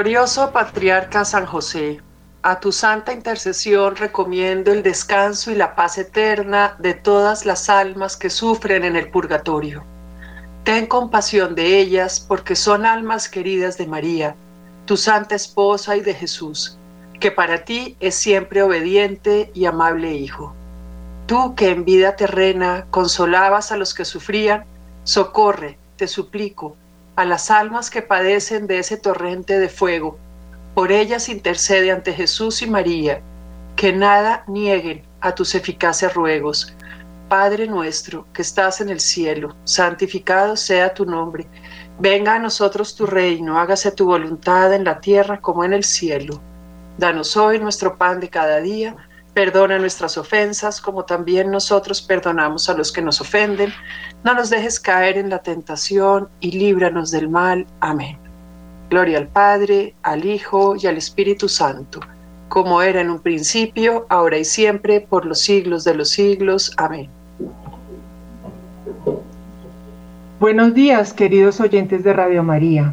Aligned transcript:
Glorioso 0.00 0.50
Patriarca 0.50 1.26
San 1.26 1.44
José, 1.44 2.00
a 2.40 2.58
tu 2.58 2.72
santa 2.72 3.12
intercesión 3.12 3.96
recomiendo 3.96 4.72
el 4.72 4.82
descanso 4.82 5.50
y 5.50 5.54
la 5.54 5.76
paz 5.76 5.98
eterna 5.98 6.74
de 6.78 6.94
todas 6.94 7.44
las 7.44 7.68
almas 7.68 8.16
que 8.16 8.30
sufren 8.30 8.86
en 8.86 8.96
el 8.96 9.10
purgatorio. 9.10 9.84
Ten 10.64 10.86
compasión 10.86 11.54
de 11.54 11.78
ellas 11.78 12.18
porque 12.18 12.56
son 12.56 12.86
almas 12.86 13.28
queridas 13.28 13.76
de 13.76 13.86
María, 13.86 14.36
tu 14.86 14.96
santa 14.96 15.34
esposa 15.34 15.94
y 15.98 16.00
de 16.00 16.14
Jesús, 16.14 16.78
que 17.20 17.30
para 17.30 17.66
ti 17.66 17.98
es 18.00 18.14
siempre 18.14 18.62
obediente 18.62 19.50
y 19.52 19.66
amable 19.66 20.14
Hijo. 20.14 20.54
Tú 21.26 21.54
que 21.54 21.68
en 21.68 21.84
vida 21.84 22.16
terrena 22.16 22.86
consolabas 22.90 23.70
a 23.70 23.76
los 23.76 23.92
que 23.92 24.06
sufrían, 24.06 24.64
socorre, 25.04 25.76
te 25.96 26.08
suplico, 26.08 26.74
a 27.16 27.24
las 27.24 27.50
almas 27.50 27.90
que 27.90 28.02
padecen 28.02 28.66
de 28.66 28.78
ese 28.78 28.96
torrente 28.96 29.58
de 29.58 29.68
fuego. 29.68 30.18
Por 30.74 30.92
ellas 30.92 31.28
intercede 31.28 31.90
ante 31.90 32.12
Jesús 32.12 32.62
y 32.62 32.66
María, 32.66 33.20
que 33.76 33.92
nada 33.92 34.44
nieguen 34.46 35.02
a 35.20 35.34
tus 35.34 35.54
eficaces 35.54 36.14
ruegos. 36.14 36.74
Padre 37.28 37.66
nuestro 37.66 38.26
que 38.32 38.42
estás 38.42 38.80
en 38.80 38.88
el 38.88 39.00
cielo, 39.00 39.56
santificado 39.64 40.56
sea 40.56 40.94
tu 40.94 41.04
nombre. 41.04 41.46
Venga 41.98 42.34
a 42.34 42.38
nosotros 42.38 42.94
tu 42.94 43.06
reino, 43.06 43.58
hágase 43.58 43.92
tu 43.92 44.06
voluntad 44.06 44.72
en 44.74 44.84
la 44.84 45.00
tierra 45.00 45.40
como 45.40 45.64
en 45.64 45.72
el 45.72 45.84
cielo. 45.84 46.40
Danos 46.98 47.36
hoy 47.36 47.58
nuestro 47.58 47.96
pan 47.96 48.20
de 48.20 48.28
cada 48.28 48.60
día 48.60 48.96
Perdona 49.40 49.78
nuestras 49.78 50.18
ofensas 50.18 50.82
como 50.82 51.06
también 51.06 51.50
nosotros 51.50 52.02
perdonamos 52.02 52.68
a 52.68 52.74
los 52.74 52.92
que 52.92 53.00
nos 53.00 53.22
ofenden. 53.22 53.72
No 54.22 54.34
nos 54.34 54.50
dejes 54.50 54.78
caer 54.78 55.16
en 55.16 55.30
la 55.30 55.38
tentación 55.38 56.28
y 56.40 56.50
líbranos 56.50 57.10
del 57.10 57.30
mal. 57.30 57.66
Amén. 57.80 58.18
Gloria 58.90 59.16
al 59.16 59.28
Padre, 59.28 59.94
al 60.02 60.26
Hijo 60.26 60.76
y 60.76 60.86
al 60.86 60.98
Espíritu 60.98 61.48
Santo, 61.48 62.00
como 62.50 62.82
era 62.82 63.00
en 63.00 63.08
un 63.08 63.18
principio, 63.18 64.04
ahora 64.10 64.36
y 64.36 64.44
siempre, 64.44 65.00
por 65.00 65.24
los 65.24 65.40
siglos 65.40 65.84
de 65.84 65.94
los 65.94 66.10
siglos. 66.10 66.74
Amén. 66.76 67.08
Buenos 70.38 70.74
días, 70.74 71.14
queridos 71.14 71.62
oyentes 71.62 72.04
de 72.04 72.12
Radio 72.12 72.42
María. 72.42 72.92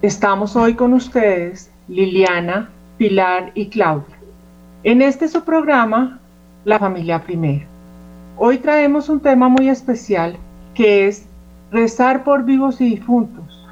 Estamos 0.00 0.56
hoy 0.56 0.72
con 0.72 0.94
ustedes, 0.94 1.70
Liliana, 1.86 2.70
Pilar 2.96 3.52
y 3.54 3.68
Claudia. 3.68 4.11
En 4.84 5.00
este 5.00 5.28
su 5.28 5.44
programa, 5.44 6.18
La 6.64 6.80
familia 6.80 7.22
primero. 7.22 7.66
Hoy 8.36 8.58
traemos 8.58 9.08
un 9.08 9.20
tema 9.20 9.48
muy 9.48 9.68
especial 9.68 10.36
que 10.74 11.06
es 11.06 11.24
rezar 11.70 12.24
por 12.24 12.44
vivos 12.44 12.80
y 12.80 12.86
difuntos, 12.86 13.64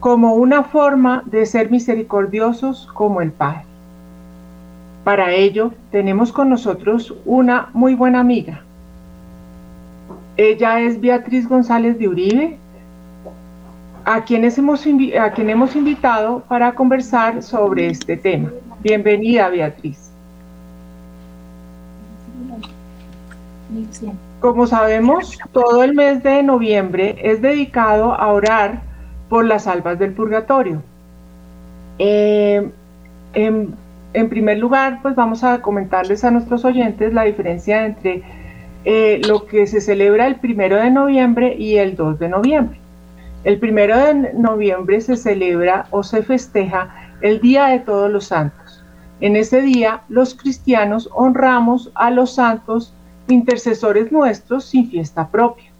como 0.00 0.32
una 0.36 0.62
forma 0.62 1.22
de 1.26 1.44
ser 1.44 1.70
misericordiosos 1.70 2.88
como 2.94 3.20
el 3.20 3.30
Padre. 3.30 3.66
Para 5.04 5.32
ello 5.32 5.72
tenemos 5.92 6.32
con 6.32 6.48
nosotros 6.48 7.14
una 7.26 7.68
muy 7.74 7.94
buena 7.94 8.20
amiga. 8.20 8.62
Ella 10.38 10.80
es 10.80 10.98
Beatriz 10.98 11.46
González 11.46 11.98
de 11.98 12.08
Uribe, 12.08 12.56
a 14.06 14.22
quien 14.22 14.44
hemos 14.44 15.76
invitado 15.76 16.40
para 16.48 16.74
conversar 16.74 17.42
sobre 17.42 17.88
este 17.88 18.16
tema. 18.16 18.50
Bienvenida, 18.82 19.50
Beatriz. 19.50 20.03
Como 24.40 24.66
sabemos, 24.66 25.38
todo 25.52 25.82
el 25.82 25.94
mes 25.94 26.22
de 26.22 26.42
noviembre 26.42 27.16
es 27.22 27.40
dedicado 27.40 28.12
a 28.12 28.28
orar 28.28 28.82
por 29.28 29.44
las 29.44 29.66
almas 29.66 29.98
del 29.98 30.12
purgatorio. 30.12 30.82
Eh, 31.98 32.70
en, 33.34 33.74
primer 34.28 34.58
lugar, 34.58 35.00
pues 35.02 35.14
vamos 35.14 35.44
a 35.44 35.60
comentarles 35.60 36.24
a 36.24 36.30
nuestros 36.30 36.64
oyentes 36.64 37.12
la 37.12 37.22
diferencia 37.22 37.84
entre 37.86 38.22
eh, 38.84 39.20
lo 39.26 39.46
que 39.46 39.66
se 39.66 39.80
celebra 39.80 40.26
el 40.26 40.36
primero 40.36 40.76
de 40.76 40.90
noviembre 40.90 41.54
y 41.56 41.76
el 41.76 41.96
2 41.96 42.18
de 42.18 42.28
noviembre. 42.28 42.78
El 43.44 43.58
primero 43.58 43.98
de 43.98 44.32
noviembre 44.34 45.00
se 45.00 45.16
celebra 45.16 45.86
o 45.90 46.02
se 46.02 46.22
festeja 46.22 46.94
el 47.20 47.40
Día 47.40 47.66
de 47.66 47.80
Todos 47.80 48.10
los 48.10 48.26
Santos. 48.26 48.84
En 49.20 49.36
ese 49.36 49.62
día, 49.62 50.02
los 50.08 50.34
cristianos 50.34 51.08
honramos 51.12 51.90
a 51.94 52.10
los 52.10 52.34
santos 52.34 52.94
intercesores 53.28 54.12
nuestros 54.12 54.64
sin 54.64 54.90
fiesta 54.90 55.28
propia. 55.28 55.70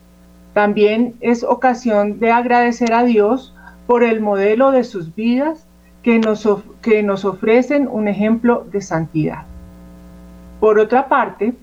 También 0.53 1.15
es 1.21 1.43
ocasión 1.43 2.21
de 2.21 2.31
agradecer 2.31 2.93
a 2.93 3.05
Dios 3.05 3.55
por 3.87 4.05
el 4.05 4.21
modelo 4.21 4.71
de 4.71 4.85
sus 4.85 5.15
vidas 5.15 5.67
que 6.03 6.19
nos, 6.19 6.49
que 6.81 7.03
nos 7.03 7.25
ofrecen 7.25 7.89
un 7.91 8.09
ejemplo 8.09 8.67
de 8.71 8.81
santidad. 8.81 9.45
Por 10.61 10.79
otra 10.79 11.09
parte, 11.09 11.55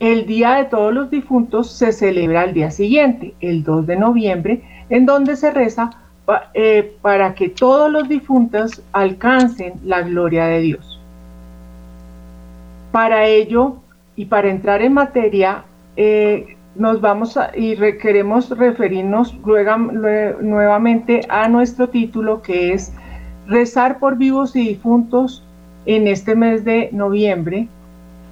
el 0.00 0.26
Día 0.26 0.54
de 0.54 0.64
Todos 0.64 0.92
los 0.92 1.10
Difuntos 1.10 1.70
se 1.72 1.92
celebra 1.92 2.42
al 2.42 2.54
día 2.54 2.70
siguiente, 2.70 3.34
el 3.40 3.64
2 3.64 3.86
de 3.86 3.96
noviembre, 3.96 4.62
en 4.88 5.06
donde 5.06 5.36
se 5.36 5.50
reza 5.50 5.90
eh, 6.54 6.96
para 7.02 7.34
que 7.34 7.48
todos 7.48 7.90
los 7.90 8.08
difuntos 8.08 8.82
alcancen 8.92 9.74
la 9.84 10.02
gloria 10.02 10.46
de 10.46 10.60
Dios. 10.60 11.00
Para 12.90 13.26
ello, 13.26 13.76
y 14.16 14.24
para 14.24 14.50
entrar 14.50 14.82
en 14.82 14.94
materia, 14.94 15.64
eh, 15.96 16.56
nos 16.74 17.00
vamos 17.00 17.38
y 17.54 17.76
queremos 17.76 18.50
referirnos 18.50 19.36
nuevamente 20.42 21.20
a 21.28 21.48
nuestro 21.48 21.88
título 21.88 22.42
que 22.42 22.72
es 22.72 22.92
Rezar 23.46 23.98
por 23.98 24.16
vivos 24.16 24.56
y 24.56 24.68
difuntos 24.68 25.44
en 25.86 26.08
este 26.08 26.34
mes 26.34 26.64
de 26.64 26.90
noviembre, 26.92 27.68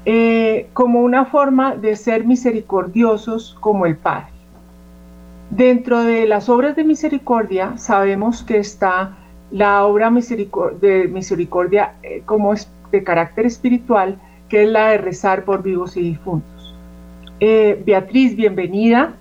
eh, 0.05 0.69
como 0.73 1.01
una 1.01 1.25
forma 1.27 1.77
de 1.77 1.95
ser 1.97 2.25
misericordiosos 2.25 3.57
como 3.61 3.87
el 3.87 3.97
Padre. 3.97 4.27
Dentro 5.51 6.03
de 6.03 6.27
las 6.27 6.49
obras 6.49 6.75
de 6.75 6.85
misericordia 6.85 7.79
sabemos 7.79 8.43
que 8.43 8.59
está 8.59 9.17
la 9.51 9.85
obra 9.85 10.11
de 10.11 11.09
misericordia 11.09 11.93
eh, 12.03 12.23
como 12.27 12.55
de 12.91 13.05
carácter 13.05 13.47
espiritual, 13.47 14.19
que 14.49 14.64
es 14.64 14.69
la 14.69 14.88
de 14.88 14.99
rezar 14.99 15.44
por 15.44 15.62
vivos 15.62 15.96
y 15.96 16.02
difuntos. 16.02 16.75
Eh, 17.41 17.82
Beatriz, 17.85 18.37
bienvenida 18.37 19.14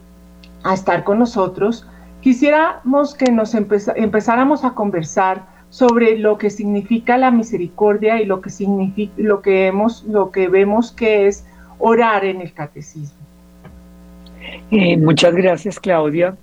a 0.64 0.74
estar 0.74 1.04
con 1.04 1.20
nosotros. 1.20 1.88
Quisiéramos 2.22 3.16
que 3.16 3.32
nos 3.32 3.54
empezáramos 3.54 4.64
a 4.64 4.74
conversar 4.74 5.44
sobre 5.70 6.18
lo 6.20 6.38
que 6.38 6.50
significa 6.50 7.18
la 7.18 7.32
misericordia 7.32 8.22
y 8.22 8.26
lo 8.26 8.42
que, 8.42 8.50
significa, 8.50 9.14
lo 9.18 9.42
que, 9.42 9.68
hemos, 9.68 10.04
lo 10.04 10.32
que 10.32 10.48
vemos 10.48 10.92
que 10.92 11.28
es 11.28 11.46
orar 11.80 12.24
en 12.24 12.42
el 12.42 12.54
catecismo. 12.54 13.18
Eh, 14.72 14.98
muchas 14.98 15.34
gracias, 15.34 15.80
Claudia. 15.80 16.36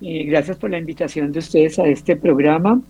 y 0.00 0.24
gracias 0.24 0.58
por 0.58 0.70
la 0.70 0.78
invitación 0.78 1.32
de 1.32 1.38
ustedes 1.38 1.78
a 1.78 1.86
este 1.86 2.16
programa, 2.16 2.80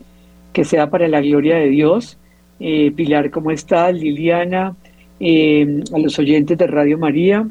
que 0.53 0.65
sea 0.65 0.91
para 0.91 1.07
la 1.07 1.21
gloria 1.21 1.57
de 1.57 1.69
Dios. 1.69 2.19
Eh, 2.59 2.91
Pilar, 2.91 3.31
¿cómo 3.31 3.51
estás? 3.51 3.95
Liliana, 3.95 4.75
eh, 5.21 5.83
a 5.93 5.99
los 5.99 6.19
oyentes 6.19 6.59
de 6.59 6.67
Radio 6.67 6.99
María, 6.99 7.47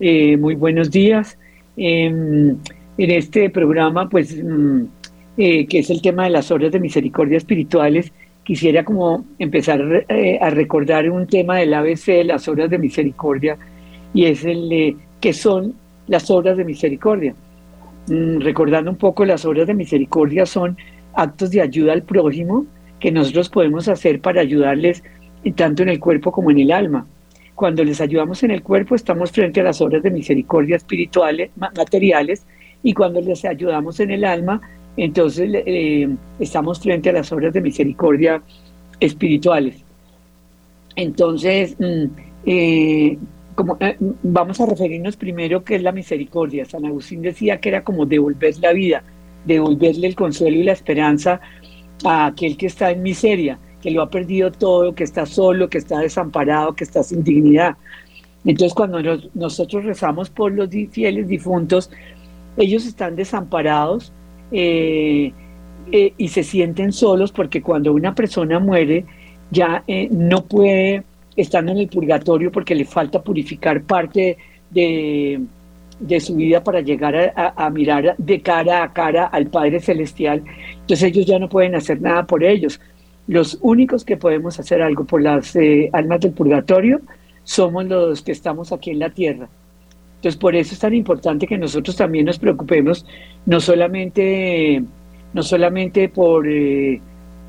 eh, 0.00 0.36
muy 0.36 0.54
buenos 0.54 0.90
días. 0.90 1.38
Em, 1.76 2.56
en 2.98 3.10
este 3.10 3.50
programa, 3.50 4.08
pues, 4.08 4.36
mm, 4.42 4.82
eh, 5.38 5.66
que 5.66 5.78
es 5.80 5.90
el 5.90 6.02
tema 6.02 6.24
de 6.24 6.30
las 6.30 6.50
obras 6.50 6.72
de 6.72 6.80
misericordia 6.80 7.38
espirituales, 7.38 8.12
quisiera 8.44 8.84
como 8.84 9.24
empezar 9.38 10.04
a 10.40 10.50
recordar 10.50 11.08
un 11.08 11.26
tema 11.26 11.58
del 11.58 11.74
ABC 11.74 12.24
las 12.24 12.48
obras 12.48 12.70
de 12.70 12.78
misericordia, 12.78 13.56
y 14.12 14.24
es 14.24 14.44
el 14.44 14.96
qué 15.20 15.32
son 15.32 15.74
las 16.08 16.30
obras 16.30 16.56
de 16.56 16.64
misericordia. 16.64 17.34
Mm, 18.08 18.40
recordando 18.40 18.90
un 18.90 18.96
poco, 18.96 19.24
las 19.24 19.44
obras 19.44 19.66
de 19.66 19.74
misericordia 19.74 20.44
son 20.46 20.76
actos 21.14 21.50
de 21.50 21.60
ayuda 21.60 21.92
al 21.92 22.02
prójimo 22.02 22.66
que 23.00 23.12
nosotros 23.12 23.48
podemos 23.48 23.88
hacer 23.88 24.20
para 24.20 24.40
ayudarles 24.40 25.02
tanto 25.50 25.82
en 25.82 25.88
el 25.88 25.98
cuerpo 25.98 26.30
como 26.30 26.50
en 26.50 26.60
el 26.60 26.70
alma. 26.70 27.06
Cuando 27.54 27.84
les 27.84 28.00
ayudamos 28.00 28.42
en 28.42 28.52
el 28.52 28.62
cuerpo 28.62 28.94
estamos 28.94 29.30
frente 29.30 29.60
a 29.60 29.64
las 29.64 29.80
obras 29.80 30.02
de 30.02 30.10
misericordia 30.10 30.76
espirituales, 30.76 31.50
materiales, 31.56 32.46
y 32.82 32.94
cuando 32.94 33.20
les 33.20 33.44
ayudamos 33.44 34.00
en 34.00 34.10
el 34.10 34.24
alma, 34.24 34.60
entonces 34.96 35.50
eh, 35.52 36.08
estamos 36.38 36.80
frente 36.80 37.10
a 37.10 37.12
las 37.12 37.30
obras 37.32 37.52
de 37.52 37.60
misericordia 37.60 38.42
espirituales. 39.00 39.84
Entonces, 40.96 41.76
mm, 41.78 42.04
eh, 42.46 43.18
como, 43.54 43.76
eh, 43.80 43.96
vamos 44.22 44.60
a 44.60 44.66
referirnos 44.66 45.16
primero 45.16 45.64
qué 45.64 45.76
es 45.76 45.82
la 45.82 45.92
misericordia. 45.92 46.64
San 46.64 46.84
Agustín 46.84 47.22
decía 47.22 47.58
que 47.58 47.68
era 47.68 47.84
como 47.84 48.06
devolver 48.06 48.54
la 48.60 48.72
vida, 48.72 49.02
devolverle 49.44 50.06
el 50.06 50.14
consuelo 50.14 50.56
y 50.56 50.64
la 50.64 50.72
esperanza 50.72 51.40
a 52.04 52.26
aquel 52.26 52.56
que 52.56 52.66
está 52.66 52.90
en 52.90 53.02
miseria 53.02 53.58
que 53.82 53.90
lo 53.90 54.02
ha 54.02 54.08
perdido 54.08 54.50
todo, 54.52 54.94
que 54.94 55.04
está 55.04 55.26
solo, 55.26 55.68
que 55.68 55.78
está 55.78 55.98
desamparado, 55.98 56.74
que 56.74 56.84
está 56.84 57.02
sin 57.02 57.22
dignidad. 57.24 57.76
Entonces 58.44 58.74
cuando 58.74 59.00
nosotros 59.34 59.84
rezamos 59.84 60.30
por 60.30 60.52
los 60.52 60.70
fieles 60.90 61.28
difuntos, 61.28 61.90
ellos 62.56 62.86
están 62.86 63.16
desamparados, 63.16 64.12
eh, 64.52 65.32
eh, 65.90 66.12
y 66.16 66.28
se 66.28 66.44
sienten 66.44 66.92
solos 66.92 67.32
porque 67.32 67.60
cuando 67.60 67.92
una 67.92 68.14
persona 68.14 68.60
muere 68.60 69.04
ya 69.50 69.82
eh, 69.88 70.08
no 70.10 70.44
puede 70.44 71.02
estar 71.36 71.66
en 71.66 71.76
el 71.76 71.88
purgatorio 71.88 72.52
porque 72.52 72.74
le 72.74 72.84
falta 72.84 73.20
purificar 73.22 73.82
parte 73.82 74.36
de, 74.70 75.40
su 76.20 76.36
vida 76.36 76.62
para 76.62 76.80
llegar 76.82 77.32
a, 77.34 77.70
mirar 77.70 78.14
de 78.16 78.40
cara 78.40 78.84
a 78.84 78.92
cara 78.92 79.26
al 79.26 79.46
Padre 79.46 79.80
Celestial. 79.80 80.42
Entonces 80.80 81.02
ellos 81.02 81.26
ya 81.26 81.38
no 81.38 81.48
pueden 81.48 81.74
hacer 81.74 82.00
nada 82.00 82.26
por 82.26 82.44
ellos. 82.44 82.78
Los 83.28 83.58
únicos 83.62 84.04
que 84.04 84.16
podemos 84.16 84.58
hacer 84.58 84.82
algo 84.82 85.04
por 85.04 85.22
las 85.22 85.54
eh, 85.56 85.90
almas 85.92 86.20
del 86.20 86.32
purgatorio 86.32 87.00
somos 87.44 87.84
los 87.86 88.22
que 88.22 88.32
estamos 88.32 88.72
aquí 88.72 88.90
en 88.90 88.98
la 88.98 89.10
tierra. 89.10 89.48
Entonces 90.16 90.38
por 90.38 90.54
eso 90.54 90.74
es 90.74 90.80
tan 90.80 90.94
importante 90.94 91.46
que 91.46 91.58
nosotros 91.58 91.96
también 91.96 92.26
nos 92.26 92.38
preocupemos 92.38 93.04
no 93.46 93.60
solamente 93.60 94.82
no 95.32 95.42
solamente 95.42 96.08
por, 96.08 96.46
eh, 96.48 97.00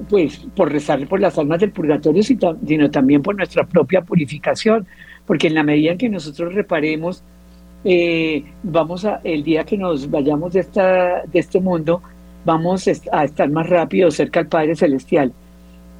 pues, 0.09 0.37
por 0.55 0.71
rezar 0.71 1.05
por 1.07 1.19
las 1.19 1.37
almas 1.37 1.59
del 1.59 1.71
purgatorio, 1.71 2.23
sino 2.23 2.91
también 2.91 3.21
por 3.21 3.35
nuestra 3.35 3.65
propia 3.65 4.01
purificación, 4.01 4.87
porque 5.25 5.47
en 5.47 5.55
la 5.55 5.63
medida 5.63 5.91
en 5.91 5.97
que 5.97 6.09
nosotros 6.09 6.53
reparemos, 6.53 7.23
eh, 7.83 8.43
vamos 8.63 9.05
a, 9.05 9.19
el 9.23 9.43
día 9.43 9.65
que 9.65 9.77
nos 9.77 10.09
vayamos 10.09 10.53
de, 10.53 10.61
esta, 10.61 11.23
de 11.25 11.39
este 11.39 11.59
mundo, 11.59 12.01
vamos 12.45 12.87
a 12.87 13.23
estar 13.23 13.49
más 13.49 13.69
rápido 13.69 14.11
cerca 14.11 14.39
al 14.39 14.47
Padre 14.47 14.75
Celestial. 14.75 15.33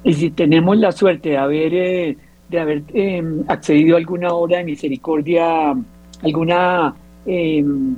Y 0.04 0.14
si 0.14 0.30
tenemos 0.30 0.76
la 0.76 0.92
suerte 0.92 1.30
de 1.30 1.36
haber, 1.38 1.74
eh, 1.74 2.16
de 2.50 2.60
haber 2.60 2.82
em, 2.92 3.42
accedido 3.48 3.96
a 3.96 3.98
alguna 3.98 4.32
obra 4.32 4.58
de 4.58 4.64
misericordia, 4.64 5.74
alguna 6.22 6.94
em, 7.26 7.96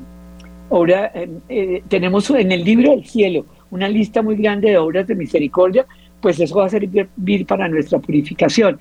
obra, 0.69 1.11
em, 1.15 1.83
tenemos 1.89 2.31
en 2.31 2.53
el 2.53 2.65
libro 2.65 2.91
del 2.93 3.05
cielo, 3.05 3.45
una 3.71 3.89
lista 3.89 4.23
muy 4.23 4.37
grande 4.37 4.71
de 4.71 4.79
obras 4.79 5.07
de 5.07 5.17
misericordia, 5.17 5.85
pues 6.21 6.39
eso 6.41 6.57
va 6.57 6.67
a 6.67 6.69
servir 6.69 7.47
para 7.47 7.69
nuestra 7.69 7.99
purificación. 7.99 8.79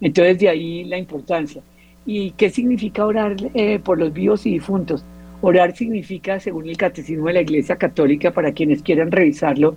Entonces 0.00 0.38
de 0.38 0.48
ahí 0.48 0.84
la 0.84 0.96
importancia. 0.96 1.62
¿Y 2.06 2.30
qué 2.32 2.50
significa 2.50 3.04
orar 3.04 3.36
eh, 3.54 3.78
por 3.78 3.98
los 3.98 4.12
vivos 4.12 4.46
y 4.46 4.52
difuntos? 4.52 5.04
Orar 5.42 5.76
significa, 5.76 6.40
según 6.40 6.68
el 6.68 6.76
Catecismo 6.76 7.26
de 7.26 7.34
la 7.34 7.40
Iglesia 7.42 7.76
Católica, 7.76 8.32
para 8.32 8.52
quienes 8.52 8.82
quieran 8.82 9.10
revisarlo, 9.10 9.76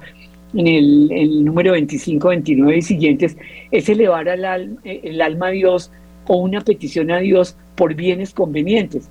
en 0.54 0.68
el, 0.68 1.46
número 1.46 1.72
25, 1.74 2.28
29 2.28 2.78
y 2.78 2.82
siguientes, 2.82 3.38
es 3.72 3.90
elevar 3.90 4.30
al 4.30 4.78
eh, 4.84 5.02
el 5.04 5.22
alma 5.22 5.48
a 5.48 5.52
Dios 5.52 5.92
o 6.28 6.38
una 6.38 6.62
petición 6.62 7.12
a 7.12 7.20
Dios 7.20 7.56
por 7.76 7.96
bienes 7.96 8.34
convenientes. 8.34 9.10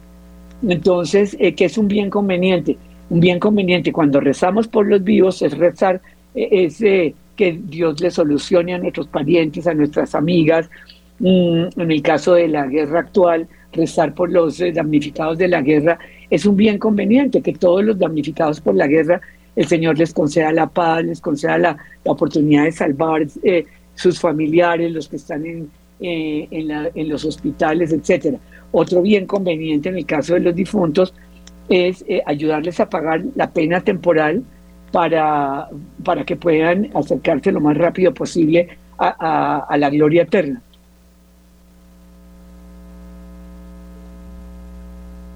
Entonces, 0.67 1.37
eh, 1.41 1.55
¿qué 1.55 1.65
es 1.65 1.77
un 1.77 1.89
bien 1.89 2.11
conveniente? 2.11 2.77
un 3.13 3.21
bien 3.21 3.39
conveniente 3.39 3.93
cuando 3.93 4.21
rezamos 4.21 4.69
por 4.69 4.87
los 4.87 5.05
vivos 5.05 5.43
es 5.43 5.57
rezar, 5.59 6.01
eh, 6.35 6.49
es 6.51 6.81
eh, 6.81 7.15
que 7.37 7.61
Dios 7.63 8.01
le 8.01 8.11
solucione 8.11 8.73
a 8.73 8.79
nuestros 8.79 9.07
parientes, 9.07 9.67
a 9.67 9.75
nuestras 9.75 10.15
amigas. 10.15 10.71
Mm, 11.19 11.65
en 11.77 11.91
el 11.91 12.01
caso 12.01 12.33
de 12.33 12.49
la 12.49 12.67
guerra 12.67 13.01
actual, 13.01 13.49
rezar 13.71 14.15
por 14.15 14.33
los 14.33 14.59
eh, 14.61 14.73
damnificados 14.73 15.37
de 15.37 15.49
la 15.49 15.61
guerra 15.61 15.99
es 16.31 16.47
un 16.47 16.57
bien 16.57 16.79
conveniente, 16.79 17.43
que 17.43 17.53
todos 17.53 17.85
los 17.85 17.99
damnificados 17.99 18.63
por 18.63 18.75
la 18.75 18.87
guerra, 18.87 19.21
el 19.57 19.67
Señor 19.67 19.99
les 19.99 20.13
conceda 20.13 20.53
la 20.53 20.67
paz, 20.67 21.05
les 21.05 21.21
conceda 21.21 21.59
la, 21.59 21.77
oportunidad 22.05 22.65
de 22.65 22.73
salvar 22.73 23.27
sus 23.95 24.19
familiares, 24.19 24.91
los 24.91 25.09
que 25.09 25.17
están 25.17 25.47
en, 25.47 25.71
en 26.01 27.09
los 27.09 27.25
hospitales, 27.25 27.93
etcétera. 27.93 28.39
Otro 28.73 29.03
bien 29.03 29.27
conveniente 29.27 29.91
en 29.91 29.99
el 29.99 30.07
caso 30.07 30.35
de 30.35 30.41
los 30.41 30.55
difuntos 30.55 31.15
es 31.69 32.05
eh, 32.09 32.23
ayudarles 32.27 32.81
a 32.81 32.89
pagar 32.89 33.23
la 33.35 33.51
pena 33.51 33.81
temporal 33.81 34.43
para, 34.91 35.69
para 36.05 36.25
que 36.25 36.37
puedan 36.37 36.91
acercarse 36.95 37.53
lo 37.53 37.61
más 37.61 37.77
rápido 37.77 38.13
posible 38.13 38.77
a, 38.99 39.75
la 39.79 39.91
gloria 39.91 40.23
eterna. 40.23 40.63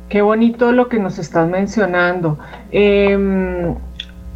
Qué 0.09 0.23
bonito 0.23 0.71
lo 0.71 0.89
que 0.89 1.01
nos 1.01 1.19
estás 1.19 1.49
mencionando. 1.49 2.39
Em, 2.71 3.75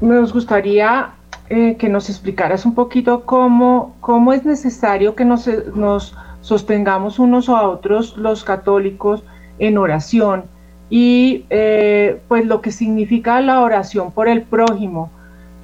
nos 0.01 0.33
gustaría 0.33 1.11
eh, 1.49 1.77
que 1.77 1.89
nos 1.89 2.09
explicaras 2.09 2.65
un 2.65 2.75
poquito 2.75 3.25
cómo, 3.25 3.97
cómo 4.01 4.33
es 4.33 4.45
necesario 4.45 5.15
que 5.15 5.25
nos, 5.25 5.49
nos 5.75 6.17
sostengamos 6.41 7.19
unos 7.19 7.49
a 7.49 7.63
otros 7.69 8.17
los 8.17 8.45
católicos 8.45 9.25
en 9.59 9.77
oración 9.77 10.45
y 10.89 11.45
eh, 11.51 12.21
pues 12.29 12.47
lo 12.47 12.61
que 12.61 12.73
significa 12.73 13.41
la 13.41 13.61
oración 13.61 14.11
por 14.11 14.29
el 14.29 14.43
prójimo, 14.43 15.11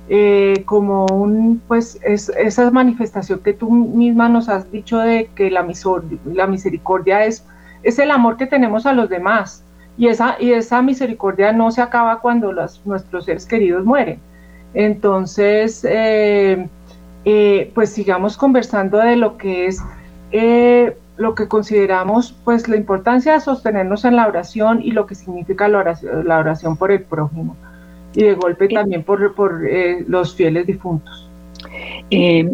eh, 0.08 0.62
como 0.66 1.06
un, 1.06 1.60
pues 1.66 1.98
es, 2.04 2.28
esa 2.28 2.70
manifestación 2.70 3.40
que 3.40 3.52
tú 3.52 3.70
misma 3.70 4.28
nos 4.28 4.48
has 4.48 4.70
dicho 4.70 4.98
de 4.98 5.30
que 5.34 5.50
la, 5.50 5.66
la 6.32 6.46
misericordia 6.46 7.24
es, 7.24 7.44
es 7.82 7.98
el 7.98 8.12
amor 8.12 8.36
que 8.36 8.46
tenemos 8.46 8.86
a 8.86 8.92
los 8.92 9.08
demás 9.08 9.64
y 9.96 10.08
esa, 10.08 10.36
y 10.40 10.52
esa 10.52 10.82
misericordia 10.82 11.52
no 11.52 11.70
se 11.70 11.82
acaba 11.82 12.20
cuando 12.20 12.52
nuestros 12.52 13.24
seres 13.24 13.46
queridos 13.46 13.84
mueren. 13.84 14.18
Entonces, 14.74 15.86
eh, 15.88 16.68
pues 17.74 17.90
sigamos 17.90 18.36
conversando 18.36 18.98
de 18.98 19.16
lo 19.16 19.36
que 19.38 19.66
es 19.66 19.80
lo 21.16 21.34
que 21.34 21.48
consideramos 21.48 22.34
pues 22.44 22.68
la 22.68 22.76
importancia 22.76 23.32
de 23.32 23.40
sostenernos 23.40 24.04
en 24.04 24.16
la 24.16 24.26
oración 24.26 24.82
y 24.82 24.92
lo 24.92 25.06
que 25.06 25.14
significa 25.14 25.66
la 25.66 25.78
oración, 25.78 26.28
la 26.28 26.38
oración 26.38 26.76
por 26.76 26.90
el 26.90 27.02
prójimo 27.02 27.56
y 28.16 28.24
de 28.24 28.34
golpe 28.34 28.68
también 28.68 29.02
por, 29.02 29.34
por 29.34 29.66
eh, 29.68 30.04
los 30.08 30.34
fieles 30.34 30.66
difuntos. 30.66 31.28
Eh, 32.10 32.50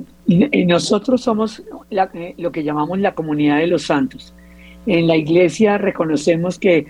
nosotros 0.67 1.23
somos 1.23 1.63
eh, 1.91 2.35
lo 2.37 2.53
que 2.53 2.65
llamamos 2.65 2.99
la 2.99 3.15
comunidad 3.15 3.59
de 3.59 3.69
los 3.69 3.85
santos. 3.85 4.35
En 4.87 5.07
la 5.07 5.17
iglesia 5.17 5.79
reconocemos 5.79 6.59
que 6.59 6.87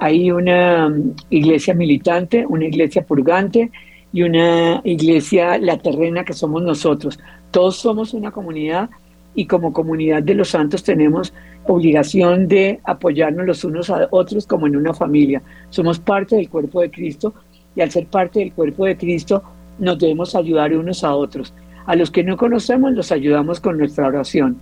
hay 0.00 0.30
una 0.30 0.88
mm, 0.88 1.14
iglesia 1.30 1.74
militante, 1.74 2.46
una 2.46 2.66
iglesia 2.66 3.04
purgante 3.04 3.70
y 4.12 4.22
una 4.22 4.80
iglesia 4.84 5.58
la 5.58 5.78
terrena 5.78 6.24
que 6.24 6.32
somos 6.32 6.62
nosotros. 6.62 7.18
Todos 7.50 7.76
somos 7.76 8.14
una 8.14 8.30
comunidad 8.30 8.88
y 9.34 9.46
como 9.46 9.72
comunidad 9.72 10.22
de 10.22 10.34
los 10.34 10.48
santos 10.50 10.82
tenemos 10.82 11.34
obligación 11.66 12.48
de 12.48 12.80
apoyarnos 12.84 13.46
los 13.46 13.64
unos 13.64 13.90
a 13.90 14.08
otros 14.10 14.46
como 14.46 14.66
en 14.66 14.76
una 14.76 14.94
familia. 14.94 15.42
Somos 15.70 15.98
parte 15.98 16.36
del 16.36 16.48
cuerpo 16.48 16.80
de 16.80 16.90
Cristo 16.90 17.34
y 17.74 17.82
al 17.82 17.90
ser 17.90 18.06
parte 18.06 18.38
del 18.38 18.52
cuerpo 18.52 18.86
de 18.86 18.96
Cristo 18.96 19.42
nos 19.78 19.98
debemos 19.98 20.34
ayudar 20.34 20.74
unos 20.74 21.04
a 21.04 21.14
otros. 21.14 21.52
A 21.84 21.94
los 21.94 22.10
que 22.10 22.24
no 22.24 22.36
conocemos 22.36 22.92
los 22.92 23.12
ayudamos 23.12 23.60
con 23.60 23.78
nuestra 23.78 24.06
oración, 24.06 24.58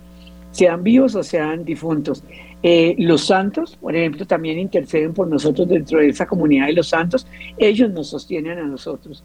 sean 0.55 0.83
vivos 0.83 1.15
o 1.15 1.23
sean 1.23 1.65
difuntos. 1.65 2.23
Eh, 2.63 2.95
los 2.97 3.25
santos, 3.25 3.75
por 3.75 3.93
ejemplo, 3.93 4.25
también 4.25 4.57
interceden 4.57 5.13
por 5.13 5.27
nosotros 5.27 5.67
dentro 5.67 5.99
de 5.99 6.07
esa 6.07 6.25
comunidad 6.25 6.67
de 6.67 6.73
los 6.73 6.87
santos. 6.87 7.27
Ellos 7.57 7.91
nos 7.91 8.07
sostienen 8.07 8.57
a 8.59 8.63
nosotros. 8.63 9.21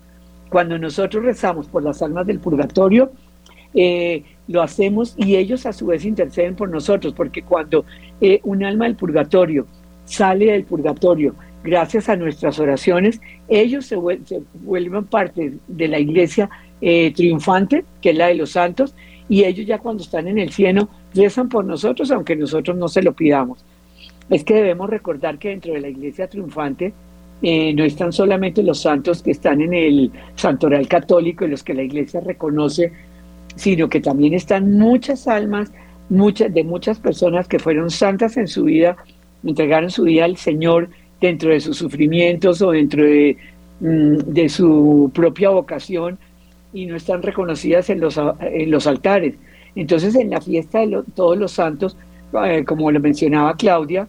Cuando 0.51 0.77
nosotros 0.77 1.23
rezamos 1.25 1.69
por 1.69 1.85
las 1.85 2.03
almas 2.03 2.27
del 2.27 2.41
purgatorio, 2.41 3.13
eh, 3.75 4.25
lo 4.49 4.61
hacemos 4.61 5.15
y 5.17 5.37
ellos 5.37 5.67
a 5.67 5.73
su 5.73 5.87
vez 5.87 6.05
interceden 6.05 6.57
por 6.57 6.69
nosotros, 6.69 7.15
porque 7.15 7.43
cuando 7.43 7.85
eh, 8.21 8.41
un 8.43 8.65
alma 8.65 8.87
del 8.87 8.97
purgatorio 8.97 9.69
sale 10.05 10.47
del 10.47 10.65
purgatorio 10.65 11.37
gracias 11.63 12.09
a 12.09 12.17
nuestras 12.17 12.59
oraciones, 12.59 13.21
ellos 13.47 13.87
se, 13.87 13.95
vuelven 13.95 15.05
parte 15.05 15.59
de 15.69 15.89
la 15.89 16.01
iglesia 16.01 16.51
triunfante, 16.81 17.85
que 18.01 18.11
es 18.11 18.17
la 18.17 18.29
de 18.29 18.35
los 18.35 18.51
santos, 18.51 18.95
y 19.29 19.45
ellos 19.45 19.67
ya 19.67 19.79
cuando 19.79 20.03
están 20.03 20.27
en 20.27 20.39
el 20.39 20.51
cielo 20.51 20.89
rezan 21.15 21.49
por 21.49 21.65
nosotros, 21.65 22.11
aunque 22.11 22.37
nosotros 22.37 22.77
no 22.77 22.89
se 22.89 23.03
lo 23.03 23.13
pidamos. 23.13 23.65
Es 24.29 24.45
que 24.45 24.55
debemos 24.55 24.89
recordar 24.89 25.39
que 25.39 25.49
dentro 25.49 25.73
de 25.73 25.81
la 25.81 25.89
iglesia 25.89 26.29
triunfante 26.29 26.93
eh, 27.43 27.73
no 27.75 27.85
están 27.85 28.13
solamente 28.13 28.63
los 28.63 28.81
santos 28.81 29.23
que 29.23 29.31
están 29.31 29.61
en 29.61 29.75
el 29.75 30.11
santoral 30.35 30.87
católico 30.87 31.45
y 31.45 31.49
los 31.49 31.63
que 31.63 31.75
la 31.75 31.83
iglesia 31.83 32.21
reconoce 32.21 32.93
sino 33.57 33.89
que 33.89 34.01
también 34.01 34.35
están 34.35 34.79
muchas 34.79 35.27
almas 35.27 35.73
muchas, 36.11 36.53
de 36.53 36.65
muchas 36.65 36.99
personas 36.99 37.49
que 37.49 37.59
fueron 37.59 37.91
santas 37.91 38.37
en 38.37 38.49
su 38.49 38.65
vida, 38.65 38.97
entregaron 39.43 39.91
su 39.91 40.03
vida 40.03 40.27
al 40.27 40.37
Señor 40.37 40.91
dentro 41.21 41.51
de 41.51 41.61
sus 41.61 41.79
sufrimientos 41.79 42.61
o 42.61 42.73
dentro 42.73 43.05
de, 43.05 43.39
mm, 43.81 44.17
de 44.27 44.49
su 44.49 45.11
propia 45.15 45.51
vocación 45.51 46.19
y 46.73 46.87
no 46.87 46.97
están 46.97 47.23
reconocidas 47.23 47.89
en 47.91 48.01
los, 48.01 48.21
en 48.41 48.71
los 48.71 48.87
altares. 48.87 49.37
Entonces 49.75 50.15
en 50.15 50.31
la 50.31 50.41
fiesta 50.41 50.81
de 50.81 51.03
todos 51.15 51.39
los 51.39 51.53
santos, 51.53 51.97
eh, 52.45 52.65
como 52.65 52.91
lo 52.91 53.01
mencionaba 53.01 53.57
Claudia, 53.57 54.09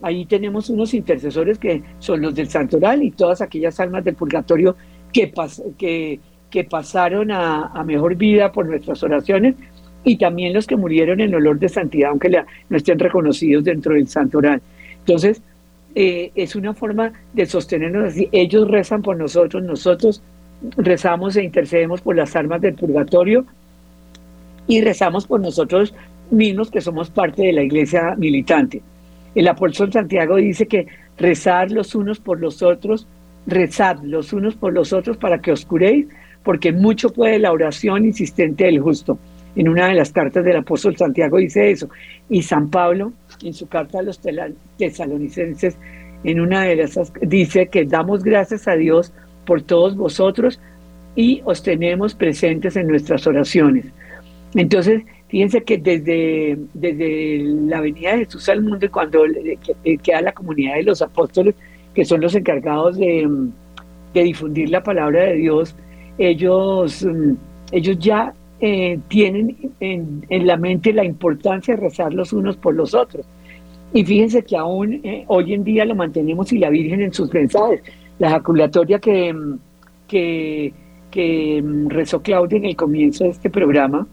ahí 0.00 0.24
tenemos 0.26 0.68
unos 0.70 0.94
intercesores 0.94 1.58
que 1.58 1.82
son 1.98 2.22
los 2.22 2.34
del 2.34 2.48
santoral 2.48 3.02
y 3.02 3.10
todas 3.10 3.40
aquellas 3.40 3.78
almas 3.80 4.04
del 4.04 4.14
purgatorio 4.14 4.76
que, 5.12 5.32
que 5.78 6.20
que 6.52 6.64
pasaron 6.64 7.32
a, 7.32 7.82
mejor 7.84 8.14
vida 8.14 8.52
por 8.52 8.66
nuestras 8.66 9.02
oraciones 9.02 9.56
y 10.04 10.18
también 10.18 10.52
los 10.52 10.66
que 10.66 10.76
murieron 10.76 11.20
en 11.20 11.34
olor 11.34 11.58
de 11.58 11.68
santidad, 11.68 12.10
aunque 12.10 12.28
no 12.68 12.76
estén 12.76 12.98
reconocidos 12.98 13.64
dentro 13.64 13.94
del 13.94 14.06
santo 14.06 14.38
oral. 14.38 14.60
Entonces, 14.98 15.40
eh, 15.94 16.30
es 16.34 16.54
una 16.54 16.74
forma 16.74 17.12
de 17.32 17.46
sostenernos 17.46 18.08
así. 18.08 18.28
Ellos 18.32 18.68
rezan 18.68 19.00
por 19.00 19.16
nosotros, 19.16 19.62
nosotros 19.62 20.22
rezamos 20.76 21.36
e 21.36 21.42
intercedemos 21.42 22.02
por 22.02 22.16
las 22.16 22.36
almas 22.36 22.60
del 22.60 22.74
purgatorio 22.74 23.46
y 24.66 24.80
rezamos 24.80 25.26
por 25.26 25.40
nosotros 25.40 25.94
mismos 26.30 26.70
que 26.70 26.80
somos 26.80 27.10
parte 27.10 27.42
de 27.42 27.52
la 27.52 27.62
iglesia 27.62 28.14
militante. 28.16 28.82
El 29.34 29.48
apóstol 29.48 29.92
Santiago 29.92 30.36
dice 30.36 30.66
que 30.66 30.86
rezar 31.18 31.70
los 31.70 31.94
unos 31.94 32.20
por 32.20 32.40
los 32.40 32.62
otros, 32.62 33.06
rezad 33.46 33.98
los 34.02 34.32
unos 34.32 34.54
por 34.54 34.72
los 34.72 34.92
otros 34.92 35.16
para 35.16 35.40
que 35.40 35.52
os 35.52 35.64
curéis, 35.64 36.06
porque 36.42 36.72
mucho 36.72 37.10
puede 37.10 37.38
la 37.38 37.52
oración 37.52 38.04
insistente 38.04 38.64
del 38.64 38.80
justo. 38.80 39.18
En 39.54 39.68
una 39.68 39.88
de 39.88 39.94
las 39.94 40.12
cartas 40.12 40.44
del 40.44 40.56
apóstol 40.56 40.96
Santiago 40.96 41.36
dice 41.36 41.70
eso. 41.70 41.88
Y 42.28 42.42
San 42.42 42.70
Pablo, 42.70 43.12
en 43.42 43.52
su 43.52 43.68
carta 43.68 43.98
a 43.98 44.02
los 44.02 44.20
tesalonicenses, 44.78 45.76
en 46.24 46.40
una 46.40 46.62
de 46.62 46.82
esas, 46.82 47.12
dice 47.20 47.66
que 47.66 47.84
damos 47.84 48.22
gracias 48.22 48.66
a 48.68 48.74
Dios 48.74 49.12
por 49.44 49.62
todos 49.62 49.96
vosotros 49.96 50.60
y 51.16 51.42
os 51.44 51.62
tenemos 51.62 52.14
presentes 52.14 52.76
en 52.76 52.86
nuestras 52.86 53.26
oraciones. 53.26 53.86
Entonces, 54.54 55.02
fíjense 55.28 55.62
que 55.62 55.78
desde, 55.78 56.58
desde 56.74 57.38
la 57.66 57.80
venida 57.80 58.12
de 58.12 58.24
Jesús 58.24 58.48
al 58.48 58.62
mundo 58.62 58.84
y 58.84 58.88
cuando 58.88 59.22
queda 60.02 60.20
la 60.20 60.32
comunidad 60.32 60.74
de 60.76 60.82
los 60.82 61.00
apóstoles, 61.00 61.54
que 61.94 62.04
son 62.04 62.20
los 62.20 62.34
encargados 62.34 62.96
de, 62.96 63.28
de 64.14 64.22
difundir 64.22 64.70
la 64.70 64.82
palabra 64.82 65.24
de 65.24 65.34
Dios, 65.34 65.74
ellos, 66.18 67.04
mm, 67.04 67.32
ellos 67.72 67.98
ya 67.98 68.34
eh, 68.60 68.98
tienen 69.08 69.56
en, 69.80 70.46
la 70.46 70.56
mente 70.56 70.92
la 70.92 71.04
importancia 71.04 71.74
de 71.74 71.80
rezar 71.80 72.12
los 72.12 72.32
unos 72.32 72.56
por 72.56 72.74
los 72.74 72.94
otros. 72.94 73.26
Y 73.92 74.04
fíjense 74.04 74.42
que 74.44 74.56
aún 74.56 75.00
eh, 75.04 75.24
hoy 75.26 75.52
en 75.52 75.64
día 75.64 75.84
lo 75.84 75.94
mantenemos 75.94 76.52
y 76.52 76.58
la 76.58 76.70
Virgen 76.70 77.02
en 77.02 77.12
sus 77.12 77.32
mensajes. 77.32 77.82
La 78.18 78.28
ejaculatoria 78.28 78.98
que, 78.98 79.32
mm, 79.32 79.58
que, 80.06 80.72
que 81.10 81.62
mm, 81.62 81.88
rezó 81.88 82.22
Claudia 82.22 82.58
en 82.58 82.66
el 82.66 82.76
comienzo 82.76 83.24
de 83.24 83.30
este 83.30 83.50
programa 83.50 84.06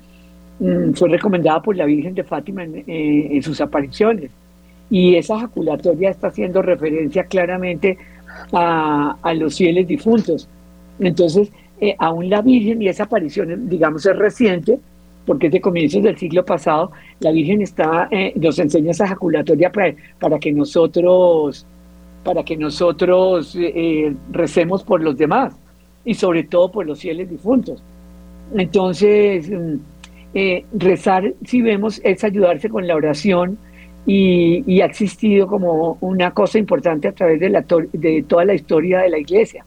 fue 0.95 1.09
recomendada 1.09 1.61
por 1.61 1.75
la 1.75 1.85
Virgen 1.85 2.13
de 2.13 2.23
Fátima 2.23 2.63
en, 2.63 2.83
eh, 2.85 3.27
en 3.31 3.41
sus 3.41 3.61
apariciones. 3.61 4.29
Y 4.89 5.15
esa 5.15 5.37
ejaculatoria 5.37 6.09
está 6.09 6.27
haciendo 6.27 6.61
referencia 6.61 7.23
claramente 7.23 7.97
a, 8.51 9.15
a 9.21 9.33
los 9.33 9.57
fieles 9.57 9.87
difuntos. 9.87 10.47
Entonces, 10.99 11.51
eh, 11.79 11.95
aún 11.97 12.29
la 12.29 12.41
Virgen, 12.41 12.81
y 12.81 12.87
esa 12.87 13.03
aparición, 13.03 13.69
digamos, 13.69 14.05
es 14.05 14.17
reciente, 14.17 14.79
porque 15.25 15.47
es 15.47 15.53
de 15.53 15.61
comienzos 15.61 16.03
del 16.03 16.17
siglo 16.17 16.43
pasado, 16.43 16.91
la 17.19 17.31
Virgen 17.31 17.61
está, 17.61 18.07
eh, 18.11 18.33
nos 18.35 18.57
enseña 18.59 18.91
esa 18.91 19.05
ejaculatoria 19.05 19.71
para, 19.71 19.93
para 20.19 20.39
que 20.39 20.51
nosotros, 20.51 21.65
para 22.23 22.43
que 22.43 22.57
nosotros 22.57 23.55
eh, 23.57 24.13
recemos 24.31 24.83
por 24.83 25.01
los 25.01 25.17
demás 25.17 25.55
y 26.03 26.15
sobre 26.15 26.43
todo 26.43 26.71
por 26.71 26.85
los 26.85 26.99
fieles 26.99 27.29
difuntos. 27.29 27.81
Entonces, 28.55 29.51
mm, 30.33 30.77
rezar, 30.77 31.33
si 31.45 31.61
vemos, 31.61 32.01
es 32.03 32.23
ayudarse 32.23 32.69
con 32.69 32.87
la 32.87 32.95
oración 32.95 33.57
y, 34.05 34.81
ha 34.81 34.85
existido 34.85 35.47
como 35.47 35.97
una 36.01 36.31
cosa 36.31 36.57
importante 36.57 37.07
a 37.07 37.11
través 37.11 37.39
de, 37.39 37.49
la, 37.49 37.65
de 37.93 38.23
toda 38.27 38.45
la 38.45 38.53
historia 38.53 38.99
de 38.99 39.09
la 39.09 39.19
iglesia. 39.19 39.65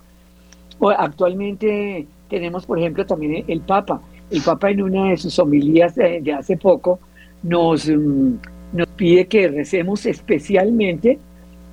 Actualmente 0.99 2.07
tenemos, 2.29 2.67
por 2.67 2.79
ejemplo, 2.79 3.07
también 3.07 3.45
el 3.47 3.61
Papa. 3.61 4.03
El 4.31 4.43
Papa 4.43 4.71
en 4.71 4.83
una 4.83 5.11
de 5.11 5.17
sus 5.17 5.39
homilías 5.39 5.95
de, 5.95 6.33
hace 6.33 6.57
poco 6.57 6.99
nos, 7.43 7.89
mm, 7.89 8.35
nos 8.73 8.89
pide 8.89 9.27
que 9.27 9.49
recemos 9.49 10.07
especialmente 10.07 11.19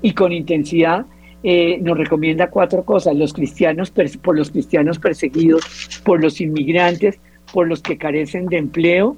y 0.01 0.13
con 0.13 0.31
intensidad. 0.31 1.05
Eh, 1.41 1.79
nos 1.81 1.97
recomienda 1.97 2.49
cuatro 2.49 2.83
cosas, 2.83 3.15
los 3.15 3.33
cristianos 3.33 3.91
por 3.91 4.37
los 4.37 4.51
cristianos 4.51 4.99
perseguidos, 4.99 6.01
por 6.03 6.21
los 6.21 6.41
inmigrantes, 6.41 7.17
por 7.53 7.67
los 7.67 7.81
que 7.81 7.97
carecen 7.97 8.47
de 8.47 8.57
empleo 8.57 9.17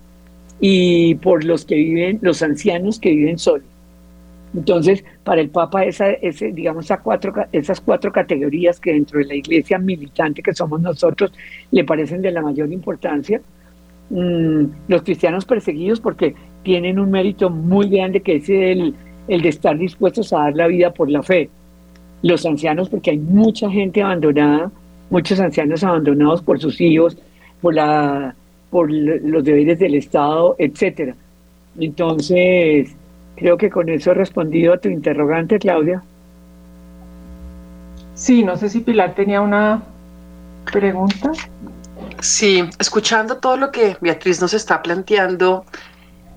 y 0.59 1.15
por 1.15 1.43
los 1.43 1.65
que 1.65 1.75
viven, 1.75 2.19
los 2.21 2.41
ancianos 2.41 2.99
que 2.99 3.09
viven 3.09 3.37
solos. 3.37 3.65
Entonces, 4.53 5.03
para 5.23 5.41
el 5.41 5.49
Papa, 5.49 5.85
esa, 5.85 6.11
ese, 6.11 6.51
digamos, 6.51 6.87
cuatro, 7.03 7.33
esas 7.51 7.79
cuatro 7.79 8.11
categorías 8.11 8.79
que 8.79 8.93
dentro 8.93 9.19
de 9.19 9.25
la 9.25 9.35
iglesia 9.35 9.77
militante 9.77 10.43
que 10.43 10.53
somos 10.53 10.81
nosotros 10.81 11.31
le 11.71 11.83
parecen 11.85 12.21
de 12.21 12.31
la 12.31 12.41
mayor 12.41 12.71
importancia. 12.71 13.41
Mm, 14.09 14.65
los 14.89 15.03
cristianos 15.03 15.45
perseguidos 15.45 16.01
porque 16.01 16.35
tienen 16.63 16.99
un 16.99 17.11
mérito 17.11 17.49
muy 17.49 17.89
grande 17.89 18.19
que 18.19 18.35
es 18.35 18.49
el, 18.49 18.93
el 19.29 19.41
de 19.41 19.49
estar 19.49 19.77
dispuestos 19.77 20.33
a 20.33 20.39
dar 20.39 20.55
la 20.55 20.67
vida 20.67 20.93
por 20.93 21.09
la 21.09 21.23
fe. 21.23 21.49
Los 22.21 22.45
ancianos 22.45 22.89
porque 22.89 23.11
hay 23.11 23.19
mucha 23.19 23.69
gente 23.71 24.01
abandonada, 24.03 24.69
muchos 25.09 25.39
ancianos 25.39 25.83
abandonados 25.83 26.41
por 26.41 26.59
sus 26.59 26.81
hijos, 26.81 27.17
por, 27.61 27.73
la, 27.75 28.35
por 28.69 28.91
los 28.91 29.43
deberes 29.43 29.79
del 29.79 29.95
Estado, 29.95 30.55
etcétera. 30.57 31.15
Entonces, 31.79 32.95
Creo 33.41 33.57
que 33.57 33.71
con 33.71 33.89
eso 33.89 34.11
he 34.11 34.13
respondido 34.13 34.71
a 34.71 34.77
tu 34.77 34.87
interrogante, 34.87 35.57
Claudia. 35.57 36.03
Sí, 38.13 38.43
no 38.43 38.55
sé 38.55 38.69
si 38.69 38.81
Pilar 38.81 39.15
tenía 39.15 39.41
una 39.41 39.81
pregunta. 40.71 41.31
Sí, 42.19 42.63
escuchando 42.77 43.37
todo 43.37 43.57
lo 43.57 43.71
que 43.71 43.97
Beatriz 43.99 44.41
nos 44.41 44.53
está 44.53 44.83
planteando, 44.83 45.65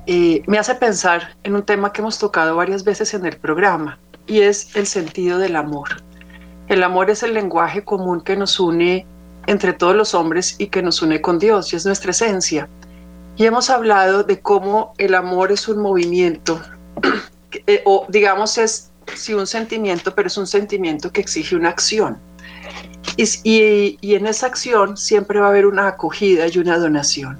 eh, 0.06 0.42
me 0.46 0.56
hace 0.56 0.76
pensar 0.76 1.36
en 1.42 1.54
un 1.56 1.62
tema 1.62 1.92
que 1.92 2.00
hemos 2.00 2.18
tocado 2.18 2.56
varias 2.56 2.84
veces 2.84 3.12
en 3.12 3.26
el 3.26 3.36
programa, 3.36 3.98
y 4.26 4.40
es 4.40 4.74
el 4.74 4.86
sentido 4.86 5.38
del 5.38 5.56
amor. 5.56 5.88
El 6.68 6.82
amor 6.82 7.10
es 7.10 7.22
el 7.22 7.34
lenguaje 7.34 7.84
común 7.84 8.22
que 8.22 8.34
nos 8.34 8.58
une 8.58 9.06
entre 9.46 9.72
todos 9.72 9.94
los 9.94 10.14
hombres 10.14 10.56
y 10.58 10.68
que 10.68 10.82
nos 10.82 11.02
une 11.02 11.20
con 11.20 11.38
Dios, 11.38 11.72
y 11.72 11.76
es 11.76 11.86
nuestra 11.86 12.10
esencia. 12.10 12.68
Y 13.36 13.46
hemos 13.46 13.70
hablado 13.70 14.22
de 14.22 14.40
cómo 14.40 14.94
el 14.98 15.14
amor 15.14 15.50
es 15.50 15.68
un 15.68 15.80
movimiento 15.80 16.60
eh, 17.66 17.82
o 17.84 18.06
digamos 18.08 18.58
es 18.58 18.90
sí 19.14 19.34
un 19.34 19.46
sentimiento, 19.46 20.14
pero 20.14 20.28
es 20.28 20.36
un 20.36 20.46
sentimiento 20.46 21.10
que 21.12 21.20
exige 21.20 21.56
una 21.56 21.68
acción. 21.68 22.18
Y, 23.16 23.98
y, 24.00 24.14
en 24.14 24.26
esa 24.26 24.46
acción 24.46 24.96
siempre 24.96 25.38
va 25.38 25.46
a 25.46 25.50
haber 25.50 25.66
una 25.66 25.86
acogida 25.86 26.48
y 26.48 26.58
una 26.58 26.78
donación. 26.78 27.38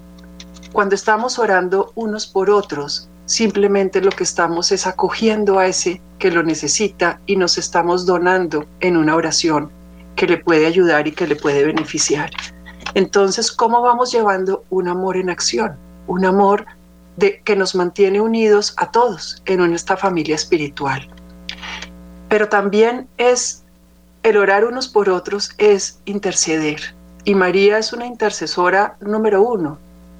Cuando 0.72 0.94
estamos 0.94 1.38
orando 1.38 1.92
unos 1.96 2.26
por 2.26 2.50
otros, 2.50 3.08
simplemente 3.24 4.00
lo 4.00 4.10
que 4.10 4.24
estamos 4.24 4.70
es 4.70 4.86
acogiendo 4.86 5.58
a 5.58 5.66
ese 5.66 6.00
que 6.18 6.30
lo 6.30 6.42
necesita 6.42 7.20
y 7.26 7.36
nos 7.36 7.58
estamos 7.58 8.06
donando 8.06 8.66
en 8.80 8.96
una 8.96 9.16
oración 9.16 9.70
que 10.16 10.26
le 10.26 10.38
puede 10.38 10.66
ayudar 10.66 11.06
y 11.06 11.12
que 11.12 11.26
le 11.26 11.36
puede 11.36 11.64
beneficiar. 11.64 12.30
Entonces, 12.94 13.50
¿cómo 13.50 13.82
vamos 13.82 14.12
llevando 14.12 14.64
un 14.70 14.88
amor 14.88 15.16
en 15.16 15.30
acción? 15.30 15.76
Un 16.06 16.24
amor 16.24 16.66
de, 17.16 17.40
que 17.44 17.56
nos 17.56 17.74
mantiene 17.74 18.20
unidos 18.20 18.74
a 18.76 18.90
todos 18.90 19.42
en 19.46 19.60
esta 19.72 19.96
familia 19.96 20.34
espiritual. 20.34 21.08
Pero 22.28 22.48
también 22.48 23.08
es 23.16 23.64
el 24.22 24.36
orar 24.36 24.64
unos 24.64 24.88
por 24.88 25.08
otros, 25.10 25.52
es 25.58 26.00
interceder. 26.04 26.80
Y 27.24 27.34
María 27.34 27.78
es 27.78 27.92
una 27.92 28.06
intercesora 28.06 28.96
número 29.00 29.42
uno 29.42 29.78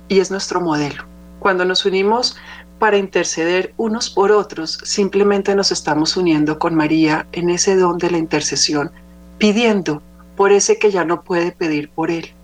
y 0.09 0.21
es 0.21 0.31
nuestro 0.31 0.61
modelo. 0.61 1.05
Cuando 1.39 1.65
nos 1.65 1.85
unimos 1.85 2.37
para 2.79 2.97
interceder 2.97 3.73
unos 3.77 4.11
por 4.11 4.33
otros, 4.33 4.79
simplemente 4.85 5.55
nos 5.55 5.71
estamos 5.71 6.17
uniendo 6.17 6.59
con 6.59 6.75
María 6.75 7.27
en 7.33 7.51
ese 7.51 7.77
don 7.77 7.99
de 7.99 8.11
la 8.11 8.19
intercesión, 8.19 8.91
pidiendo 9.39 10.03
por 10.37 10.53
ese 10.53 10.79
que 10.79 10.91
ya 10.91 11.05
no 11.05 11.23
puede 11.23 11.53
pedir 11.53 11.91
por 11.91 12.11
él. 12.11 12.35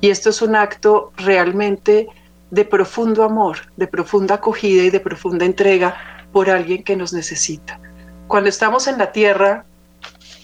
Y 0.00 0.10
esto 0.10 0.30
es 0.30 0.42
un 0.42 0.56
acto 0.56 1.12
realmente 1.16 2.08
de 2.50 2.64
profundo 2.64 3.24
amor, 3.24 3.72
de 3.76 3.86
profunda 3.86 4.36
acogida 4.36 4.82
y 4.82 4.90
de 4.90 5.00
profunda 5.00 5.44
entrega 5.44 5.96
por 6.32 6.50
alguien 6.50 6.84
que 6.84 6.96
nos 6.96 7.12
necesita. 7.12 7.80
Cuando 8.28 8.48
estamos 8.48 8.86
en 8.86 8.98
la 8.98 9.12
tierra, 9.12 9.64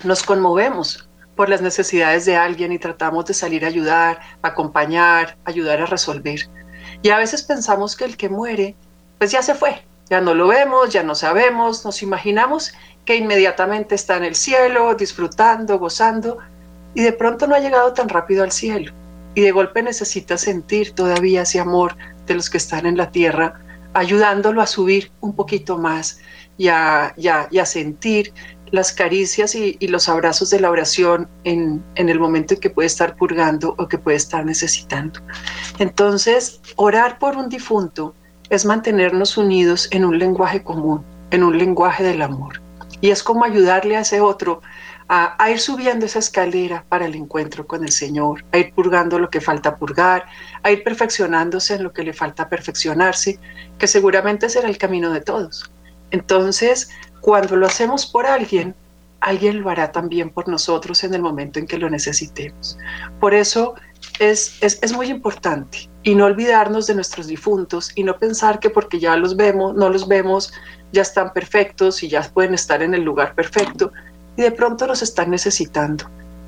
nos 0.05 0.23
conmovemos 0.23 1.09
por 1.37 1.49
las 1.49 1.62
necesidades 1.62 2.25
de 2.25 2.37
alguien 2.37 2.73
y 2.73 2.78
tratamos 2.78 3.26
de 3.26 3.35
salir 3.35 3.64
a 3.64 3.69
ayudar, 3.69 4.21
acompañar, 4.43 5.37
ayudar 5.45 5.81
a 5.81 5.87
resolver. 5.87 6.49
Y 7.02 7.11
a 7.11 7.19
veces 7.19 7.43
pensamos 7.43 7.95
que 7.95 8.05
el 8.05 8.17
que 8.17 8.28
muere, 8.28 8.75
pues 9.19 9.31
ya 9.31 9.43
se 9.43 9.55
fue, 9.55 9.85
ya 10.11 10.21
no 10.21 10.35
lo 10.35 10.49
vemos, 10.49 10.90
ya 10.90 11.02
no 11.02 11.14
sabemos, 11.14 11.85
nos 11.85 12.02
imaginamos 12.02 12.73
que 13.09 13.17
inmediatamente 13.17 13.95
está 13.95 14.19
en 14.19 14.25
el 14.25 14.35
cielo, 14.35 14.95
disfrutando, 14.95 15.79
gozando, 15.79 16.37
y 16.93 17.00
de 17.00 17.12
pronto 17.15 17.47
no 17.47 17.55
ha 17.55 17.59
llegado 17.59 17.95
tan 17.95 18.07
rápido 18.07 18.45
al 18.45 18.53
cielo 18.53 18.93
y 19.35 19.41
de 19.41 19.50
golpe 19.50 19.83
necesita 19.83 20.37
sentir 20.37 20.93
todavía 20.93 21.41
ese 21.41 21.59
amor 21.59 21.97
de 22.27 22.35
los 22.35 22.50
que 22.50 22.59
están 22.59 22.85
en 22.85 22.99
la 22.99 23.11
tierra, 23.11 23.62
ayudándolo 23.95 24.61
a 24.61 24.67
subir 24.67 25.11
un 25.23 25.35
poquito 25.35 25.79
más 25.79 26.19
y 26.59 26.69
a, 26.69 27.15
sentir 27.65 28.35
las 28.73 28.93
caricias 28.93 29.55
y, 29.55 29.79
los 29.88 30.11
abrazos 30.11 30.50
de 30.50 30.61
la 30.61 30.71
oración 30.71 31.31
en, 31.45 31.83
en, 31.95 32.11
el 32.11 32.21
momento 32.21 32.53
en 32.53 32.61
que 32.61 32.69
puede 32.69 32.88
estar 32.88 33.17
purgando 33.17 33.75
o 33.79 33.88
que 33.88 33.97
puede 33.97 34.19
estar 34.19 34.45
necesitando. 34.45 35.21
Entonces, 35.79 36.61
orar 36.77 37.19
por 37.19 37.38
un 37.38 37.49
difunto 37.49 38.15
es 38.50 38.67
mantenernos 38.67 39.38
unidos 39.38 39.88
en 39.93 40.05
un 40.05 40.19
lenguaje 40.19 40.62
común, 40.62 41.03
en 41.31 41.43
un 41.43 41.57
lenguaje 41.57 42.05
del 42.05 42.21
amor. 42.21 42.68
Y 43.00 43.11
es 43.11 43.23
como 43.23 43.45
ayudarle 43.45 43.97
a 43.97 44.00
ese 44.00 44.21
otro 44.21 44.61
a, 45.09 45.50
ir 45.50 45.59
subiendo 45.59 46.05
esa 46.07 46.19
escalera 46.19 46.85
para 46.88 47.07
el 47.07 47.14
encuentro 47.14 47.67
con 47.67 47.83
el 47.83 47.93
Señor, 47.93 48.45
a 48.52 48.59
ir 48.59 48.75
purgando 48.75 49.19
lo 49.19 49.31
que 49.31 49.40
falta 49.40 49.76
purgar, 49.76 50.26
a 50.62 50.71
ir 50.71 50.85
perfeccionándose 50.85 51.75
en 51.75 51.85
lo 51.85 51.93
que 51.93 52.02
le 52.02 52.12
falta 52.12 52.49
perfeccionarse, 52.49 53.38
que 53.78 53.87
seguramente 53.87 54.50
será 54.50 54.69
el 54.69 54.76
camino 54.76 55.11
de 55.11 55.23
todos. 55.23 55.71
Entonces, 56.11 56.90
cuando 57.21 57.57
lo 57.57 57.67
hacemos 57.67 58.07
por 58.07 58.26
alguien, 58.26 58.75
alguien 59.21 59.62
lo 59.62 59.71
hará 59.71 59.93
también 59.93 60.31
por 60.31 60.47
nosotros 60.49 61.02
en 61.05 61.14
el 61.14 61.23
momento 61.23 61.59
en 61.59 61.67
que 61.67 61.78
lo 61.78 61.88
necesitemos. 61.88 62.78
Por 63.19 63.35
eso 63.35 63.75
es, 64.21 64.59
es, 64.62 64.78
es, 64.83 64.93
muy 64.93 65.09
importante 65.09 65.88
y 66.02 66.14
no 66.14 66.26
olvidarnos 66.26 66.87
de 66.87 66.95
nuestros 66.95 67.26
difuntos 67.26 67.90
y 67.95 68.05
no 68.05 68.19
pensar 68.19 68.61
que 68.61 68.71
porque 68.71 69.00
ya 69.00 69.17
los 69.17 69.37
vemos, 69.37 69.75
no 69.75 69.88
los 69.88 70.07
vemos, 70.07 70.52
ya 70.92 71.02
están 71.02 71.33
perfectos 71.33 72.02
y 72.02 72.09
ya 72.09 72.23
pueden 72.23 72.54
estar 72.54 72.83
en 72.83 72.95
el 72.95 73.02
lugar 73.02 73.35
perfecto, 73.35 73.92
y 74.37 74.42
de 74.42 74.50
pronto 74.52 74.87
nos 74.87 75.02
están 75.02 75.30
necesitando. 75.30 76.04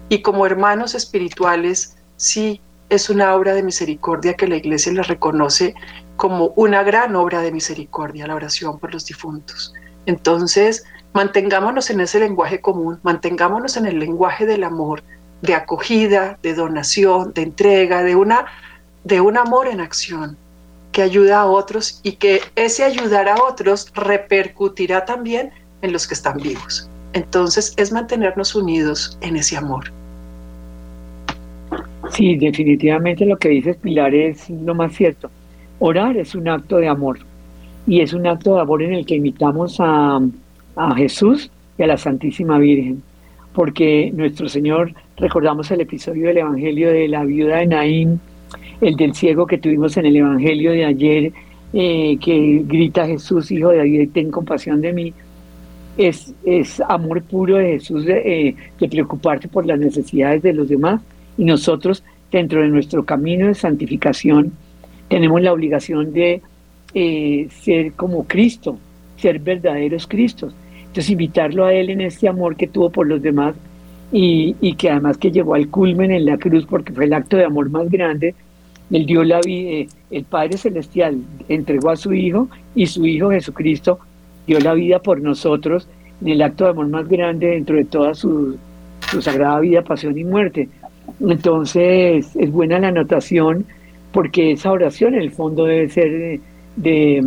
Y 0.08 0.22
como 0.22 0.46
hermanos 0.46 0.94
espirituales, 0.94 1.96
sí 2.16 2.60
es 2.88 3.10
una 3.10 3.34
obra 3.34 3.54
de 3.54 3.62
misericordia 3.62 4.34
que 4.34 4.48
la 4.48 4.56
iglesia 4.56 4.92
les 4.92 5.06
reconoce 5.06 5.74
como 6.16 6.52
una 6.56 6.82
gran 6.82 7.14
obra 7.16 7.40
de 7.40 7.52
misericordia, 7.52 8.26
la 8.26 8.34
oración 8.34 8.78
por 8.78 8.92
los 8.92 9.06
difuntos. 9.06 9.72
Entonces, 10.06 10.84
mantengámonos 11.12 11.90
en 11.90 12.00
ese 12.00 12.20
lenguaje 12.20 12.60
común, 12.60 12.98
mantengámonos 13.02 13.76
en 13.76 13.86
el 13.86 13.98
lenguaje 13.98 14.46
del 14.46 14.64
amor, 14.64 15.02
de 15.42 15.54
acogida, 15.54 16.38
de 16.42 16.54
donación, 16.54 17.32
de 17.32 17.42
entrega, 17.42 18.02
de, 18.02 18.16
una, 18.16 18.46
de 19.04 19.20
un 19.20 19.38
amor 19.38 19.68
en 19.68 19.80
acción 19.80 20.36
que 20.92 21.02
ayuda 21.02 21.40
a 21.40 21.46
otros 21.46 22.00
y 22.02 22.12
que 22.12 22.40
ese 22.56 22.84
ayudar 22.84 23.28
a 23.28 23.42
otros 23.42 23.92
repercutirá 23.94 25.04
también 25.04 25.50
en 25.82 25.92
los 25.92 26.06
que 26.06 26.14
están 26.14 26.38
vivos. 26.38 26.88
Entonces 27.12 27.74
es 27.76 27.92
mantenernos 27.92 28.54
unidos 28.54 29.16
en 29.20 29.36
ese 29.36 29.56
amor. 29.56 29.92
Sí, 32.10 32.36
definitivamente 32.36 33.24
lo 33.24 33.38
que 33.38 33.50
dices 33.50 33.76
Pilar 33.76 34.14
es 34.14 34.50
lo 34.50 34.74
más 34.74 34.94
cierto. 34.94 35.30
Orar 35.78 36.16
es 36.16 36.34
un 36.34 36.48
acto 36.48 36.76
de 36.76 36.88
amor 36.88 37.18
y 37.86 38.00
es 38.00 38.12
un 38.12 38.26
acto 38.26 38.54
de 38.54 38.60
amor 38.60 38.82
en 38.82 38.94
el 38.94 39.06
que 39.06 39.16
invitamos 39.16 39.76
a, 39.80 40.20
a 40.76 40.94
Jesús 40.96 41.50
y 41.78 41.82
a 41.82 41.86
la 41.86 41.96
Santísima 41.96 42.58
Virgen, 42.58 43.02
porque 43.54 44.10
nuestro 44.14 44.48
Señor, 44.48 44.92
recordamos 45.16 45.70
el 45.70 45.80
episodio 45.80 46.28
del 46.28 46.38
Evangelio 46.38 46.90
de 46.90 47.08
la 47.08 47.24
viuda 47.24 47.58
de 47.58 47.66
Naín, 47.66 48.20
el 48.80 48.96
del 48.96 49.14
ciego 49.14 49.46
que 49.46 49.58
tuvimos 49.58 49.96
en 49.96 50.06
el 50.06 50.16
Evangelio 50.16 50.72
de 50.72 50.84
ayer, 50.84 51.32
eh, 51.72 52.16
que 52.20 52.62
grita 52.66 53.06
Jesús, 53.06 53.50
Hijo 53.50 53.68
de 53.70 53.78
David, 53.78 54.10
ten 54.12 54.30
compasión 54.30 54.80
de 54.80 54.92
mí 54.92 55.14
es, 55.96 56.32
es 56.44 56.80
amor 56.80 57.22
puro 57.22 57.56
de 57.56 57.72
Jesús 57.72 58.04
de, 58.04 58.56
de, 58.78 58.88
preocuparte 58.88 59.48
por 59.48 59.66
las 59.66 59.78
necesidades 59.78 60.42
de 60.42 60.52
los 60.52 60.68
demás 60.68 61.00
y 61.36 61.44
nosotros 61.44 62.02
dentro 62.30 62.62
de 62.62 62.68
nuestro 62.68 63.04
camino 63.04 63.46
de 63.46 63.54
santificación 63.54 64.52
tenemos 65.08 65.42
la 65.42 65.52
obligación 65.52 66.12
de 66.12 66.40
eh, 66.94 67.48
ser 67.62 67.92
como 67.92 68.24
Cristo, 68.24 68.78
ser 69.16 69.40
verdaderos 69.40 70.06
Cristos. 70.06 70.54
Entonces 70.80 71.10
invitarlo 71.10 71.64
a 71.64 71.74
Él 71.74 71.90
en 71.90 72.00
este 72.00 72.28
amor 72.28 72.56
que 72.56 72.66
tuvo 72.66 72.90
por 72.90 73.06
los 73.06 73.20
demás 73.20 73.54
y, 74.12 74.56
y, 74.60 74.74
que 74.74 74.90
además 74.90 75.18
que 75.18 75.30
llegó 75.30 75.54
al 75.54 75.68
culmen 75.68 76.10
en 76.10 76.24
la 76.24 76.36
cruz 76.36 76.66
porque 76.66 76.92
fue 76.92 77.04
el 77.04 77.12
acto 77.12 77.36
de 77.36 77.44
amor 77.44 77.70
más 77.70 77.88
grande. 77.90 78.34
Él 78.90 79.06
dio 79.06 79.22
la 79.24 79.40
vida, 79.40 79.70
eh, 79.70 79.88
el 80.10 80.24
Padre 80.24 80.56
Celestial 80.56 81.22
entregó 81.48 81.90
a 81.90 81.96
su 81.96 82.12
Hijo 82.12 82.48
y 82.74 82.86
su 82.86 83.06
Hijo 83.06 83.30
Jesucristo 83.30 84.00
dio 84.46 84.58
la 84.60 84.74
vida 84.74 84.98
por 85.00 85.20
nosotros 85.20 85.86
en 86.20 86.28
el 86.28 86.42
acto 86.42 86.64
de 86.64 86.70
amor 86.70 86.88
más 86.88 87.08
grande 87.08 87.48
dentro 87.48 87.76
de 87.76 87.84
toda 87.84 88.14
su, 88.14 88.56
sagrada 89.20 89.60
vida, 89.60 89.82
pasión 89.82 90.16
y 90.18 90.24
muerte. 90.24 90.68
Entonces 91.20 92.34
es 92.34 92.50
buena 92.50 92.78
la 92.78 92.88
anotación 92.88 93.64
porque 94.12 94.52
esa 94.52 94.72
oración 94.72 95.14
en 95.14 95.22
el 95.22 95.30
fondo 95.30 95.64
debe 95.64 95.88
ser 95.88 96.40
de, 96.76 97.22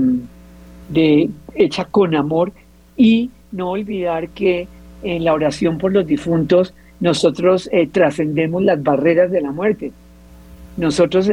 de, 0.89 1.29
hecha 1.55 1.85
con 1.85 2.15
amor 2.15 2.51
y 2.97 3.29
no 3.51 3.71
olvidar 3.71 4.29
que 4.29 4.67
en 5.03 5.23
la 5.23 5.33
oración 5.33 5.77
por 5.77 5.93
los 5.93 6.05
difuntos 6.05 6.73
nosotros 6.99 7.69
eh, 7.71 7.87
trascendemos 7.87 8.63
las 8.63 8.81
barreras 8.81 9.31
de 9.31 9.41
la 9.41 9.51
muerte. 9.51 9.91
Nosotros 10.77 11.31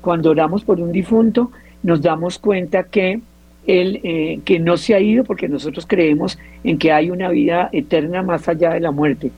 cuando 0.00 0.30
oramos 0.30 0.64
por 0.64 0.80
un 0.80 0.92
difunto 0.92 1.50
nos 1.82 2.02
damos 2.02 2.38
cuenta 2.38 2.84
que 2.84 3.20
él 3.66 4.00
eh, 4.02 4.40
que 4.44 4.58
no 4.58 4.76
se 4.76 4.94
ha 4.94 5.00
ido 5.00 5.24
porque 5.24 5.48
nosotros 5.48 5.86
creemos 5.86 6.38
en 6.64 6.78
que 6.78 6.92
hay 6.92 7.10
una 7.10 7.30
vida 7.30 7.70
eterna 7.72 8.22
más 8.22 8.46
allá 8.48 8.74
de 8.74 8.80
la 8.80 8.90
muerte, 8.90 9.30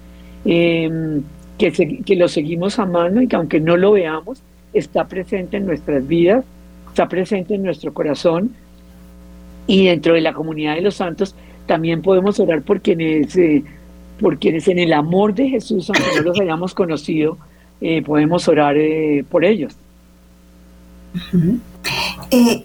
em, 0.45 1.23
que, 1.59 1.73
que 2.05 2.17
lo 2.17 2.29
seguimos 2.29 2.79
amando 2.79 3.21
y 3.21 3.29
que 3.29 3.37
aunque 3.37 3.61
no 3.61 3.77
lo 3.77 3.93
veamos, 3.93 4.43
está 4.73 5.07
presente 5.07 5.57
en 5.57 5.67
nuestras 5.67 6.07
vidas, 6.07 6.45
está 6.89 7.09
presente 7.09 7.55
en 7.55 7.63
nuestro 7.63 7.93
corazón. 7.95 8.53
Y 9.69 9.87
dentro 9.87 10.15
de 10.15 10.21
la 10.21 10.33
comunidad 10.33 10.77
de 10.77 10.83
los 10.83 10.95
santos 10.95 11.35
también 11.67 12.03
podemos 12.03 12.39
orar 12.39 12.63
por 12.63 12.81
quienes, 12.81 13.37
eh, 13.37 13.65
por 14.21 14.39
quienes 14.39 14.69
en 14.69 14.79
el 14.79 14.93
amor 14.93 15.35
de 15.35 15.49
Jesús, 15.49 15.91
aunque 15.91 16.17
no 16.17 16.23
los 16.23 16.41
hayamos 16.41 16.75
conocido, 16.75 17.39
eh, 17.81 18.03
podemos 18.03 18.49
orar 18.49 18.77
por 19.31 19.45
ellos. 19.45 19.75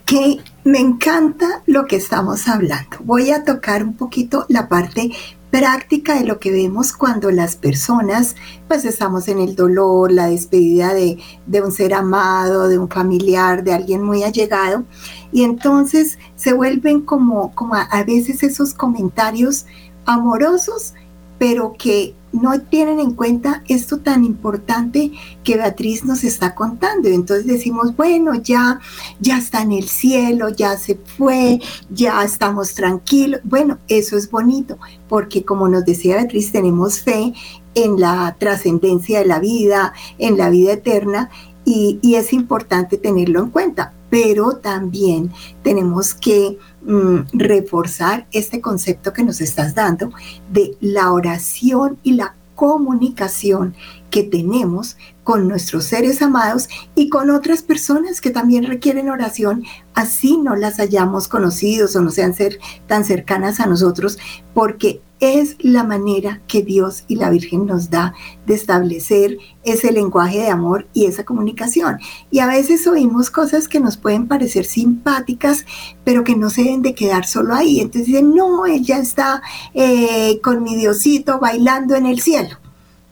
que 0.05 0.39
me 0.63 0.79
encanta 0.79 1.61
lo 1.65 1.85
que 1.85 1.95
estamos 1.95 2.47
hablando. 2.47 2.97
Voy 3.03 3.31
a 3.31 3.43
tocar 3.43 3.83
un 3.83 3.93
poquito 3.93 4.45
la 4.49 4.67
parte 4.67 5.11
práctica 5.51 6.15
de 6.15 6.25
lo 6.25 6.39
que 6.39 6.49
vemos 6.49 6.93
cuando 6.93 7.29
las 7.29 7.57
personas 7.57 8.35
pues 8.67 8.85
estamos 8.85 9.27
en 9.27 9.37
el 9.37 9.55
dolor, 9.55 10.11
la 10.11 10.27
despedida 10.27 10.93
de, 10.93 11.17
de, 11.45 11.61
un 11.61 11.73
ser 11.73 11.93
amado, 11.93 12.69
de 12.69 12.79
un 12.79 12.87
familiar, 12.87 13.63
de 13.63 13.73
alguien 13.73 14.01
muy 14.01 14.23
allegado 14.23 14.85
y 15.31 15.43
entonces 15.43 16.17
se 16.35 16.53
vuelven 16.53 17.01
como, 17.01 17.53
como 17.53 17.75
a 17.75 18.03
veces 18.05 18.43
esos 18.43 18.73
comentarios 18.73 19.65
amorosos 20.05 20.93
pero 21.37 21.73
que 21.77 22.13
no 22.31 22.59
tienen 22.61 22.99
en 22.99 23.13
cuenta 23.13 23.63
esto 23.67 23.99
tan 23.99 24.23
importante 24.23 25.11
que 25.43 25.57
Beatriz 25.57 26.05
nos 26.05 26.23
está 26.23 26.55
contando. 26.55 27.09
Entonces 27.09 27.45
decimos, 27.45 27.95
bueno, 27.95 28.35
ya, 28.35 28.79
ya 29.19 29.37
está 29.37 29.61
en 29.61 29.73
el 29.73 29.87
cielo, 29.87 30.49
ya 30.49 30.77
se 30.77 30.95
fue, 30.95 31.59
ya 31.89 32.23
estamos 32.23 32.73
tranquilos. 32.73 33.41
Bueno, 33.43 33.79
eso 33.87 34.17
es 34.17 34.29
bonito, 34.29 34.77
porque 35.07 35.43
como 35.43 35.67
nos 35.67 35.85
decía 35.85 36.15
Beatriz, 36.15 36.51
tenemos 36.51 37.01
fe 37.01 37.33
en 37.75 37.99
la 37.99 38.35
trascendencia 38.39 39.19
de 39.19 39.25
la 39.25 39.39
vida, 39.39 39.93
en 40.17 40.37
la 40.37 40.49
vida 40.49 40.73
eterna, 40.73 41.29
y 41.63 42.15
es 42.15 42.33
importante 42.33 42.97
tenerlo 42.97 43.39
en 43.39 43.49
cuenta. 43.49 43.93
Pero 44.11 44.57
también 44.57 45.31
tenemos 45.63 46.13
que 46.13 46.59
Mm, 46.83 47.27
reforzar 47.33 48.25
este 48.31 48.59
concepto 48.59 49.13
que 49.13 49.23
nos 49.23 49.39
estás 49.39 49.75
dando 49.75 50.11
de 50.51 50.75
la 50.81 51.11
oración 51.11 51.99
y 52.01 52.13
la 52.13 52.33
comunicación 52.55 53.75
que 54.11 54.23
tenemos 54.23 54.97
con 55.23 55.47
nuestros 55.47 55.85
seres 55.85 56.21
amados 56.21 56.69
y 56.93 57.09
con 57.09 57.31
otras 57.31 57.63
personas 57.63 58.21
que 58.21 58.29
también 58.29 58.65
requieren 58.65 59.09
oración, 59.09 59.63
así 59.95 60.37
no 60.37 60.55
las 60.55 60.79
hayamos 60.79 61.27
conocido 61.27 61.87
o 61.93 62.01
no 62.01 62.11
sean 62.11 62.35
ser 62.35 62.59
tan 62.85 63.05
cercanas 63.05 63.59
a 63.59 63.65
nosotros, 63.65 64.19
porque 64.53 65.01
es 65.21 65.55
la 65.59 65.83
manera 65.83 66.41
que 66.47 66.63
Dios 66.63 67.03
y 67.07 67.15
la 67.15 67.29
Virgen 67.29 67.67
nos 67.67 67.91
da 67.91 68.15
de 68.47 68.55
establecer 68.55 69.37
ese 69.63 69.91
lenguaje 69.91 70.39
de 70.39 70.49
amor 70.49 70.87
y 70.93 71.05
esa 71.05 71.23
comunicación. 71.23 71.99
Y 72.31 72.39
a 72.39 72.47
veces 72.47 72.87
oímos 72.87 73.29
cosas 73.29 73.67
que 73.67 73.79
nos 73.79 73.97
pueden 73.97 74.27
parecer 74.27 74.65
simpáticas, 74.65 75.65
pero 76.03 76.23
que 76.23 76.35
no 76.35 76.49
se 76.49 76.63
deben 76.63 76.81
de 76.81 76.95
quedar 76.95 77.27
solo 77.27 77.53
ahí. 77.53 77.79
Entonces 77.79 78.07
dicen, 78.07 78.33
no, 78.33 78.65
ella 78.65 78.97
está 78.97 79.43
eh, 79.75 80.41
con 80.41 80.63
mi 80.63 80.75
Diosito 80.75 81.39
bailando 81.39 81.95
en 81.95 82.07
el 82.07 82.19
cielo. 82.19 82.60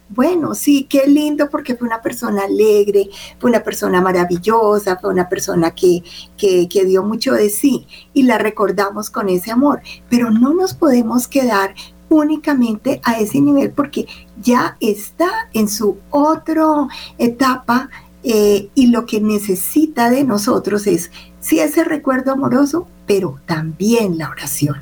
Bueno, 0.10 0.56
sí, 0.56 0.88
qué 0.90 1.06
lindo 1.06 1.50
porque 1.50 1.76
fue 1.76 1.88
una 1.88 2.02
persona 2.02 2.44
alegre, 2.44 3.10
fue 3.38 3.52
una 3.52 3.64
persona 3.64 4.02
maravillosa, 4.02 4.98
fue 4.98 5.12
una 5.12 5.30
persona 5.30 5.72
que, 5.72 6.04
que, 6.36 6.68
que, 6.68 6.86
dio 6.86 7.04
mucho 7.04 7.34
de 7.34 7.50
sí 7.50 7.86
y 8.14 8.24
la 8.24 8.40
recordamos 8.40 9.12
con 9.12 9.30
ese 9.30 9.52
amor, 9.52 9.82
pero 10.10 10.32
no 10.32 10.54
nos 10.56 10.74
podemos 10.74 11.28
quedar 11.28 11.76
únicamente 12.10 13.02
a 13.04 13.20
ese 13.20 13.40
nivel 13.40 13.72
porque 13.72 14.08
ya 14.42 14.78
está 14.80 15.30
en 15.54 15.70
su 15.70 15.98
otra 16.10 16.88
etapa 17.20 17.90
eh, 18.24 18.70
y 18.76 18.88
lo 18.88 19.06
que 19.06 19.22
necesita 19.22 20.10
de 20.10 20.24
nosotros 20.24 20.88
es, 20.88 21.12
sí, 21.40 21.60
ese 21.60 21.84
recuerdo 21.84 22.32
amoroso, 22.32 22.88
pero 23.06 23.40
también 23.46 24.18
la 24.18 24.30
oración. 24.30 24.82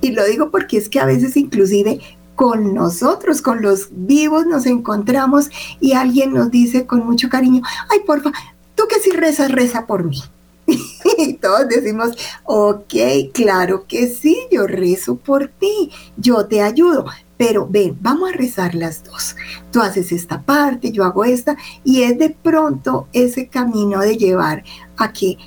Y 0.00 0.10
lo 0.10 0.24
digo 0.24 0.50
porque 0.50 0.78
es 0.78 0.88
que 0.88 0.98
a 0.98 1.06
veces 1.06 1.36
inclusive 1.36 2.00
con 2.34 2.74
nosotros, 2.74 3.42
con 3.42 3.62
los 3.62 3.88
vivos, 3.90 4.46
nos 4.46 4.66
encontramos 4.66 5.50
y 5.80 5.92
alguien 5.92 6.32
nos 6.32 6.50
dice 6.50 6.86
con 6.86 7.04
mucho 7.06 7.28
cariño, 7.28 7.62
ay, 7.90 8.00
porfa, 8.06 8.32
tú 8.74 8.84
que 8.88 9.00
si 9.00 9.10
rezas, 9.10 9.50
reza 9.52 9.86
por 9.86 10.04
mí. 10.04 10.22
Y 11.18 11.34
todos 11.34 11.68
decimos, 11.68 12.10
ok, 12.44 12.94
claro 13.32 13.86
que 13.86 14.08
sí, 14.08 14.38
yo 14.50 14.66
rezo 14.66 15.16
por 15.16 15.48
ti, 15.48 15.90
yo 16.16 16.46
te 16.46 16.62
ayudo. 16.62 17.06
Pero 17.36 17.66
ven, 17.68 17.98
vamos 18.00 18.30
a 18.30 18.36
rezar 18.36 18.74
las 18.74 19.02
dos. 19.04 19.36
Tú 19.72 19.80
haces 19.80 20.12
esta 20.12 20.42
parte, 20.42 20.92
yo 20.92 21.04
hago 21.04 21.24
esta, 21.24 21.56
y 21.84 22.02
es 22.02 22.18
de 22.18 22.30
pronto 22.30 23.08
ese 23.12 23.48
camino 23.48 24.00
de 24.00 24.16
llevar 24.16 24.62
a 24.96 25.12
que, 25.12 25.38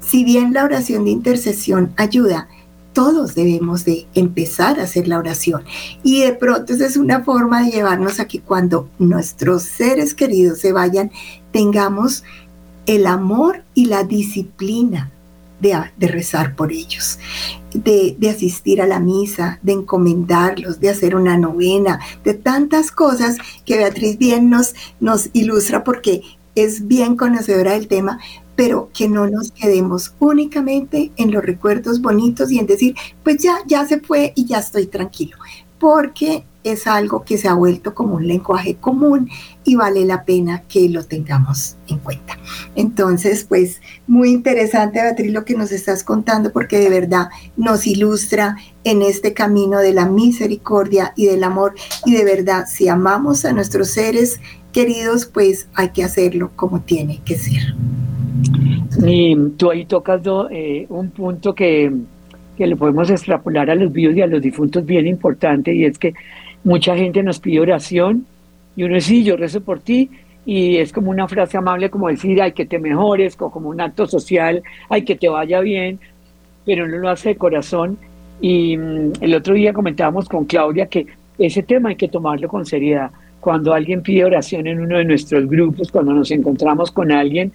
si 0.00 0.24
bien 0.24 0.52
la 0.52 0.64
oración 0.64 1.04
de 1.04 1.12
intercesión 1.12 1.92
ayuda, 1.96 2.48
todos 2.94 3.34
debemos 3.34 3.84
de 3.84 4.06
empezar 4.14 4.80
a 4.80 4.84
hacer 4.84 5.06
la 5.08 5.18
oración. 5.18 5.64
Y 6.02 6.22
de 6.22 6.32
pronto 6.32 6.72
esa 6.72 6.86
es 6.86 6.96
una 6.96 7.22
forma 7.22 7.62
de 7.62 7.72
llevarnos 7.72 8.20
a 8.20 8.26
que 8.26 8.40
cuando 8.40 8.88
nuestros 8.98 9.64
seres 9.64 10.14
queridos 10.14 10.60
se 10.60 10.72
vayan, 10.72 11.10
tengamos 11.52 12.24
el 12.86 13.06
amor 13.06 13.64
y 13.74 13.86
la 13.86 14.04
disciplina 14.04 15.10
de, 15.60 16.08
rezar 16.08 16.56
por 16.56 16.72
ellos, 16.72 17.18
de, 17.72 18.16
de, 18.18 18.30
asistir 18.30 18.82
a 18.82 18.86
la 18.86 19.00
misa, 19.00 19.58
de 19.62 19.72
encomendarlos, 19.72 20.78
de 20.78 20.90
hacer 20.90 21.16
una 21.16 21.38
novena, 21.38 22.00
de 22.22 22.34
tantas 22.34 22.90
cosas 22.90 23.38
que 23.64 23.78
Beatriz 23.78 24.18
bien 24.18 24.50
nos, 24.50 24.74
nos 25.00 25.30
ilustra 25.32 25.82
porque 25.82 26.22
es 26.54 26.86
bien 26.86 27.16
conocedora 27.16 27.72
del 27.72 27.88
tema, 27.88 28.18
pero 28.56 28.90
que 28.92 29.08
no 29.08 29.26
nos 29.28 29.52
quedemos 29.52 30.14
únicamente 30.18 31.12
en 31.16 31.32
los 31.32 31.44
recuerdos 31.44 32.00
bonitos 32.00 32.50
y 32.50 32.58
en 32.58 32.66
decir, 32.66 32.94
pues 33.22 33.42
ya, 33.42 33.58
ya 33.66 33.86
se 33.86 34.00
fue 34.00 34.32
y 34.36 34.44
ya 34.46 34.58
estoy 34.58 34.86
tranquilo, 34.86 35.36
porque 35.78 36.44
es 36.64 36.86
algo 36.86 37.24
que 37.24 37.36
se 37.36 37.46
ha 37.46 37.54
vuelto 37.54 37.94
como 37.94 38.16
un 38.16 38.26
lenguaje 38.26 38.76
común 38.76 39.28
y 39.64 39.76
vale 39.76 40.04
la 40.06 40.24
pena 40.24 40.62
que 40.62 40.88
lo 40.88 41.04
tengamos 41.04 41.76
en 41.88 41.98
cuenta. 41.98 42.38
Entonces, 42.74 43.44
pues 43.44 43.80
muy 44.06 44.30
interesante, 44.30 45.02
Beatriz, 45.02 45.30
lo 45.30 45.44
que 45.44 45.54
nos 45.54 45.70
estás 45.72 46.02
contando, 46.02 46.52
porque 46.52 46.78
de 46.78 46.88
verdad 46.88 47.28
nos 47.56 47.86
ilustra 47.86 48.56
en 48.82 49.02
este 49.02 49.34
camino 49.34 49.78
de 49.78 49.92
la 49.92 50.06
misericordia 50.06 51.12
y 51.16 51.26
del 51.26 51.44
amor. 51.44 51.74
Y 52.06 52.14
de 52.14 52.24
verdad, 52.24 52.64
si 52.66 52.88
amamos 52.88 53.44
a 53.44 53.52
nuestros 53.52 53.90
seres 53.90 54.40
queridos, 54.72 55.26
pues 55.26 55.68
hay 55.74 55.90
que 55.90 56.02
hacerlo 56.02 56.50
como 56.56 56.80
tiene 56.80 57.20
que 57.24 57.38
ser. 57.38 57.74
Y 59.06 59.36
tú 59.56 59.70
ahí 59.70 59.84
tocas 59.84 60.22
eh, 60.50 60.86
un 60.88 61.10
punto 61.10 61.54
que, 61.54 61.92
que 62.56 62.66
le 62.66 62.76
podemos 62.76 63.10
extrapolar 63.10 63.70
a 63.70 63.74
los 63.74 63.92
vivos 63.92 64.16
y 64.16 64.22
a 64.22 64.26
los 64.26 64.42
difuntos 64.42 64.84
bien 64.84 65.06
importante 65.06 65.74
y 65.74 65.84
es 65.84 65.98
que 65.98 66.14
mucha 66.62 66.96
gente 66.96 67.22
nos 67.22 67.38
pide 67.38 67.60
oración 67.60 68.26
y 68.76 68.84
uno 68.84 68.94
dice, 68.94 69.08
sí, 69.08 69.24
yo 69.24 69.36
rezo 69.36 69.60
por 69.60 69.80
ti 69.80 70.10
y 70.46 70.76
es 70.76 70.92
como 70.92 71.10
una 71.10 71.28
frase 71.28 71.56
amable 71.56 71.90
como 71.90 72.08
decir, 72.08 72.40
ay, 72.42 72.52
que 72.52 72.66
te 72.66 72.78
mejores, 72.78 73.36
o 73.38 73.50
como 73.50 73.68
un 73.70 73.80
acto 73.80 74.06
social, 74.06 74.62
ay, 74.88 75.02
que 75.02 75.14
te 75.14 75.28
vaya 75.28 75.60
bien, 75.60 75.98
pero 76.66 76.86
no 76.86 76.98
lo 76.98 77.08
hace 77.08 77.30
de 77.30 77.36
corazón. 77.36 77.98
Y 78.40 78.76
mm, 78.76 79.12
el 79.20 79.34
otro 79.34 79.54
día 79.54 79.72
comentábamos 79.72 80.28
con 80.28 80.44
Claudia 80.44 80.86
que 80.86 81.06
ese 81.38 81.62
tema 81.62 81.90
hay 81.90 81.96
que 81.96 82.08
tomarlo 82.08 82.48
con 82.48 82.66
seriedad. 82.66 83.10
Cuando 83.40 83.72
alguien 83.72 84.02
pide 84.02 84.24
oración 84.24 84.66
en 84.66 84.80
uno 84.80 84.98
de 84.98 85.04
nuestros 85.04 85.48
grupos, 85.48 85.90
cuando 85.90 86.12
nos 86.12 86.30
encontramos 86.30 86.90
con 86.90 87.12
alguien, 87.12 87.52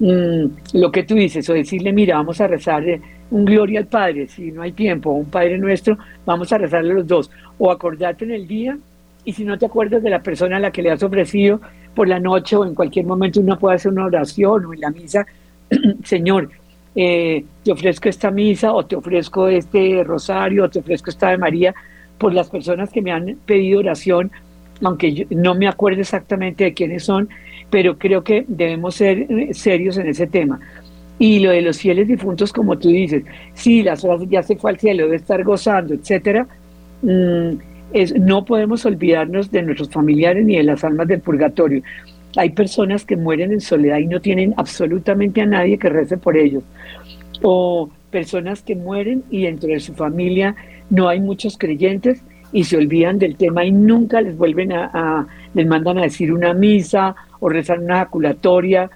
Mm, 0.00 0.46
lo 0.72 0.90
que 0.90 1.02
tú 1.02 1.14
dices, 1.14 1.48
o 1.50 1.52
decirle, 1.52 1.92
mira, 1.92 2.16
vamos 2.16 2.40
a 2.40 2.46
rezar 2.46 2.82
un 3.30 3.44
gloria 3.44 3.80
al 3.80 3.86
Padre, 3.86 4.26
si 4.28 4.50
no 4.50 4.62
hay 4.62 4.72
tiempo, 4.72 5.10
un 5.10 5.26
Padre 5.26 5.58
nuestro, 5.58 5.98
vamos 6.24 6.50
a 6.52 6.58
rezarle 6.58 6.94
los 6.94 7.06
dos, 7.06 7.30
o 7.58 7.70
acordarte 7.70 8.24
en 8.24 8.30
el 8.32 8.48
día, 8.48 8.78
y 9.26 9.34
si 9.34 9.44
no 9.44 9.58
te 9.58 9.66
acuerdas 9.66 10.02
de 10.02 10.08
la 10.08 10.22
persona 10.22 10.56
a 10.56 10.60
la 10.60 10.70
que 10.70 10.80
le 10.80 10.90
has 10.90 11.02
ofrecido 11.02 11.60
por 11.94 12.08
la 12.08 12.18
noche 12.18 12.56
o 12.56 12.64
en 12.64 12.74
cualquier 12.74 13.04
momento 13.04 13.40
uno 13.40 13.58
puede 13.58 13.76
hacer 13.76 13.92
una 13.92 14.06
oración 14.06 14.64
o 14.64 14.72
en 14.72 14.80
la 14.80 14.90
misa, 14.90 15.26
Señor, 16.04 16.48
eh, 16.96 17.44
te 17.62 17.70
ofrezco 17.70 18.08
esta 18.08 18.30
misa 18.30 18.72
o 18.72 18.86
te 18.86 18.96
ofrezco 18.96 19.48
este 19.48 20.02
rosario 20.02 20.64
o 20.64 20.70
te 20.70 20.78
ofrezco 20.78 21.10
esta 21.10 21.28
de 21.28 21.36
María 21.36 21.74
por 22.16 22.32
las 22.32 22.48
personas 22.48 22.90
que 22.90 23.02
me 23.02 23.12
han 23.12 23.36
pedido 23.44 23.80
oración, 23.80 24.32
aunque 24.82 25.12
yo 25.12 25.24
no 25.30 25.54
me 25.54 25.68
acuerdo 25.68 26.00
exactamente 26.00 26.64
de 26.64 26.74
quiénes 26.74 27.04
son, 27.04 27.28
pero 27.70 27.96
creo 27.96 28.22
que 28.22 28.44
debemos 28.48 28.96
ser 28.96 29.26
eh, 29.30 29.54
serios 29.54 29.96
en 29.96 30.08
ese 30.08 30.26
tema. 30.26 30.60
Y 31.18 31.38
lo 31.38 31.50
de 31.50 31.62
los 31.62 31.78
fieles 31.78 32.08
difuntos, 32.08 32.52
como 32.52 32.78
tú 32.78 32.88
dices, 32.88 33.24
sí, 33.54 33.82
las 33.82 34.04
horas 34.04 34.22
ya 34.28 34.42
se 34.42 34.56
fue 34.56 34.70
al 34.70 34.78
cielo, 34.78 35.04
debe 35.04 35.16
estar 35.16 35.44
gozando, 35.44 35.94
etcétera. 35.94 36.46
Mm, 37.02 37.50
es, 37.92 38.14
no 38.18 38.44
podemos 38.44 38.84
olvidarnos 38.86 39.50
de 39.50 39.62
nuestros 39.62 39.90
familiares 39.90 40.44
ni 40.44 40.56
de 40.56 40.62
las 40.62 40.82
almas 40.82 41.08
del 41.08 41.20
purgatorio. 41.20 41.82
Hay 42.36 42.50
personas 42.50 43.04
que 43.04 43.16
mueren 43.16 43.52
en 43.52 43.60
soledad 43.60 43.98
y 43.98 44.06
no 44.06 44.20
tienen 44.20 44.54
absolutamente 44.56 45.40
a 45.40 45.46
nadie 45.46 45.78
que 45.78 45.88
rece 45.88 46.16
por 46.16 46.36
ellos. 46.36 46.62
O 47.42 47.90
personas 48.10 48.62
que 48.62 48.74
mueren 48.74 49.22
y 49.30 49.42
dentro 49.42 49.68
de 49.68 49.80
su 49.80 49.94
familia 49.94 50.56
no 50.88 51.08
hay 51.08 51.20
muchos 51.20 51.58
creyentes 51.58 52.22
y 52.52 52.64
se 52.64 52.76
olvidan 52.76 53.18
del 53.18 53.36
tema 53.36 53.64
y 53.64 53.72
nunca 53.72 54.20
les 54.20 54.36
vuelven 54.36 54.72
a 54.72 55.26
les 55.54 55.66
mandan 55.66 55.98
a 55.98 56.02
decir 56.02 56.32
una 56.32 56.54
misa 56.54 57.14
o 57.40 57.48
rezar 57.48 57.80
una 57.80 57.96
ejaculatoria, 57.96 58.90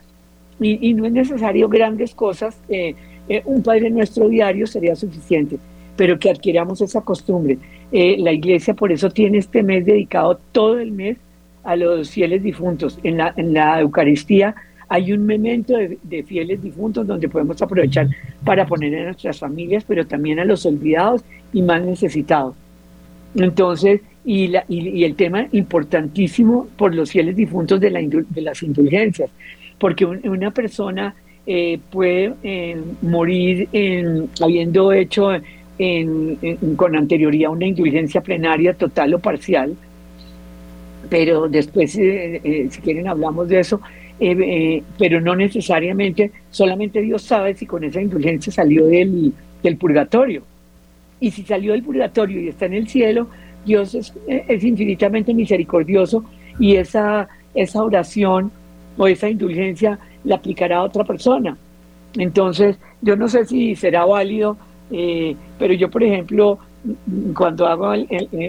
y, 0.61 0.94
no 0.94 1.04
es 1.07 1.12
necesario 1.12 1.68
grandes 1.68 2.14
cosas, 2.14 2.57
eh, 2.68 2.94
eh, 3.28 3.42
un 3.44 3.62
Padre 3.62 3.90
Nuestro 3.90 4.28
diario 4.28 4.66
sería 4.66 4.94
suficiente, 4.94 5.59
pero 5.96 6.18
que 6.18 6.30
adquiramos 6.30 6.80
esa 6.80 7.00
costumbre. 7.00 7.59
Eh, 7.90 8.16
la 8.18 8.33
iglesia 8.33 8.74
por 8.74 8.92
eso 8.92 9.11
tiene 9.11 9.38
este 9.38 9.62
mes 9.62 9.85
dedicado 9.85 10.38
todo 10.52 10.78
el 10.78 10.92
mes 10.92 11.18
a 11.64 11.76
los 11.76 12.11
fieles 12.11 12.42
difuntos. 12.42 12.98
En 13.02 13.18
la, 13.18 13.35
en 13.37 13.52
la 13.52 13.80
Eucaristía 13.80 14.54
hay 14.88 15.12
un 15.12 15.26
memento 15.26 15.76
de, 15.76 15.98
de, 16.02 16.22
fieles 16.22 16.62
difuntos 16.62 17.07
donde 17.07 17.28
podemos 17.28 17.61
aprovechar 17.61 18.09
para 18.44 18.66
poner 18.66 18.96
a 18.98 19.04
nuestras 19.07 19.38
familias, 19.38 19.85
pero 19.87 20.07
también 20.07 20.38
a 20.38 20.44
los 20.44 20.64
olvidados 20.66 21.24
y 21.52 21.62
más 21.62 21.83
necesitados. 21.83 22.54
Entonces, 23.35 24.02
y, 24.24 24.48
la, 24.48 24.64
y, 24.68 25.04
el 25.04 25.14
tema 25.14 25.46
importantísimo 25.52 26.68
por 26.76 26.94
los 26.94 27.10
fieles 27.10 27.37
difuntos 27.37 27.80
de, 27.80 27.90
la, 27.90 28.00
de 28.00 28.40
las 28.40 28.62
indulgencias, 28.62 29.30
porque 29.78 30.04
una 30.06 30.50
persona 30.50 31.14
eh, 31.46 31.78
puede 31.90 32.32
eh, 32.42 32.80
morir 33.02 33.68
en, 33.72 34.30
habiendo 34.40 34.94
hecho 34.94 35.28
en, 35.78 36.38
con 36.74 36.96
anterioridad 36.96 37.50
una 37.50 37.66
indulgencia 37.66 38.22
plenaria 38.22 38.72
total 38.72 39.12
o 39.14 39.18
parcial, 39.18 39.76
pero 41.10 41.48
después, 41.48 41.96
eh, 41.98 42.68
si 42.70 42.80
quieren, 42.80 43.08
hablamos 43.08 43.48
de 43.48 43.60
eso, 43.60 43.80
pero 44.98 45.20
no 45.20 45.37
necesariamente, 45.37 46.30
solamente 46.50 47.02
Dios 47.02 47.22
sabe 47.22 47.54
si 47.54 47.66
con 47.66 47.84
esa 47.84 48.00
indulgencia 48.00 48.50
salió 48.52 48.87
del, 48.87 49.32
del 49.62 49.76
purgatorio. 49.76 50.44
Y 51.20 51.30
si 51.30 51.42
salió 51.42 51.72
del 51.72 51.82
purgatorio 51.82 52.40
y 52.40 52.48
está 52.48 52.66
en 52.66 52.74
el 52.74 52.88
cielo, 52.88 53.28
Dios 53.64 53.94
es, 53.94 54.64
infinitamente 54.64 55.35
misericordioso 55.35 56.24
y 56.59 56.77
esa, 56.77 57.29
esa 57.55 57.83
oración 57.83 58.50
o 58.96 59.07
esa 59.07 59.29
indulgencia 59.29 59.98
la 60.24 60.37
aplicará 60.37 60.79
a 60.79 60.83
otra 60.83 61.05
persona. 61.05 61.57
Entonces, 62.16 62.77
yo 63.03 63.16
no 63.16 63.29
sé 63.29 63.44
si 63.44 63.74
será 63.74 64.05
válido, 64.05 64.57
eh, 64.90 65.35
pero 65.59 65.74
yo, 65.74 65.90
por 65.90 66.03
ejemplo, 66.03 66.59
cuando 67.35 67.66
hago 67.66 67.92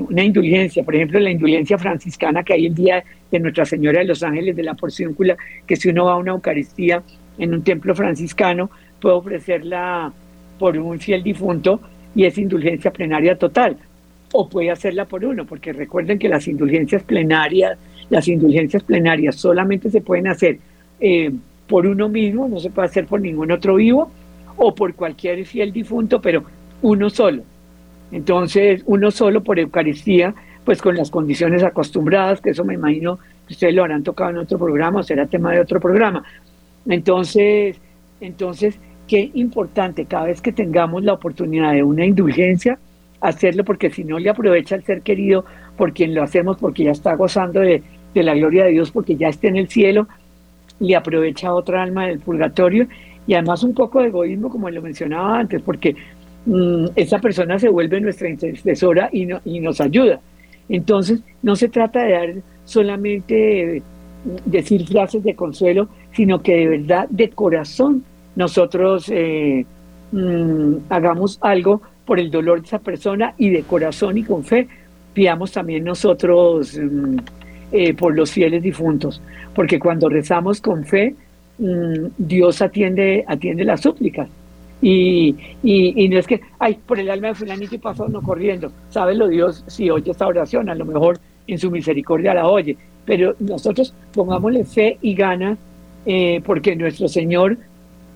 una 0.10 0.24
indulgencia, 0.24 0.84
por 0.84 0.96
ejemplo, 0.96 1.20
la 1.20 1.32
indulgencia 1.32 1.78
franciscana 1.78 2.44
que 2.44 2.54
hay 2.54 2.66
el 2.68 2.76
día 2.76 3.04
de 3.32 3.40
Nuestra 3.40 3.66
Señora 3.66 4.00
de 4.00 4.06
los 4.06 4.22
Ángeles 4.24 4.56
de 4.56 4.64
la 4.64 4.74
Porciúncula, 4.74 5.38
que 5.66 5.76
si 5.76 5.90
uno 5.90 6.06
va 6.06 6.14
a 6.14 6.18
una 6.18 6.34
Eucaristía 6.34 7.02
en 7.38 7.54
un 7.54 7.64
templo 7.64 7.96
franciscano, 7.96 8.70
puede 9.00 9.16
ofrecerla 9.16 10.12
por 10.60 10.78
un 10.78 11.00
fiel 11.00 11.24
difunto 11.24 11.80
y 12.14 12.26
es 12.26 12.38
indulgencia 12.38 12.92
plenaria 12.92 13.38
total 13.38 13.78
o 14.34 14.50
puede 14.50 14.72
hacerla 14.72 15.06
por 15.06 15.24
uno, 15.24 15.46
porque 15.46 15.74
recuerden 15.74 16.20
que 16.20 16.30
las 16.30 16.48
indulgencias 16.48 17.04
plenarias, 17.04 17.78
las 18.10 18.28
indulgencias 18.28 18.84
plenarias 18.84 19.36
solamente 19.36 19.90
se 19.90 20.02
pueden 20.02 20.28
hacer 20.28 20.60
eh, 21.00 21.32
por 21.68 21.86
uno 21.86 22.10
mismo, 22.10 22.48
no 22.48 22.60
se 22.60 22.70
puede 22.70 22.88
hacer 22.88 23.06
por 23.06 23.22
ningún 23.22 23.52
otro 23.52 23.76
vivo 23.76 24.12
o 24.58 24.74
por 24.74 24.94
cualquier 24.94 25.46
fiel 25.46 25.72
difunto, 25.72 26.22
pero 26.22 26.44
uno 26.82 27.10
solo. 27.10 27.44
Entonces, 28.12 28.84
uno 28.86 29.12
solo 29.12 29.44
por 29.44 29.60
Eucaristía, 29.60 30.34
pues 30.64 30.82
con 30.82 30.96
las 30.96 31.10
condiciones 31.10 31.64
acostumbradas, 31.64 32.42
que 32.42 32.52
eso 32.52 32.64
me 32.64 32.76
imagino 32.76 33.20
que 33.48 33.54
ustedes 33.54 33.74
lo 33.74 33.84
habrán 33.84 34.04
tocado 34.04 34.32
en 34.32 34.38
otro 34.38 34.58
programa 34.58 35.00
o 35.00 35.04
será 35.04 35.26
tema 35.26 35.52
de 35.52 35.60
otro 35.60 35.80
programa. 35.80 36.24
Entonces, 36.88 37.78
entonces, 38.22 38.80
qué 39.08 39.32
importante 39.34 40.06
cada 40.06 40.26
vez 40.26 40.42
que 40.42 40.52
tengamos 40.52 41.04
la 41.04 41.14
oportunidad 41.14 41.74
de 41.74 41.84
una 41.84 42.06
indulgencia, 42.06 42.80
hacerlo 43.22 43.64
porque 43.64 43.90
si 43.90 44.04
no 44.04 44.20
le 44.20 44.30
aprovecha 44.30 44.76
el 44.76 44.84
ser 44.84 45.02
querido 45.02 45.46
por 45.78 45.94
quien 45.94 46.14
lo 46.14 46.24
hacemos, 46.24 46.58
porque 46.58 46.84
ya 46.84 46.92
está 46.92 47.16
gozando 47.16 47.60
de, 47.60 47.84
la 48.14 48.34
gloria 48.34 48.66
de 48.66 48.72
Dios, 48.72 48.92
porque 48.92 49.16
ya 49.16 49.28
está 49.28 49.48
en 49.48 49.58
el 49.58 49.68
cielo, 49.68 50.08
le 50.80 50.96
aprovecha 50.96 51.54
otra 51.54 51.84
alma 51.84 52.08
del 52.08 52.20
purgatorio 52.20 52.88
y 53.28 53.34
además 53.34 53.64
un 53.64 53.74
poco 53.74 54.00
de 54.02 54.08
egoísmo, 54.08 54.50
como 54.50 54.70
lo 54.70 54.82
mencionaba 54.82 55.40
antes, 55.40 55.62
porque 55.62 55.96
mm, 56.46 56.86
esa 56.96 57.20
persona 57.20 57.60
se 57.60 57.70
vuelve 57.70 58.00
nuestra 58.00 58.30
intercesora 58.30 59.10
y, 59.12 59.26
no, 59.26 59.42
y 59.44 59.60
nos 59.60 59.82
ayuda. 59.82 60.22
Entonces, 60.70 61.22
no 61.42 61.56
se 61.56 61.70
trata 61.70 62.04
de 62.04 62.12
dar 62.12 62.34
solamente 62.64 63.84
decir 64.46 64.88
frases 64.88 65.24
de 65.24 65.36
consuelo, 65.36 65.90
sino 66.14 66.42
que 66.42 66.56
de 66.56 66.68
verdad, 66.68 67.08
de 67.10 67.30
corazón, 67.30 68.04
nosotros 68.36 69.10
eh, 69.10 69.66
mm, 70.12 70.76
hagamos 70.90 71.38
algo 71.42 71.82
por 72.06 72.20
el 72.20 72.30
dolor 72.32 72.62
de 72.62 72.68
esa 72.68 72.80
persona 72.80 73.34
y 73.38 73.50
de 73.50 73.64
corazón 73.64 74.18
y 74.18 74.24
con 74.24 74.44
fe, 74.44 74.68
pidamos 75.14 75.52
también 75.52 75.84
nosotros 75.84 76.78
mm, 76.78 77.18
eh, 77.72 77.94
por 77.94 78.16
los 78.16 78.32
fieles 78.32 78.62
difuntos, 78.62 79.22
porque 79.54 79.80
cuando 79.80 80.08
rezamos 80.10 80.62
con 80.62 80.86
fe, 80.86 81.16
mm, 81.58 82.08
Dios 82.18 82.62
atiende, 82.62 83.24
atiende 83.28 83.64
las 83.66 83.82
súplicas. 83.82 84.30
Y, 84.82 85.36
y, 85.64 86.08
no 86.10 86.20
es 86.20 86.28
que, 86.28 86.42
ay, 86.60 86.78
por 86.86 87.00
el 87.00 87.10
alma 87.10 87.30
de 87.30 87.36
fulanito 87.36 87.74
y 87.74 87.80
pasó 87.80 88.08
no 88.08 88.22
corriendo. 88.22 88.72
lo 89.16 89.28
Dios 89.28 89.64
si 89.66 89.90
oye 89.90 90.12
esta 90.12 90.28
oración, 90.28 90.70
a 90.70 90.76
lo 90.76 90.86
mejor 90.86 91.18
en 91.48 91.58
su 91.58 91.72
misericordia 91.72 92.36
la 92.36 92.48
oye. 92.48 92.78
Pero 93.06 93.36
nosotros 93.40 93.96
pongámosle 94.14 94.64
fe 94.66 95.00
y 95.02 95.16
ganas, 95.16 95.58
eh, 96.06 96.42
porque 96.46 96.76
nuestro 96.76 97.08
Señor 97.08 97.58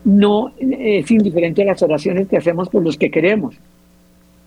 no 0.03 0.53
es 0.59 1.09
indiferente 1.09 1.63
a 1.63 1.65
las 1.65 1.81
oraciones 1.81 2.27
que 2.27 2.37
hacemos 2.37 2.69
por 2.69 2.83
los 2.83 2.97
que 2.97 3.09
queremos. 3.09 3.55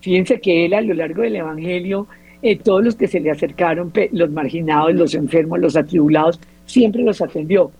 Fíjense 0.03 0.41
que 0.41 0.65
Él 0.65 0.73
a 0.73 0.81
lo 0.81 0.93
largo 0.93 1.21
del 1.21 1.37
Evangelio, 1.37 2.07
eh, 2.41 2.57
todos 2.57 2.83
los 2.83 2.95
que 2.95 3.07
se 3.07 3.21
le 3.21 3.31
acercaron, 3.31 3.93
los 4.11 4.29
marginados, 4.31 4.93
los 4.93 5.15
enfermos, 5.15 5.59
los 5.59 5.77
atribulados, 5.77 6.41
siempre 6.65 7.01
los 7.03 7.21
atendió. 7.21 7.71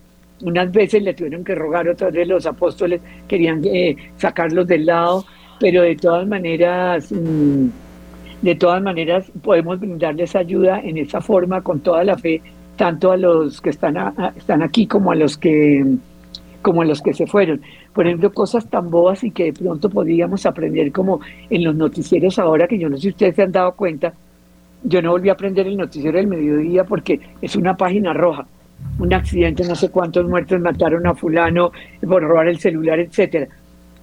Unas 0.42 0.72
veces 0.72 1.04
le 1.04 1.14
tuvieron 1.14 1.44
que 1.44 1.54
rogar, 1.54 1.90
otras 1.90 2.14
veces 2.14 2.30
los 2.30 2.46
apóstoles 2.46 3.02
querían 3.28 3.62
eh, 3.66 3.98
sacarlos 4.16 4.66
del 4.68 4.86
lado, 4.86 5.26
pero 5.60 5.82
de 5.82 5.98
todas 5.98 6.26
maneras... 6.26 7.12
Mm, 7.12 7.68
de 8.42 8.56
todas 8.56 8.82
maneras 8.82 9.32
podemos 9.42 9.80
brindarles 9.80 10.36
ayuda 10.36 10.82
en 10.82 10.98
esa 10.98 11.22
forma 11.22 11.62
con 11.62 11.80
toda 11.80 12.04
la 12.04 12.18
fe, 12.18 12.42
tanto 12.76 13.14
a 13.14 13.18
los 13.18 13.62
que 13.62 13.70
están, 13.70 13.96
están 14.36 14.62
aquí 14.62 14.86
como 14.86 15.14
a 15.14 15.16
los 15.16 15.38
que 15.38 15.86
como 16.62 16.82
a 16.82 16.86
los 16.86 17.02
que 17.02 17.14
se 17.14 17.26
fueron. 17.26 17.62
Por 17.94 18.08
ejemplo, 18.08 18.32
cosas 18.34 18.68
tan 18.68 18.90
bobas 18.90 19.24
y 19.24 19.32
que 19.32 19.46
de 19.46 19.54
pronto 19.54 19.90
podríamos 19.90 20.46
aprender 20.46 20.92
como 20.92 21.20
en 21.50 21.64
los 21.64 21.76
noticieros 21.76 22.40
ahora, 22.40 22.68
que 22.68 22.78
yo 22.78 22.90
no 22.90 22.98
sé 22.98 23.04
si 23.04 23.10
ustedes 23.10 23.36
se 23.36 23.44
han 23.44 23.52
dado 23.52 23.74
cuenta, 23.74 24.14
yo 24.84 25.02
no 25.02 25.12
volví 25.12 25.30
a 25.30 25.34
aprender 25.34 25.68
el 25.68 25.78
noticiero 25.78 26.18
del 26.18 26.28
mediodía 26.28 26.84
porque 26.84 27.20
es 27.42 27.56
una 27.56 27.78
página 27.78 28.14
roja. 28.14 28.46
Un 29.00 29.14
accidente, 29.14 29.64
no 29.66 29.76
sé 29.76 29.90
cuántos 29.90 30.28
muertos 30.28 30.60
mataron 30.60 31.08
a 31.08 31.14
fulano 31.14 31.72
por 32.06 32.24
robar 32.24 32.48
el 32.48 32.60
celular, 32.60 33.00
etcétera 33.00 33.48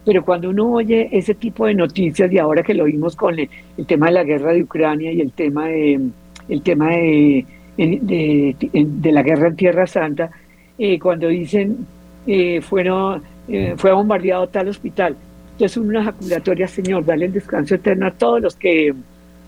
pero 0.04 0.24
cuando 0.24 0.50
uno 0.50 0.72
oye 0.72 1.08
ese 1.12 1.34
tipo 1.34 1.66
de 1.66 1.74
noticias 1.74 2.32
y 2.32 2.38
ahora 2.38 2.62
que 2.62 2.74
lo 2.74 2.84
vimos 2.84 3.16
con 3.16 3.38
el, 3.38 3.48
tema 3.86 4.06
de 4.06 4.12
la 4.12 4.24
guerra 4.24 4.52
de 4.52 4.62
Ucrania 4.62 5.12
y 5.12 5.20
el 5.20 5.32
tema 5.32 5.66
de 5.66 6.00
el 6.48 6.62
tema 6.62 6.90
de, 6.90 7.44
de, 7.76 9.12
la 9.12 9.22
guerra 9.22 9.48
en 9.48 9.56
Tierra 9.56 9.86
Santa, 9.86 10.30
eh, 10.78 10.98
cuando 10.98 11.28
dicen 11.28 11.86
eh, 12.26 12.60
fueron, 12.60 13.22
eh, 13.50 13.74
fue 13.76 13.92
bombardeado 13.92 14.48
tal 14.48 14.68
hospital, 14.68 15.16
entonces 15.52 15.76
una 15.76 16.00
ejaculatoria, 16.00 16.68
Señor, 16.68 17.04
dale 17.04 17.26
el 17.26 17.32
descanso 17.32 17.74
eterno 17.74 18.06
a 18.06 18.12
todos 18.12 18.40
los 18.40 18.56
que 18.56 18.94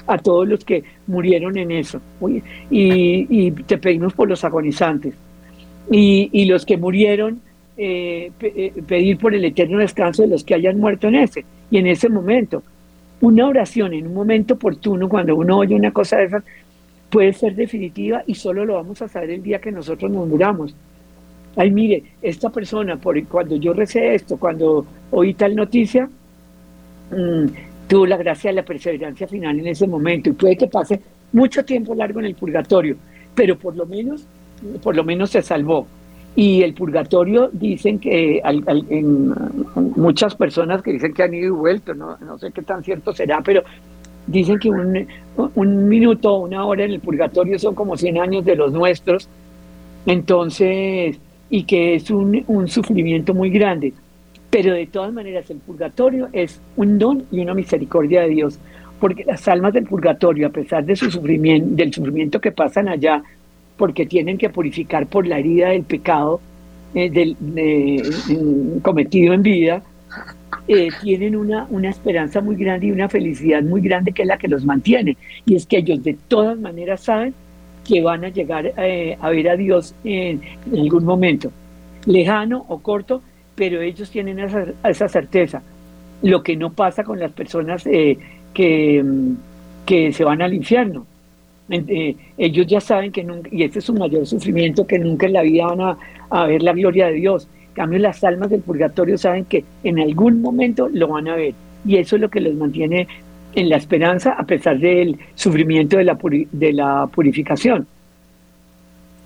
a 0.07 0.19
todos 0.19 0.49
los 0.49 0.65
que 0.65 0.83
murieron 1.07 1.57
en 1.57 1.71
eso. 1.71 2.01
Y, 2.71 3.51
te 3.67 3.79
pedimos 3.79 4.13
por 4.13 4.29
los 4.29 4.45
agonizantes. 4.45 5.15
Y, 5.91 6.29
y 6.33 6.45
los 6.47 6.67
que 6.67 6.77
murieron, 6.77 7.41
eh, 7.77 8.31
eh, 8.41 8.73
pedir 8.87 9.17
por 9.17 9.35
el 9.35 9.45
eterno 9.45 9.79
descanso 9.79 10.23
de 10.23 10.29
los 10.29 10.45
que 10.45 10.55
hayan 10.55 10.79
muerto 10.79 11.09
en 11.09 11.15
ese. 11.15 11.45
Y 11.71 11.79
en 11.79 11.87
ese 11.87 12.09
momento, 12.09 12.63
una 13.21 13.47
oración 13.47 13.95
en 13.95 14.07
un 14.07 14.15
momento 14.15 14.55
oportuno, 14.55 15.09
cuando 15.09 15.35
uno 15.35 15.59
oye 15.59 15.75
una 15.75 15.93
cosa 15.93 16.19
de 16.19 16.25
esas, 16.25 16.45
puede 17.09 17.33
ser 17.33 17.55
definitiva 17.55 18.23
y 18.27 18.35
solo 18.35 18.65
lo 18.65 18.75
vamos 18.75 19.01
a 19.01 19.09
saber 19.09 19.31
el 19.31 19.43
día 19.43 19.61
que 19.61 19.73
nosotros 19.73 20.11
nos 20.11 20.29
muramos. 20.29 20.75
Ay, 21.57 21.71
mire, 21.71 22.03
esta 22.23 22.51
persona, 22.51 22.97
por, 22.97 23.23
cuando 23.27 23.57
yo 23.57 23.73
recé 23.73 24.15
esto, 24.15 24.37
cuando 24.39 24.87
oí 25.11 25.35
tal 25.35 25.55
noticia, 25.55 26.09
mm, 27.11 27.47
tuvo 27.87 28.07
la 28.07 28.17
gracia 28.17 28.51
de 28.51 28.57
la 28.57 28.65
perseverancia 28.65 29.27
final 29.27 29.59
en 29.59 29.67
ese 29.67 29.87
momento 29.87 30.31
y 30.31 30.33
puede 30.33 30.57
que 30.57 30.67
pase 30.67 31.01
mucho 31.33 31.65
tiempo 31.65 31.95
largo 31.95 32.21
en 32.21 32.27
el 32.27 32.35
purgatorio, 32.35 32.97
pero 33.35 33.59
por 33.59 33.77
lo 33.77 33.85
menos, 33.87 34.25
por 34.83 34.97
lo 34.97 35.05
menos 35.05 35.31
se 35.31 35.43
salvó. 35.43 35.87
Y 36.35 36.63
el 36.63 36.73
purgatorio 36.73 37.51
dicen 37.53 37.99
que 37.99 38.41
en, 38.45 39.35
muchas 39.97 40.35
personas 40.35 40.81
que 40.81 40.93
dicen 40.93 41.13
que 41.13 41.23
han 41.23 41.35
ido 41.35 41.49
y 41.49 41.51
vuelto, 41.51 41.93
no, 41.93 42.17
no 42.19 42.39
sé 42.39 42.51
qué 42.53 42.63
tan 42.63 42.83
cierto 42.83 43.13
será, 43.13 43.43
pero 43.43 43.63
dicen 44.27 44.59
que 44.59 44.71
un, 44.71 45.07
un 45.37 45.89
minuto, 45.89 46.39
una 46.39 46.65
hora 46.65 46.85
en 46.85 46.93
el 46.93 47.01
purgatorio 47.01 47.59
son 47.59 47.75
como 47.75 47.99
100 47.99 48.19
años 48.19 48.45
de 48.47 48.57
los 48.57 48.73
nuestros, 48.73 49.29
entonces, 50.07 51.19
y 51.53 51.65
que 51.65 51.95
es 51.95 52.11
un, 52.11 52.43
un 52.47 52.67
sufrimiento 52.67 53.35
muy 53.35 53.51
grande. 53.51 53.93
Pero 54.49 54.73
de 54.73 54.87
todas 54.87 55.13
maneras 55.13 55.51
el 55.51 55.59
purgatorio 55.59 56.31
es 56.33 56.59
un 56.77 56.99
don 56.99 57.25
y 57.31 57.41
una 57.41 57.53
misericordia 57.53 58.23
de 58.23 58.31
Dios, 58.31 58.59
porque 58.99 59.23
las 59.25 59.47
almas 59.49 59.75
del 59.75 59.85
purgatorio, 59.85 60.47
a 60.47 60.51
pesar 60.51 60.83
de 60.87 60.97
su 60.97 61.11
sufrimiento, 61.11 61.77
del 61.77 61.93
sufrimiento 61.93 62.41
que 62.41 62.53
pasan 62.53 62.89
allá, 62.89 63.23
porque 63.77 64.07
tienen 64.07 64.39
que 64.39 64.49
purificar 64.49 65.07
por 65.07 65.27
la 65.27 65.39
herida 65.39 65.69
del 65.69 65.83
pecado 65.83 66.41
eh, 66.95 67.11
del, 67.11 67.37
cometido 68.81 69.35
en 69.35 69.43
vida, 69.43 69.83
eh, 70.69 70.89
tienen 71.03 71.37
una, 71.37 71.67
una 71.69 71.91
esperanza 71.91 72.41
muy 72.41 72.57
grande 72.57 72.87
y 72.87 72.93
una 72.93 73.11
felicidad 73.11 73.63
muy 73.63 73.83
grande 73.83 74.13
que 74.13 74.23
es 74.23 74.29
la 74.29 74.39
que 74.39 74.49
los 74.49 74.65
mantiene. 74.65 75.19
Y 75.45 75.57
es 75.57 75.67
que 75.67 75.79
ellos 75.79 76.03
de 76.03 76.17
todas 76.29 76.59
maneras 76.59 77.03
saben 77.03 77.35
que 77.87 78.01
van 78.01 78.25
a 78.25 78.29
llegar 78.29 78.73
eh, 78.77 79.17
a 79.21 79.31
ver 79.31 79.49
a 79.49 79.57
Dios 79.57 79.95
en, 80.05 80.41
algún 80.73 81.05
momento, 81.05 81.51
lejano 82.07 82.65
o 82.69 82.79
corto, 82.79 83.23
pero 83.55 83.81
ellos 83.81 84.11
tienen 84.11 84.39
esa, 84.39 85.09
certeza. 85.09 85.63
Lo 86.23 86.43
que 86.43 86.57
no 86.57 86.73
pasa 86.73 87.05
con 87.05 87.19
las 87.19 87.33
personas 87.33 87.85
que, 87.85 88.19
que 89.85 90.13
se 90.13 90.25
van 90.25 90.43
al 90.43 90.55
infierno 90.55 91.07
eh, 91.73 92.17
ellos 92.37 92.67
ya 92.67 92.81
saben 92.81 93.13
que 93.13 93.25
nunca, 93.25 93.49
y 93.53 93.63
este 93.63 93.79
es 93.79 93.85
su 93.85 93.95
mayor 93.95 94.27
sufrimiento, 94.27 94.87
que 94.87 94.99
nunca 94.99 95.27
en 95.27 95.33
la 95.33 95.43
vida 95.43 95.67
van 95.67 95.97
a, 96.31 96.47
ver 96.47 96.63
la 96.63 96.73
gloria 96.73 97.07
de 97.07 97.15
Dios. 97.15 97.49
En 97.69 97.75
cambio, 97.75 97.99
las 97.99 98.23
almas 98.25 98.51
del 98.51 98.61
purgatorio 98.61 99.17
saben 99.17 99.45
que 99.47 99.65
en 99.83 99.99
algún 99.99 100.43
momento 100.43 100.89
lo 100.89 101.09
van 101.09 101.29
a 101.29 101.37
ver. 101.37 101.55
Y 101.87 101.97
eso 101.97 102.17
es 102.17 102.23
lo 102.23 102.29
que 102.29 102.41
los 102.41 102.55
mantiene 102.55 103.09
en 103.55 103.69
la 103.69 103.77
esperanza 103.77 104.33
a 104.33 104.45
pesar 104.45 104.79
del 104.79 105.19
sufrimiento 105.35 105.97
de 105.97 106.05
la, 106.05 106.19
de 106.53 106.73
la 106.73 107.07
purificación. 107.07 107.87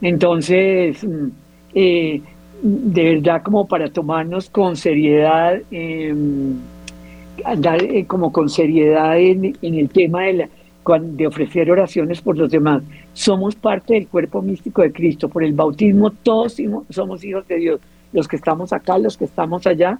Entonces, 0.03 1.03
mm, 1.03 1.29
eh, 1.75 2.21
de 2.62 3.15
verdad 3.15 3.43
como 3.43 3.67
para 3.67 3.89
tomarnos 3.91 4.51
con 4.51 4.77
seriedad, 4.77 5.61
em, 5.71 6.55
andar 7.45 7.83
eh, 7.83 8.05
como 8.07 8.33
con 8.33 8.49
seriedad 8.49 9.19
en, 9.19 9.57
en 9.61 9.75
el 9.75 9.89
tema 9.89 10.23
de 10.23 10.33
la, 10.33 10.49
de 11.01 11.27
ofrecer 11.27 11.71
oraciones 11.71 12.21
por 12.21 12.37
los 12.37 12.51
demás. 12.51 12.83
Somos 13.12 13.55
parte 13.57 13.95
del 13.95 14.07
cuerpo 14.07 14.41
místico 14.43 14.83
de 14.83 14.93
Cristo. 14.93 15.29
Por 15.29 15.43
el 15.43 15.53
bautismo 15.53 16.11
todos 16.11 16.57
somos 16.91 17.25
hijos 17.25 17.47
de 17.49 17.57
Dios. 17.57 17.81
Los 18.12 18.29
que 18.29 18.37
estamos 18.37 18.73
acá, 18.73 18.99
los 18.99 19.17
que 19.17 19.25
estamos 19.25 19.67
allá. 19.67 19.99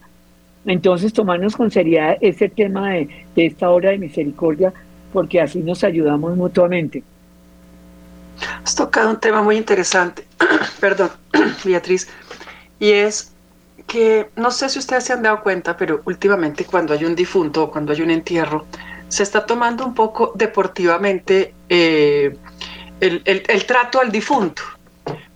Entonces 0.67 1.13
tomarnos 1.13 1.57
con 1.57 1.71
seriedad 1.71 2.17
ese 2.21 2.49
tema 2.49 2.91
de, 2.91 3.09
esta 3.37 3.71
hora 3.71 3.91
de 3.91 3.99
misericordia 3.99 4.73
porque 5.13 5.41
así 5.41 5.61
nos 5.61 5.85
ayudamos 5.85 6.37
mutuamente. 6.37 7.03
Has 8.65 8.75
tocado 8.75 9.11
un 9.11 9.21
tema 9.21 9.43
muy 9.43 9.57
interesante, 9.57 10.25
perdón, 10.81 11.11
Beatriz, 11.65 12.09
y 12.79 12.91
es 12.91 13.33
que 13.87 14.29
no 14.37 14.51
sé 14.51 14.69
si 14.69 14.79
ustedes 14.79 15.05
se 15.05 15.13
han 15.13 15.23
dado 15.23 15.43
cuenta, 15.43 15.77
pero 15.77 16.03
últimamente 16.05 16.65
cuando 16.65 16.93
hay 16.93 17.05
un 17.05 17.15
difunto 17.15 17.65
o 17.65 17.71
cuando 17.71 17.93
hay 17.93 18.03
un 18.03 18.11
entierro, 18.11 18.67
se 19.09 19.23
está 19.23 19.47
tomando 19.47 19.87
un 19.87 19.95
poco 19.95 20.33
deportivamente 20.35 21.55
eh, 21.69 22.37
el, 23.01 23.67
trato 23.67 24.01
al 24.01 24.11
difunto. 24.11 24.63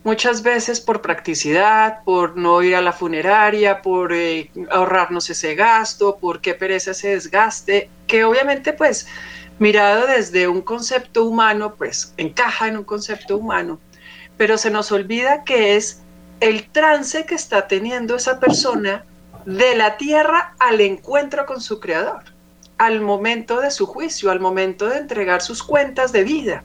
Muchas 0.02 0.42
veces 0.42 0.80
por 0.80 1.02
practicidad, 1.02 2.02
por 2.04 2.36
no 2.36 2.62
ir 2.62 2.74
a 2.74 2.80
la 2.80 2.92
funeraria, 2.92 3.82
por 3.82 4.14
eh, 4.14 4.50
ahorrarnos 4.70 5.28
ese 5.28 5.54
gasto, 5.54 6.16
por 6.16 6.40
qué 6.40 6.54
pereza 6.54 6.92
ese 6.92 7.08
desgaste, 7.08 7.90
que 8.06 8.24
obviamente 8.24 8.72
pues 8.72 9.06
mirado 9.58 10.06
desde 10.06 10.48
un 10.48 10.62
concepto 10.62 11.24
humano, 11.24 11.74
pues 11.76 12.14
encaja 12.16 12.68
en 12.68 12.78
un 12.78 12.84
concepto 12.84 13.36
humano, 13.36 13.78
pero 14.38 14.56
se 14.56 14.70
nos 14.70 14.90
olvida 14.90 15.44
que 15.44 15.76
es 15.76 16.00
el 16.40 16.70
trance 16.70 17.26
que 17.26 17.34
está 17.34 17.68
teniendo 17.68 18.16
esa 18.16 18.40
persona 18.40 19.04
de 19.44 19.76
la 19.76 19.98
tierra 19.98 20.54
al 20.58 20.80
encuentro 20.80 21.44
con 21.44 21.60
su 21.60 21.78
creador 21.78 22.22
al 22.80 23.02
momento 23.02 23.60
de 23.60 23.70
su 23.70 23.84
juicio, 23.84 24.30
al 24.30 24.40
momento 24.40 24.88
de 24.88 24.96
entregar 24.96 25.42
sus 25.42 25.62
cuentas 25.62 26.12
de 26.12 26.24
vida. 26.24 26.64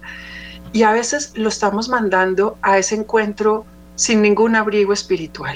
Y 0.76 0.84
a 0.84 0.92
veces 0.92 1.32
lo 1.36 1.48
estamos 1.48 1.88
mandando 1.88 2.58
a 2.62 2.78
ese 2.78 2.96
encuentro 2.96 3.66
sin 3.96 4.22
ningún 4.22 4.58
abrigo 4.58 4.92
espiritual. 4.92 5.56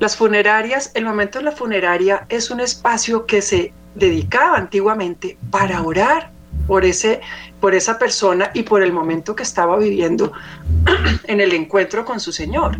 Las 0.00 0.18
funerarias, 0.18 0.90
el 0.92 1.06
momento 1.06 1.38
de 1.38 1.46
la 1.46 1.52
funeraria 1.52 2.26
es 2.28 2.50
un 2.50 2.60
espacio 2.60 3.24
que 3.24 3.40
se 3.40 3.72
dedicaba 3.94 4.58
antiguamente 4.58 5.38
para 5.50 5.80
orar 5.80 6.30
por, 6.66 6.84
ese, 6.84 7.22
por 7.58 7.74
esa 7.74 7.98
persona 7.98 8.50
y 8.52 8.64
por 8.64 8.82
el 8.82 8.92
momento 8.92 9.34
que 9.34 9.44
estaba 9.44 9.78
viviendo 9.78 10.30
en 11.24 11.40
el 11.40 11.54
encuentro 11.54 12.04
con 12.04 12.20
su 12.20 12.30
Señor. 12.30 12.76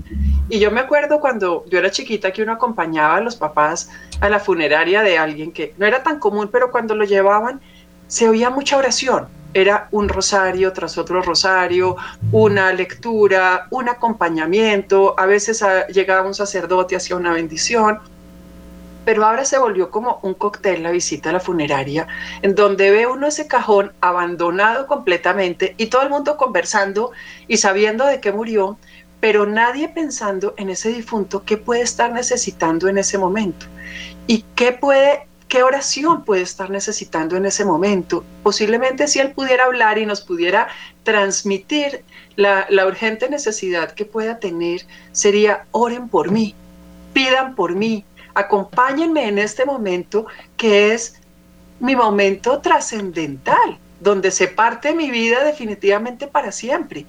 Y 0.51 0.59
yo 0.59 0.71
me 0.71 0.81
acuerdo 0.81 1.19
cuando 1.19 1.65
yo 1.71 1.79
era 1.79 1.91
chiquita 1.91 2.31
que 2.31 2.43
uno 2.43 2.53
acompañaba 2.53 3.17
a 3.17 3.21
los 3.23 3.37
papás 3.37 3.89
a 4.21 4.29
la 4.29 4.39
funeraria 4.39 5.01
de 5.01 5.17
alguien 5.17 5.51
que 5.51 5.73
no 5.79 5.87
era 5.87 6.03
tan 6.03 6.19
común, 6.19 6.51
pero 6.53 6.71
cuando 6.71 6.95
lo 6.95 7.07
llevaban 7.07 7.63
se 8.07 8.29
oía 8.29 8.51
mucha 8.51 8.77
oración. 8.77 9.29
Era 9.55 9.89
un 9.93 10.09
rosario 10.09 10.73
tras 10.73 10.99
otro 10.99 11.23
rosario, 11.23 11.97
una 12.33 12.73
lectura, 12.73 13.69
un 13.71 13.89
acompañamiento, 13.89 15.15
a 15.19 15.27
veces 15.27 15.63
ah, 15.63 15.87
llegaba 15.87 16.27
un 16.27 16.35
sacerdote, 16.35 16.97
hacía 16.97 17.17
una 17.17 17.33
bendición. 17.33 18.01
Pero 19.05 19.25
ahora 19.25 19.45
se 19.45 19.59
volvió 19.59 19.91
como 19.91 20.19
un 20.23 20.35
cóctel 20.35 20.83
la 20.83 20.91
visita 20.91 21.31
a 21.31 21.35
la 21.35 21.41
funeraria, 21.41 22.09
en 22.43 22.55
donde 22.55 22.91
ve 22.91 23.07
uno 23.07 23.27
ese 23.27 23.47
cajón 23.47 23.93
abandonado 24.01 24.87
completamente 24.87 25.75
y 25.77 25.87
todo 25.87 26.03
el 26.03 26.11
mundo 26.11 26.37
conversando 26.37 27.13
y 27.47 27.59
sabiendo 27.59 28.07
de 28.07 28.21
qué 28.21 28.33
murió, 28.33 28.79
pero 29.21 29.47
nadie 29.47 29.89
pensando 29.89 30.55
en 30.57 30.69
ese 30.69 30.91
difunto 30.91 31.45
qué 31.45 31.57
puede 31.57 31.83
estar 31.83 32.13
necesitando 32.13 32.89
en 32.89 32.99
ese 32.99 33.19
momento 33.19 33.67
y 34.27 34.45
qué 34.55 34.73
puede 34.73 35.29
qué 35.55 35.63
oración 35.63 36.25
puede 36.25 36.43
estar 36.43 36.69
necesitando 36.69 37.37
en 37.37 37.47
ese 37.47 37.65
momento. 37.65 38.25
Posiblemente 38.43 39.07
si 39.07 39.21
él 39.21 39.31
pudiera 39.31 39.67
hablar 39.67 39.99
y 39.99 40.05
nos 40.05 40.21
pudiera 40.21 40.67
transmitir 41.05 42.03
la, 42.35 42.67
urgente 42.85 43.31
necesidad 43.31 43.93
que 43.93 44.05
pueda 44.05 44.41
tener, 44.41 44.85
sería 45.13 45.67
oren 45.71 46.09
por 46.09 46.33
mí, 46.33 46.57
pidan 47.13 47.55
por 47.55 47.77
mí, 47.77 48.05
acompáñenme 48.35 49.29
en 49.29 49.39
este 49.39 49.65
momento 49.65 50.27
que 50.57 50.93
es 50.93 51.21
mi 51.79 51.95
momento 51.95 52.59
trascendental, 52.59 53.79
donde 54.01 54.33
se 54.33 54.49
parte 54.49 54.93
mi 54.93 55.09
vida 55.09 55.45
definitivamente 55.45 56.27
para 56.27 56.51
siempre. 56.51 57.07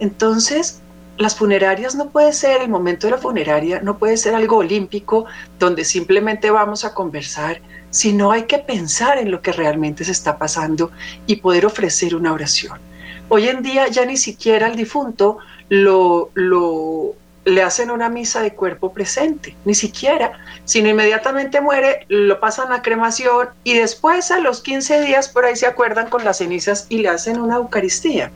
Entonces, 0.00 0.82
las 1.16 1.34
funerarias 1.34 1.94
no 1.94 2.10
puede 2.10 2.34
ser, 2.34 2.60
el 2.60 2.68
momento 2.68 3.06
de 3.06 3.12
la 3.12 3.18
funeraria 3.18 3.80
no 3.80 3.96
puede 3.96 4.18
ser 4.18 4.34
algo 4.34 4.58
olímpico 4.58 5.24
donde 5.58 5.82
simplemente 5.82 6.50
vamos 6.50 6.84
a 6.84 6.92
conversar, 6.92 7.62
sino 7.96 8.30
hay 8.30 8.42
que 8.42 8.58
pensar 8.58 9.16
en 9.16 9.30
lo 9.30 9.40
que 9.40 9.52
realmente 9.52 10.04
se 10.04 10.12
está 10.12 10.36
pasando 10.36 10.90
y 11.26 11.36
poder 11.36 11.64
ofrecer 11.64 12.14
una 12.14 12.34
oración. 12.34 12.78
Hoy 13.30 13.48
en 13.48 13.62
día 13.62 13.88
ya 13.88 14.04
ni 14.04 14.18
siquiera 14.18 14.66
el 14.66 14.76
difunto 14.76 15.38
lo, 15.70 16.30
lo 16.34 17.14
le 17.46 17.62
hacen 17.62 17.90
una 17.90 18.10
misa 18.10 18.42
de 18.42 18.52
cuerpo 18.54 18.92
presente, 18.92 19.56
ni 19.64 19.74
siquiera, 19.74 20.32
sino 20.66 20.90
inmediatamente 20.90 21.62
muere, 21.62 22.04
lo 22.08 22.38
pasan 22.38 22.70
a 22.70 22.82
cremación 22.82 23.48
y 23.64 23.72
después 23.72 24.30
a 24.30 24.40
los 24.40 24.60
15 24.60 25.00
días 25.00 25.30
por 25.30 25.46
ahí 25.46 25.56
se 25.56 25.66
acuerdan 25.66 26.10
con 26.10 26.22
las 26.22 26.38
cenizas 26.38 26.86
y 26.90 26.98
le 26.98 27.08
hacen 27.08 27.40
una 27.40 27.56
Eucaristía. 27.56 28.30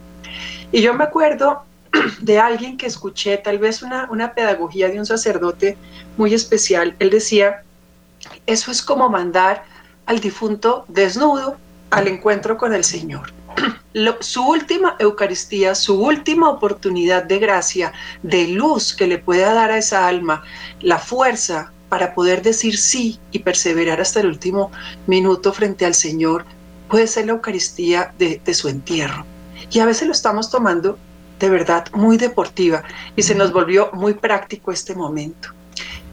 Y 0.71 0.81
yo 0.81 0.95
me 0.95 1.03
acuerdo 1.03 1.61
de 2.21 2.39
alguien 2.39 2.77
que 2.77 2.87
escuché, 2.87 3.37
tal 3.37 3.59
vez 3.59 3.83
una, 3.83 4.07
una 4.09 4.33
pedagogía 4.33 4.89
de 4.89 4.97
un 4.97 5.05
sacerdote 5.05 5.77
muy 6.17 6.33
especial, 6.33 6.95
él 6.97 7.11
decía, 7.11 7.63
eso 8.45 8.71
es 8.71 8.81
como 8.81 9.09
mandar 9.09 9.63
al 10.05 10.19
difunto 10.19 10.85
desnudo 10.87 11.57
al 11.89 12.07
encuentro 12.07 12.57
con 12.57 12.73
el 12.73 12.83
Señor 12.83 13.33
su 14.21 14.43
última 14.43 14.95
Eucaristía, 14.99 15.75
su 15.75 16.01
última 16.01 16.49
oportunidad 16.49 17.23
de 17.23 17.39
gracia, 17.39 17.91
de 18.23 18.47
luz 18.47 18.93
que 18.95 19.07
le 19.07 19.17
pueda 19.17 19.53
dar 19.53 19.71
a 19.71 19.77
esa 19.77 20.07
alma, 20.07 20.43
la 20.79 20.97
fuerza 20.97 21.71
para 21.89 22.13
poder 22.13 22.41
decir 22.41 22.77
sí 22.77 23.19
y 23.31 23.39
perseverar 23.39 23.99
hasta 23.99 24.21
el 24.21 24.27
último 24.27 24.71
minuto 25.07 25.51
frente 25.51 25.85
al 25.85 25.93
Señor, 25.93 26.45
puede 26.89 27.07
ser 27.07 27.25
la 27.25 27.33
Eucaristía 27.33 28.13
de, 28.17 28.41
su 28.53 28.69
entierro. 28.69 29.25
Y 29.71 29.79
a 29.79 29.85
veces 29.85 30.07
lo 30.07 30.13
estamos 30.13 30.49
tomando 30.49 30.97
de 31.39 31.49
verdad 31.49 31.87
muy 31.93 32.17
deportiva 32.17 32.83
y 33.15 33.23
se 33.23 33.35
nos 33.35 33.51
volvió 33.51 33.89
muy 33.93 34.13
práctico 34.13 34.71
este 34.71 34.95
momento. 34.95 35.49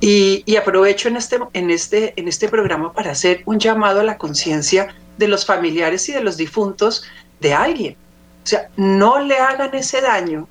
Y, 0.00 0.56
aprovecho 0.56 1.08
en 1.08 1.16
este, 1.16 1.38
en, 1.52 1.70
este, 1.70 2.14
en 2.16 2.28
este 2.28 2.48
programa 2.48 2.92
para 2.92 3.10
hacer 3.10 3.42
un 3.46 3.58
llamado 3.58 4.00
a 4.00 4.04
la 4.04 4.16
conciencia 4.16 4.94
de 5.16 5.28
los 5.28 5.44
familiares 5.44 6.08
y 6.08 6.12
de 6.12 6.20
los 6.20 6.36
difuntos 6.36 7.04
de 7.40 7.54
alguien. 7.54 7.96
O 8.44 8.46
sea, 8.46 8.68
no 8.76 9.18
le 9.18 9.38
hagan 9.38 9.74
ese 9.74 10.00
daño 10.00 10.48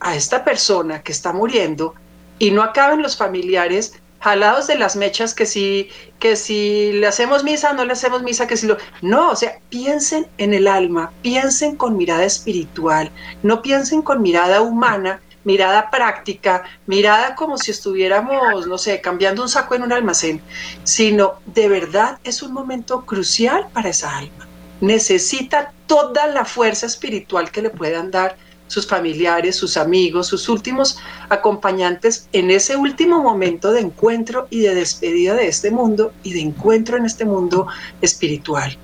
a 0.00 0.14
esta 0.14 0.44
persona 0.44 1.02
que 1.02 1.12
está 1.12 1.32
muriendo 1.32 1.94
y 2.38 2.50
no 2.50 2.62
acaben 2.62 3.02
los 3.02 3.16
familiares 3.16 3.94
jalados 4.20 4.66
de 4.66 4.76
las 4.76 4.96
mechas 4.96 5.34
que 5.34 5.46
si 5.46 5.88
que 6.18 6.36
si 6.36 6.92
le 6.92 7.06
hacemos 7.06 7.42
misa 7.42 7.72
no 7.72 7.84
le 7.84 7.92
hacemos 7.92 8.22
misa 8.22 8.46
que 8.46 8.56
si 8.56 8.66
lo 8.66 8.76
no 9.00 9.30
o 9.30 9.36
sea 9.36 9.58
piensen 9.70 10.26
en 10.36 10.52
el 10.52 10.66
alma 10.66 11.10
piensen 11.22 11.76
con 11.76 11.96
mirada 11.96 12.24
espiritual 12.24 13.10
no 13.42 13.62
piensen 13.62 14.02
con 14.02 14.20
mirada 14.20 14.60
humana 14.60 15.20
mirada 15.44 15.90
práctica 15.90 16.64
mirada 16.86 17.34
como 17.34 17.56
si 17.58 17.70
estuviéramos 17.70 18.66
no 18.66 18.78
sé 18.78 19.00
cambiando 19.00 19.42
un 19.42 19.48
saco 19.48 19.74
en 19.74 19.82
un 19.82 19.92
almacén 19.92 20.40
sino 20.84 21.34
de 21.46 21.68
verdad 21.68 22.18
es 22.24 22.42
un 22.42 22.52
momento 22.52 23.06
crucial 23.06 23.66
para 23.72 23.90
esa 23.90 24.16
alma 24.18 24.46
necesita 24.80 25.72
toda 25.86 26.26
la 26.26 26.44
fuerza 26.44 26.86
espiritual 26.86 27.50
que 27.50 27.62
le 27.62 27.70
puedan 27.70 28.10
dar 28.10 28.36
sus 28.70 28.86
familiares, 28.86 29.56
sus 29.56 29.76
amigos, 29.76 30.28
sus 30.28 30.48
últimos 30.48 30.96
acompañantes 31.28 32.28
en 32.32 32.50
ese 32.52 32.76
último 32.76 33.20
momento 33.20 33.72
de 33.72 33.80
encuentro 33.80 34.46
y 34.48 34.60
de 34.60 34.76
despedida 34.76 35.34
de 35.34 35.48
este 35.48 35.72
mundo 35.72 36.12
y 36.22 36.34
de 36.34 36.40
encuentro 36.40 36.96
en 36.96 37.04
este 37.04 37.24
mundo 37.24 37.66
espiritual. 38.00 38.78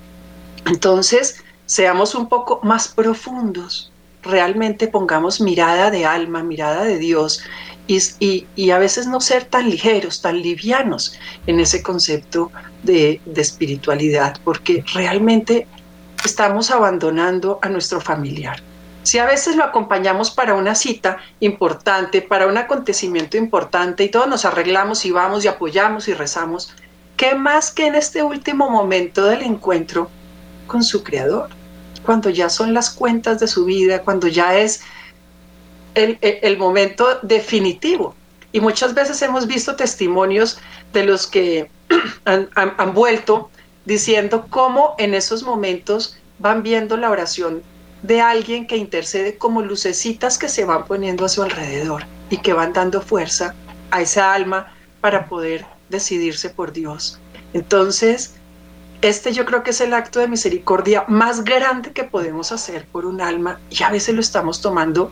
Entonces, 0.65 1.41
seamos 1.65 2.15
un 2.15 2.27
poco 2.27 2.59
más 2.63 2.89
profundos, 2.89 3.91
realmente 4.27 4.87
pongamos 4.87 5.41
mirada 5.41 5.89
de 5.91 6.05
alma, 6.05 6.43
mirada 6.43 6.83
de 6.83 6.97
Dios 6.97 7.41
y, 7.87 8.69
a 8.71 8.77
veces 8.77 9.07
no 9.07 9.21
ser 9.21 9.45
tan 9.45 9.69
ligeros, 9.69 10.21
tan 10.21 10.41
livianos 10.41 11.17
en 11.47 11.59
ese 11.59 11.81
concepto 11.81 12.51
de, 12.83 13.21
de 13.25 13.41
espiritualidad, 13.41 14.37
porque 14.43 14.83
realmente 14.93 15.67
estamos 16.23 16.69
abandonando 16.71 17.59
a 17.61 17.69
nuestro 17.69 18.01
familiar. 18.01 18.61
Si 19.03 19.19
a 19.19 19.25
veces 19.25 19.55
lo 19.55 19.63
acompañamos 19.63 20.31
para 20.31 20.53
una 20.53 20.75
cita 20.75 21.17
importante, 21.39 22.21
para 22.21 22.47
un 22.47 22.57
acontecimiento 22.57 23.37
importante 23.37 24.03
y 24.03 24.09
todos 24.09 24.27
nos 24.27 24.43
arreglamos 24.43 25.05
y 25.05 25.11
vamos 25.11 25.45
y 25.45 25.47
apoyamos 25.47 26.09
y 26.09 26.13
rezamos, 26.13 26.73
¿qué 27.15 27.33
más 27.33 27.71
que 27.71 27.87
en 27.87 27.95
este 27.95 28.21
último 28.21 28.69
momento 28.69 29.25
del 29.25 29.43
encuentro 29.43 30.09
con 30.67 30.83
su 30.83 31.03
creador? 31.05 31.56
Cuando 32.07 32.29
ya 32.29 32.49
son 32.49 32.73
las 32.73 32.89
cuentas 32.89 33.39
de 33.39 33.47
su 33.47 33.65
vida, 33.65 34.01
cuando 34.01 34.27
ya 34.29 34.57
es 34.57 34.81
el, 35.93 36.57
momento 36.57 37.05
definitivo. 37.21 38.15
Y 38.53 38.61
muchas 38.61 38.93
veces 38.93 39.21
hemos 39.21 39.45
visto 39.45 39.75
testimonios 39.75 40.57
de 40.93 41.03
los 41.03 41.27
que 41.27 41.69
han 42.25 42.93
vuelto 42.93 43.51
diciendo 43.83 44.47
cómo 44.49 44.95
en 44.97 45.13
esos 45.13 45.43
momentos 45.43 46.17
van 46.39 46.63
viendo 46.63 46.95
la 46.95 47.09
oración 47.09 47.61
de 48.03 48.21
alguien 48.21 48.67
que 48.67 48.77
intercede 48.77 49.37
como 49.37 49.61
lucecitas 49.61 50.37
que 50.37 50.47
se 50.47 50.63
van 50.63 50.85
poniendo 50.85 51.25
a 51.25 51.29
su 51.29 51.43
alrededor 51.43 52.05
y 52.29 52.37
que 52.37 52.53
van 52.53 52.71
dando 52.71 53.01
fuerza 53.01 53.53
a 53.91 54.01
esa 54.01 54.33
alma 54.33 54.73
para 55.01 55.27
poder 55.27 55.65
decidirse 55.89 56.49
por 56.49 56.71
Dios. 56.71 57.19
Entonces, 57.53 58.36
este 59.01 59.31
yo 59.31 59.45
creo 59.45 59.63
que 59.63 59.71
es 59.71 59.81
el 59.81 59.93
acto 59.93 60.19
de 60.19 60.27
misericordia 60.27 61.05
más 61.07 61.43
grande 61.43 61.91
que 61.91 62.03
podemos 62.03 62.51
hacer 62.51 62.85
por 62.85 63.05
un 63.05 63.21
alma 63.21 63.59
y 63.69 63.83
a 63.83 63.89
veces 63.89 64.15
lo 64.15 64.21
estamos 64.21 64.61
tomando 64.61 65.11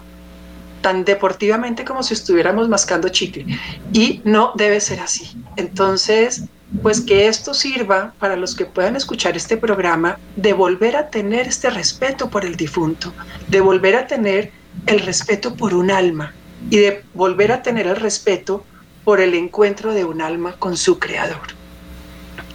tan 0.82 1.06
deportivamente 1.06 1.86
como 1.86 2.04
si 2.04 2.14
estuviéramos 2.14 2.70
mascando 2.70 3.10
chicle 3.10 3.46
y 3.94 4.22
no 4.24 4.54
debe 4.56 4.80
ser 4.80 5.00
así. 5.00 5.36
Entonces, 5.56 6.44
pues 6.82 7.02
que 7.02 7.28
esto 7.28 7.54
sirva 7.54 8.14
para 8.20 8.36
los 8.36 8.56
que 8.56 8.66
puedan 8.66 8.96
escuchar 8.96 9.38
este 9.38 9.58
programa 9.58 10.20
de 10.36 10.54
volver 10.54 10.96
a 10.96 11.10
tener 11.10 11.48
este 11.48 11.70
respeto 11.70 12.30
por 12.30 12.46
el 12.46 12.56
difunto, 12.56 13.14
de 13.48 13.62
volver 13.62 13.96
a 13.96 14.08
tener 14.08 14.52
el 14.88 15.00
respeto 15.00 15.56
por 15.56 15.74
un 15.74 15.92
alma 15.92 16.34
y 16.70 16.78
de 16.78 17.04
volver 17.14 17.52
a 17.52 17.62
tener 17.62 17.88
el 17.88 17.96
respeto 17.96 18.66
por 19.04 19.22
el 19.22 19.36
encuentro 19.36 19.94
de 19.94 20.06
un 20.06 20.22
alma 20.22 20.54
con 20.58 20.76
su 20.76 21.00
creador 21.00 21.65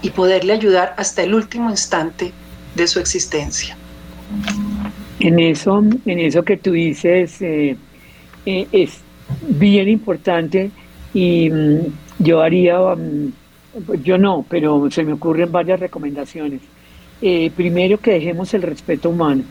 y 0.02 0.10
poderle 0.10 0.52
ayudar 0.52 0.94
hasta 0.96 1.22
el 1.22 1.34
último 1.34 1.70
instante 1.70 2.32
de 2.74 2.86
su 2.86 3.00
existencia. 3.00 3.76
En 5.18 5.38
eso, 5.38 5.82
en 6.06 6.18
eso 6.18 6.42
que 6.42 6.56
tú 6.56 6.72
dices 6.72 7.42
eh, 7.42 7.76
eh, 8.46 8.66
es 8.72 9.00
bien 9.48 9.88
importante 9.88 10.70
y 11.12 11.50
mm, 11.50 11.78
yo 12.18 12.40
haría 12.40 12.78
mm, 12.78 13.32
yo 14.02 14.18
no, 14.18 14.44
pero 14.48 14.90
se 14.90 15.04
me 15.04 15.12
ocurren 15.12 15.50
varias 15.50 15.80
recomendaciones. 15.80 16.60
Eh, 17.22 17.50
primero 17.54 17.98
que 17.98 18.12
dejemos 18.12 18.52
el 18.54 18.62
respeto 18.62 19.10
humano. 19.10 19.44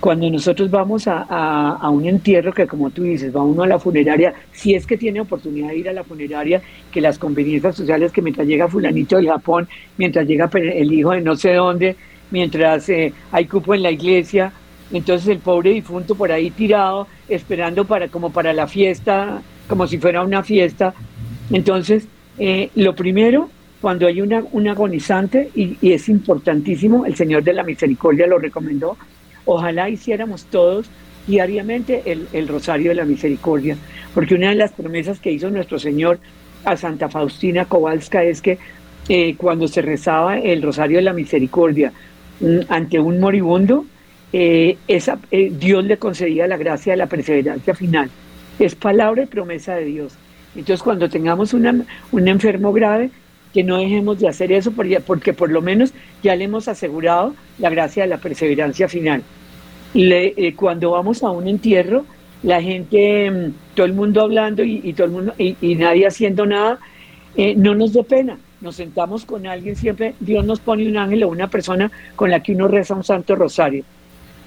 Cuando 0.00 0.30
nosotros 0.30 0.70
vamos 0.70 1.04
a, 1.06 1.88
un 1.90 2.06
entierro, 2.06 2.52
que 2.52 2.66
como 2.66 2.90
tú 2.90 3.02
dices, 3.02 3.34
va 3.34 3.42
uno 3.42 3.64
a 3.64 3.66
la 3.66 3.78
funeraria, 3.78 4.32
si 4.52 4.74
es 4.74 4.86
que 4.86 4.96
tiene 4.96 5.20
oportunidad 5.20 5.68
de 5.68 5.78
ir 5.78 5.88
a 5.88 5.92
la 5.92 6.04
funeraria, 6.04 6.62
que 6.92 7.00
las 7.00 7.18
conveniencias 7.18 7.76
sociales, 7.76 8.12
que 8.12 8.22
mientras 8.22 8.46
llega 8.46 8.68
fulanito 8.68 9.16
del 9.16 9.28
Japón, 9.28 9.68
mientras 9.96 10.26
llega 10.26 10.48
el 10.54 10.92
hijo 10.92 11.10
de 11.10 11.20
no 11.20 11.34
sé 11.34 11.54
dónde, 11.54 11.96
mientras 12.30 12.88
eh, 12.88 13.12
hay 13.32 13.46
cupo 13.46 13.74
en 13.74 13.82
la 13.82 13.90
iglesia, 13.90 14.52
entonces 14.92 15.28
el 15.28 15.38
pobre 15.38 15.70
difunto 15.70 16.14
por 16.14 16.30
ahí 16.30 16.50
tirado, 16.50 17.08
esperando 17.28 17.84
para 17.84 18.08
como 18.08 18.30
para 18.30 18.52
la 18.52 18.68
fiesta 18.68 19.42
como 19.68 19.86
si 19.86 19.98
fuera 19.98 20.22
una 20.22 20.42
fiesta. 20.42 20.94
Entonces, 21.50 22.08
eh, 22.38 22.70
lo 22.74 22.94
primero, 22.94 23.48
cuando 23.80 24.06
hay 24.06 24.20
una, 24.20 24.42
un 24.50 24.66
agonizante, 24.66 25.50
y, 25.54 25.76
es 25.92 26.08
importantísimo, 26.08 27.06
el 27.06 27.14
Señor 27.14 27.44
de 27.44 27.52
la 27.52 27.62
Misericordia 27.62 28.26
lo 28.26 28.38
recomendó, 28.38 28.96
ojalá 29.48 29.88
hiciéramos 29.88 30.44
todos 30.44 30.86
diariamente 31.26 32.02
el, 32.32 32.48
Rosario 32.48 32.90
de 32.90 32.96
la 32.96 33.04
Misericordia, 33.04 33.76
porque 34.14 34.34
una 34.34 34.50
de 34.50 34.56
las 34.56 34.72
promesas 34.72 35.20
que 35.20 35.32
hizo 35.32 35.50
nuestro 35.50 35.78
Señor 35.78 36.18
a 36.64 36.76
Santa 36.76 37.08
Faustina 37.08 37.64
Kowalska 37.64 38.22
es 38.24 38.42
que 38.42 38.58
eh, 39.08 39.34
cuando 39.36 39.66
se 39.66 39.80
rezaba 39.80 40.38
el 40.38 40.62
Rosario 40.62 40.98
de 40.98 41.02
la 41.02 41.14
Misericordia 41.14 41.92
mm, 42.40 42.60
ante 42.68 42.98
un 42.98 43.20
moribundo, 43.20 43.86
eh, 44.34 44.76
esa, 44.86 45.18
Dios 45.30 45.84
le 45.84 45.96
concedía 45.96 46.46
la 46.46 46.58
gracia 46.58 46.92
de 46.92 46.98
la 46.98 47.06
perseverancia 47.06 47.74
final. 47.74 48.10
Es 48.58 48.74
palabra 48.74 49.22
y 49.22 49.26
promesa 49.26 49.76
de 49.76 49.86
Dios. 49.86 50.12
Entonces, 50.54 50.82
cuando 50.82 51.08
tengamos 51.08 51.54
una, 51.54 51.74
un 52.12 52.28
enfermo 52.28 52.72
grave, 52.72 53.10
que 53.54 53.64
no 53.64 53.78
dejemos 53.78 54.18
de 54.18 54.28
hacer 54.28 54.52
eso, 54.52 54.72
porque, 54.72 55.00
porque 55.00 55.32
por 55.32 55.50
lo 55.50 55.62
menos 55.62 55.92
ya 56.22 56.36
le 56.36 56.44
hemos 56.44 56.68
asegurado 56.68 57.34
la 57.58 57.70
gracia 57.70 58.02
de 58.02 58.10
la 58.10 58.18
perseverancia 58.18 58.88
final. 58.88 59.22
Eh, 59.94 60.54
cuando 60.54 60.90
vamos 60.90 61.22
a 61.22 61.30
un 61.30 61.48
entierro, 61.48 62.04
la 62.42 62.62
gente, 62.62 63.30
mm, 63.30 63.52
todo 63.74 63.86
el 63.86 63.94
mundo 63.94 64.22
hablando 64.22 64.62
y, 64.62 64.92
todo 64.92 65.06
el 65.06 65.12
mundo 65.12 65.34
y, 65.38 65.74
nadie 65.74 66.06
haciendo 66.06 66.46
nada, 66.46 66.78
eh, 67.36 67.54
no 67.56 67.74
nos 67.74 67.92
dé 67.92 68.04
pena. 68.04 68.38
Nos 68.60 68.76
sentamos 68.76 69.24
con 69.24 69.46
alguien, 69.46 69.76
siempre 69.76 70.14
Dios 70.18 70.44
nos 70.44 70.58
pone 70.60 70.88
un 70.88 70.96
ángel 70.96 71.22
o 71.22 71.28
una 71.28 71.48
persona 71.48 71.90
con 72.16 72.30
la 72.30 72.42
que 72.42 72.52
uno 72.52 72.66
reza 72.66 72.94
un 72.94 73.04
santo 73.04 73.36
rosario. 73.36 73.84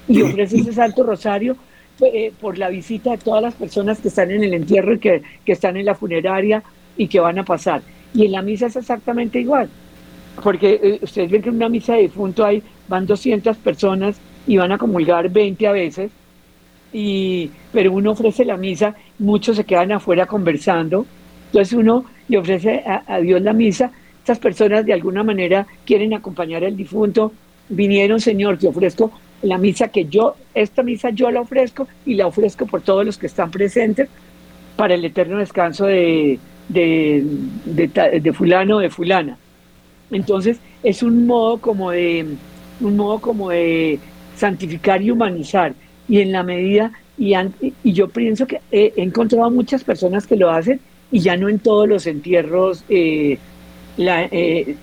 Y 0.07 0.21
ofrece 0.21 0.57
ese 0.57 0.73
santo 0.73 1.03
rosario 1.03 1.55
eh, 2.01 2.33
por 2.39 2.57
la 2.57 2.69
visita 2.69 3.11
de 3.11 3.17
todas 3.17 3.41
las 3.41 3.53
personas 3.53 3.99
que 3.99 4.09
están 4.09 4.31
en 4.31 4.43
el 4.43 4.53
entierro 4.53 4.95
y 4.95 4.99
que, 4.99 5.21
están 5.45 5.77
en 5.77 5.85
la 5.85 5.95
funeraria 5.95 6.63
y 6.97 7.07
que 7.07 7.19
van 7.19 7.39
a 7.39 7.45
pasar. 7.45 7.81
Y 8.13 8.25
en 8.25 8.33
la 8.33 8.41
misa 8.41 8.65
es 8.65 8.75
exactamente 8.75 9.39
igual, 9.39 9.69
porque 10.43 10.79
eh, 10.83 10.99
ustedes 11.01 11.31
ven 11.31 11.41
que 11.41 11.49
en 11.49 11.55
una 11.55 11.69
misa 11.69 11.93
de 11.93 12.01
difunto 12.01 12.43
hay, 12.43 12.61
van 12.89 13.05
200 13.05 13.55
personas 13.57 14.19
y 14.47 14.57
van 14.57 14.71
a 14.71 14.77
comulgar 14.77 15.29
20 15.29 15.67
a 15.67 15.71
veces, 15.71 16.11
y, 16.93 17.49
pero 17.71 17.91
uno 17.93 18.11
ofrece 18.11 18.43
la 18.43 18.57
misa, 18.57 18.95
muchos 19.19 19.57
se 19.57 19.63
quedan 19.63 19.91
afuera 19.91 20.25
conversando, 20.25 21.05
entonces 21.47 21.73
uno 21.73 22.05
le 22.27 22.37
ofrece 22.37 22.83
a, 22.85 23.19
Dios 23.19 23.41
la 23.41 23.53
misa, 23.53 23.91
estas 24.19 24.39
personas 24.39 24.85
de 24.85 24.93
alguna 24.93 25.23
manera 25.23 25.65
quieren 25.85 26.13
acompañar 26.13 26.63
al 26.63 26.75
difunto, 26.75 27.31
vinieron, 27.69 28.19
Señor, 28.19 28.57
te 28.57 28.67
ofrezco 28.67 29.11
la 29.41 29.57
misa 29.57 29.87
que 29.87 30.05
yo, 30.05 30.35
esta 30.53 30.83
misa 30.83 31.09
yo 31.09 31.31
la 31.31 31.41
ofrezco 31.41 31.87
y 32.05 32.15
la 32.15 32.27
ofrezco 32.27 32.65
por 32.65 32.81
todos 32.81 33.05
los 33.05 33.17
que 33.17 33.25
están 33.25 33.49
presentes 33.51 34.07
para 34.75 34.93
el 34.93 35.03
eterno 35.03 35.39
descanso 35.39 35.85
de, 35.85 36.39
de, 36.69 37.23
de, 37.65 38.33
fulano 38.33 38.77
o 38.77 38.79
de 38.79 38.89
fulana. 38.89 39.37
Entonces 40.11 40.59
es 40.83 41.03
un 41.03 41.25
modo 41.25 41.57
como 41.57 41.91
de 41.91 42.25
un 42.79 42.95
modo 42.95 43.19
como 43.19 43.49
de 43.49 43.99
santificar 44.41 45.01
y 45.01 45.11
humanizar. 45.11 45.73
Y 46.09 46.19
en 46.19 46.31
la 46.31 46.43
medida, 46.43 46.91
y, 47.17 47.33
y 47.83 47.93
yo 47.93 48.09
pienso 48.09 48.45
que 48.45 48.59
he, 48.71 48.93
encontrado 48.97 49.49
muchas 49.49 49.83
personas 49.83 50.27
que 50.27 50.35
lo 50.35 50.49
hacen 50.49 50.79
y 51.11 51.19
ya 51.19 51.37
no 51.37 51.47
en 51.47 51.59
todos 51.59 51.87
los 51.87 52.07
entierros 52.07 52.83
eh, 52.89 53.37
la, 53.97 54.27
eh, 54.31 54.75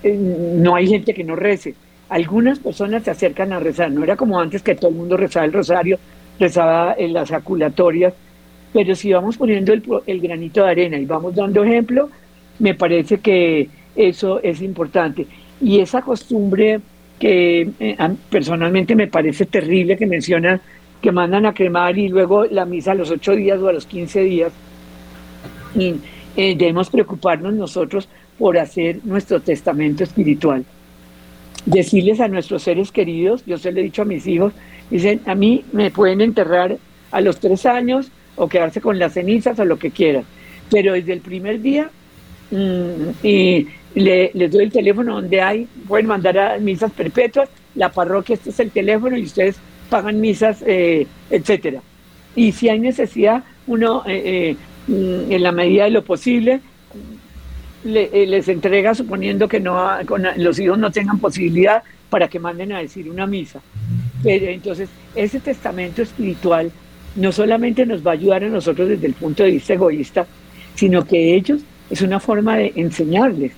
no 0.55 0.75
hay 0.75 0.87
gente 0.87 1.13
que 1.13 1.23
no 1.23 1.35
rece 1.35 1.75
algunas 2.09 2.59
personas 2.59 3.03
se 3.03 3.11
acercan 3.11 3.53
a 3.53 3.59
rezar, 3.59 3.91
no 3.91 4.03
era 4.03 4.15
como 4.15 4.39
antes 4.39 4.63
que 4.63 4.75
todo 4.75 4.89
el 4.89 4.97
mundo 4.97 5.15
rezaba 5.15 5.45
el 5.45 5.53
rosario, 5.53 5.99
rezaba 6.39 6.95
en 6.97 7.13
las 7.13 7.31
aculatorias, 7.31 8.13
pero 8.73 8.95
si 8.95 9.13
vamos 9.13 9.37
poniendo 9.37 9.73
el, 9.73 10.21
granito 10.21 10.63
de 10.63 10.71
arena 10.71 10.97
y 10.97 11.05
vamos 11.05 11.35
dando 11.35 11.63
ejemplo, 11.63 12.09
me 12.57 12.73
parece 12.73 13.19
que 13.19 13.69
eso 13.95 14.41
es 14.41 14.61
importante. 14.61 15.27
Y 15.61 15.79
esa 15.79 16.01
costumbre 16.01 16.81
que 17.19 17.69
eh, 17.79 17.97
personalmente 18.29 18.95
me 18.95 19.07
parece 19.07 19.45
terrible 19.45 19.97
que 19.97 20.05
mencionan 20.05 20.61
que 21.01 21.11
mandan 21.11 21.45
a 21.45 21.53
cremar 21.53 21.97
y 21.97 22.09
luego 22.09 22.45
la 22.45 22.65
misa 22.65 22.91
a 22.91 22.95
los 22.95 23.09
ocho 23.11 23.33
días 23.33 23.59
o 23.59 23.69
a 23.69 23.73
los 23.73 23.85
quince 23.85 24.21
días, 24.21 24.51
y, 25.75 25.95
eh, 26.35 26.55
debemos 26.57 26.89
preocuparnos 26.89 27.53
nosotros 27.53 28.09
por 28.37 28.57
hacer 28.57 28.99
nuestro 29.03 29.41
testamento 29.41 30.03
espiritual. 30.03 30.65
Decirles 31.65 32.19
a 32.19 32.27
nuestros 32.27 32.63
seres 32.63 32.91
queridos, 32.91 33.43
yo 33.45 33.57
se 33.57 33.71
lo 33.71 33.79
he 33.79 33.83
dicho 33.83 34.01
a 34.01 34.05
mis 34.05 34.25
hijos, 34.27 34.53
dicen, 34.89 35.21
a 35.25 35.35
mí 35.35 35.63
me 35.71 35.91
pueden 35.91 36.21
enterrar 36.21 36.77
a 37.11 37.21
los 37.21 37.39
tres 37.39 37.65
años 37.65 38.11
o 38.35 38.47
quedarse 38.47 38.81
con 38.81 38.99
las 38.99 39.13
cenizas 39.13 39.59
o 39.59 39.65
lo 39.65 39.77
que 39.77 39.91
quieran, 39.91 40.23
pero 40.71 40.93
desde 40.93 41.13
el 41.13 41.21
primer 41.21 41.61
día 41.61 41.89
mm, 42.51 43.25
y 43.25 43.67
les 43.95 44.51
doy 44.51 44.65
el 44.65 44.71
teléfono 44.71 45.15
donde 45.15 45.41
hay, 45.41 45.67
pueden 45.87 46.07
mandar 46.07 46.37
a 46.37 46.57
misas 46.57 46.91
perpetuas, 46.91 47.49
la 47.75 47.91
parroquia, 47.91 48.35
este 48.35 48.49
es 48.49 48.59
el 48.59 48.71
teléfono 48.71 49.17
y 49.17 49.23
ustedes 49.23 49.57
pagan 49.89 50.19
misas, 50.19 50.63
eh, 50.65 51.07
etcétera. 51.29 51.81
Y 52.35 52.51
si 52.51 52.69
hay 52.69 52.79
necesidad, 52.79 53.43
uno, 53.67 54.03
eh, 54.05 54.55
eh, 54.87 54.91
mm, 54.91 55.31
en 55.31 55.43
la 55.43 55.51
medida 55.51 55.85
de 55.85 55.91
lo 55.91 56.03
posible, 56.03 56.61
eh, 57.85 58.25
les 58.27 58.47
entrega 58.49 58.93
suponiendo 58.93 59.47
que 59.47 59.59
no 59.59 59.89
los 60.35 60.59
hijos 60.59 60.77
no 60.77 60.91
tengan 60.91 61.17
posibilidad 61.17 61.81
para 62.09 62.27
que 62.27 62.39
manden 62.39 62.73
a 62.73 62.79
decir 62.79 63.09
una 63.09 63.25
misa. 63.25 63.61
Pero, 64.21 64.47
entonces, 64.47 64.89
ese 65.15 65.39
testamento 65.39 66.01
espiritual 66.01 66.71
no 67.15 67.31
solamente 67.31 67.85
nos 67.85 68.05
va 68.05 68.11
a 68.11 68.13
ayudar 68.15 68.43
a 68.43 68.49
nosotros 68.49 68.89
desde 68.89 69.07
el 69.07 69.13
punto 69.13 69.43
de 69.43 69.51
vista 69.51 69.73
egoísta, 69.73 70.27
sino 70.75 71.05
que 71.05 71.35
ellos 71.35 71.61
es 71.89 72.01
una 72.01 72.19
forma 72.19 72.57
de 72.57 72.73
enseñarles, 72.75 73.53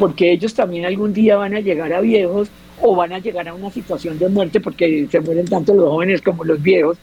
porque 0.00 0.32
ellos 0.32 0.54
también 0.54 0.86
algún 0.86 1.12
día 1.12 1.36
van 1.36 1.54
a 1.54 1.60
llegar 1.60 1.92
a 1.92 2.00
viejos 2.00 2.48
o 2.80 2.96
van 2.96 3.12
a 3.12 3.18
llegar 3.18 3.46
a 3.46 3.52
una 3.52 3.70
situación 3.70 4.18
de 4.18 4.30
muerte, 4.30 4.58
porque 4.58 5.06
se 5.10 5.20
mueren 5.20 5.46
tanto 5.46 5.74
los 5.74 5.90
jóvenes 5.90 6.22
como 6.22 6.42
los 6.42 6.60
viejos, 6.62 6.96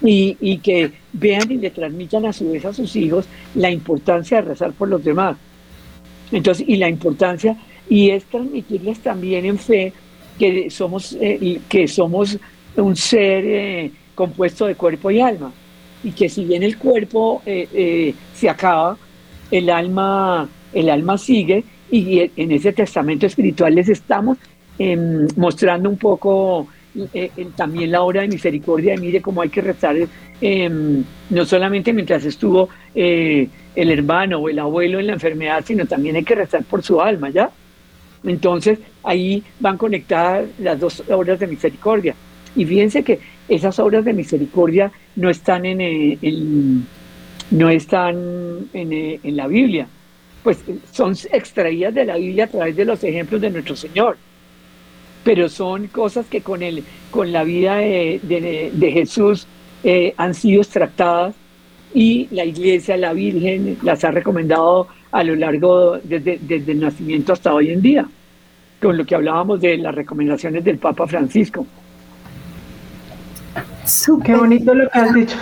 y, 0.00 0.58
que 0.58 0.92
vean 1.12 1.50
y 1.50 1.56
le 1.56 1.70
transmitan 1.70 2.24
a 2.26 2.32
su 2.32 2.52
vez 2.52 2.64
a 2.64 2.72
sus 2.72 2.94
hijos 2.94 3.26
la 3.56 3.68
importancia 3.68 4.40
de 4.40 4.48
rezar 4.48 4.72
por 4.72 4.88
los 4.88 5.02
demás. 5.02 5.36
Entonces, 6.30 6.64
y 6.68 6.76
la 6.76 6.88
importancia, 6.88 7.56
y 7.88 8.10
es 8.10 8.24
transmitirles 8.26 9.00
también 9.00 9.44
en 9.44 9.58
fe 9.58 9.92
que 10.38 10.70
somos, 10.70 11.18
eh, 11.20 11.60
que 11.68 11.88
somos 11.88 12.38
un 12.76 12.94
ser 12.94 13.44
eh, 13.44 13.90
compuesto 14.14 14.66
de 14.66 14.76
cuerpo 14.76 15.10
y 15.10 15.20
alma, 15.20 15.52
y 16.04 16.12
que 16.12 16.28
si 16.28 16.44
bien 16.44 16.62
el 16.62 16.78
cuerpo 16.78 17.42
eh, 17.44 18.14
se 18.36 18.48
acaba, 18.48 18.96
el 19.50 19.68
alma, 19.68 20.48
el 20.72 20.90
alma 20.90 21.18
sigue, 21.18 21.64
y 21.90 22.30
en 22.36 22.52
ese 22.52 22.72
testamento 22.72 23.26
espiritual 23.26 23.74
les 23.74 23.88
estamos 23.88 24.38
em, 24.78 25.26
mostrando 25.36 25.90
un 25.90 25.96
poco 25.96 26.68
eh, 27.14 27.30
también 27.54 27.92
la 27.92 28.02
obra 28.02 28.22
de 28.22 28.28
misericordia, 28.28 28.96
mire 28.96 29.20
cómo 29.20 29.42
hay 29.42 29.48
que 29.48 29.60
rezar, 29.60 29.96
em, 30.40 31.04
no 31.30 31.44
solamente 31.44 31.92
mientras 31.92 32.24
estuvo 32.24 32.68
eh, 32.94 33.48
el 33.76 33.90
hermano 33.90 34.38
o 34.38 34.48
el 34.48 34.58
abuelo 34.58 34.98
en 34.98 35.06
la 35.08 35.12
enfermedad, 35.12 35.64
sino 35.64 35.86
también 35.86 36.16
hay 36.16 36.24
que 36.24 36.34
rezar 36.34 36.64
por 36.64 36.82
su 36.82 37.00
alma, 37.00 37.30
¿ya? 37.30 37.50
Entonces 38.24 38.78
ahí 39.02 39.42
van 39.60 39.78
conectadas 39.78 40.48
las 40.58 40.78
dos 40.78 41.02
obras 41.10 41.38
de 41.38 41.46
misericordia. 41.46 42.14
Y 42.56 42.64
fíjense 42.64 43.04
que 43.04 43.20
esas 43.48 43.78
obras 43.78 44.04
de 44.04 44.12
misericordia 44.12 44.90
no 45.16 45.30
están 45.30 45.64
en, 45.66 45.80
eh, 45.80 46.18
no 47.52 47.70
están 47.70 48.16
en 48.72 49.36
la 49.36 49.46
Biblia, 49.46 49.86
pues 50.42 50.58
son 50.92 51.14
extraídas 51.32 51.94
de 51.94 52.04
la 52.04 52.16
Biblia 52.16 52.44
a 52.44 52.48
través 52.48 52.76
de 52.76 52.84
los 52.84 53.02
ejemplos 53.04 53.40
de 53.40 53.50
nuestro 53.50 53.76
Señor 53.76 54.16
pero 55.24 55.48
son 55.48 55.88
cosas 55.88 56.26
que 56.26 56.40
con, 56.40 56.62
el, 56.62 56.84
con 57.10 57.32
la 57.32 57.44
vida 57.44 57.76
de, 57.76 58.90
Jesús 58.92 59.46
eh, 59.84 60.14
han 60.16 60.34
sido 60.34 60.62
extractadas 60.62 61.34
y 61.92 62.28
la 62.30 62.44
iglesia, 62.44 62.96
la 62.96 63.12
Virgen, 63.12 63.78
las 63.82 64.04
ha 64.04 64.10
recomendado 64.10 64.86
a 65.10 65.24
lo 65.24 65.34
largo, 65.34 65.98
desde, 65.98 66.38
desde 66.40 66.72
el 66.72 66.80
nacimiento 66.80 67.32
hasta 67.32 67.52
hoy 67.52 67.70
en 67.70 67.82
día, 67.82 68.06
con 68.80 68.96
lo 68.96 69.04
que 69.04 69.14
hablábamos 69.14 69.60
de 69.60 69.76
las 69.76 69.94
recomendaciones 69.94 70.64
del 70.64 70.78
Papa 70.78 71.06
Francisco. 71.06 71.66
Qué 74.24 74.34
bonito 74.34 74.72
lo 74.72 74.88
que 74.88 74.98
has 74.98 75.12
dicho. 75.12 75.36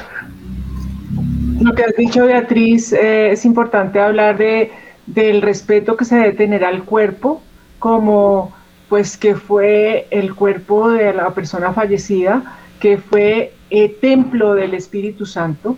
Lo 1.60 1.74
que 1.74 1.82
has 1.82 1.96
dicho, 1.96 2.24
Beatriz, 2.24 2.92
eh, 2.92 3.32
es 3.32 3.44
importante 3.44 4.00
hablar 4.00 4.38
de, 4.38 4.70
del 5.14 5.42
respeto 5.42 5.96
que 5.96 6.04
se 6.04 6.16
debe 6.16 6.32
tener 6.32 6.64
al 6.64 6.84
cuerpo 6.84 7.42
como 7.78 8.52
pues 8.88 9.16
que 9.16 9.34
fue 9.34 10.06
el 10.10 10.34
cuerpo 10.34 10.90
de 10.90 11.12
la 11.12 11.34
persona 11.34 11.72
fallecida, 11.72 12.58
que 12.80 12.96
fue 12.96 13.52
eh, 13.70 13.88
templo 14.00 14.54
del 14.54 14.74
Espíritu 14.74 15.26
Santo 15.26 15.76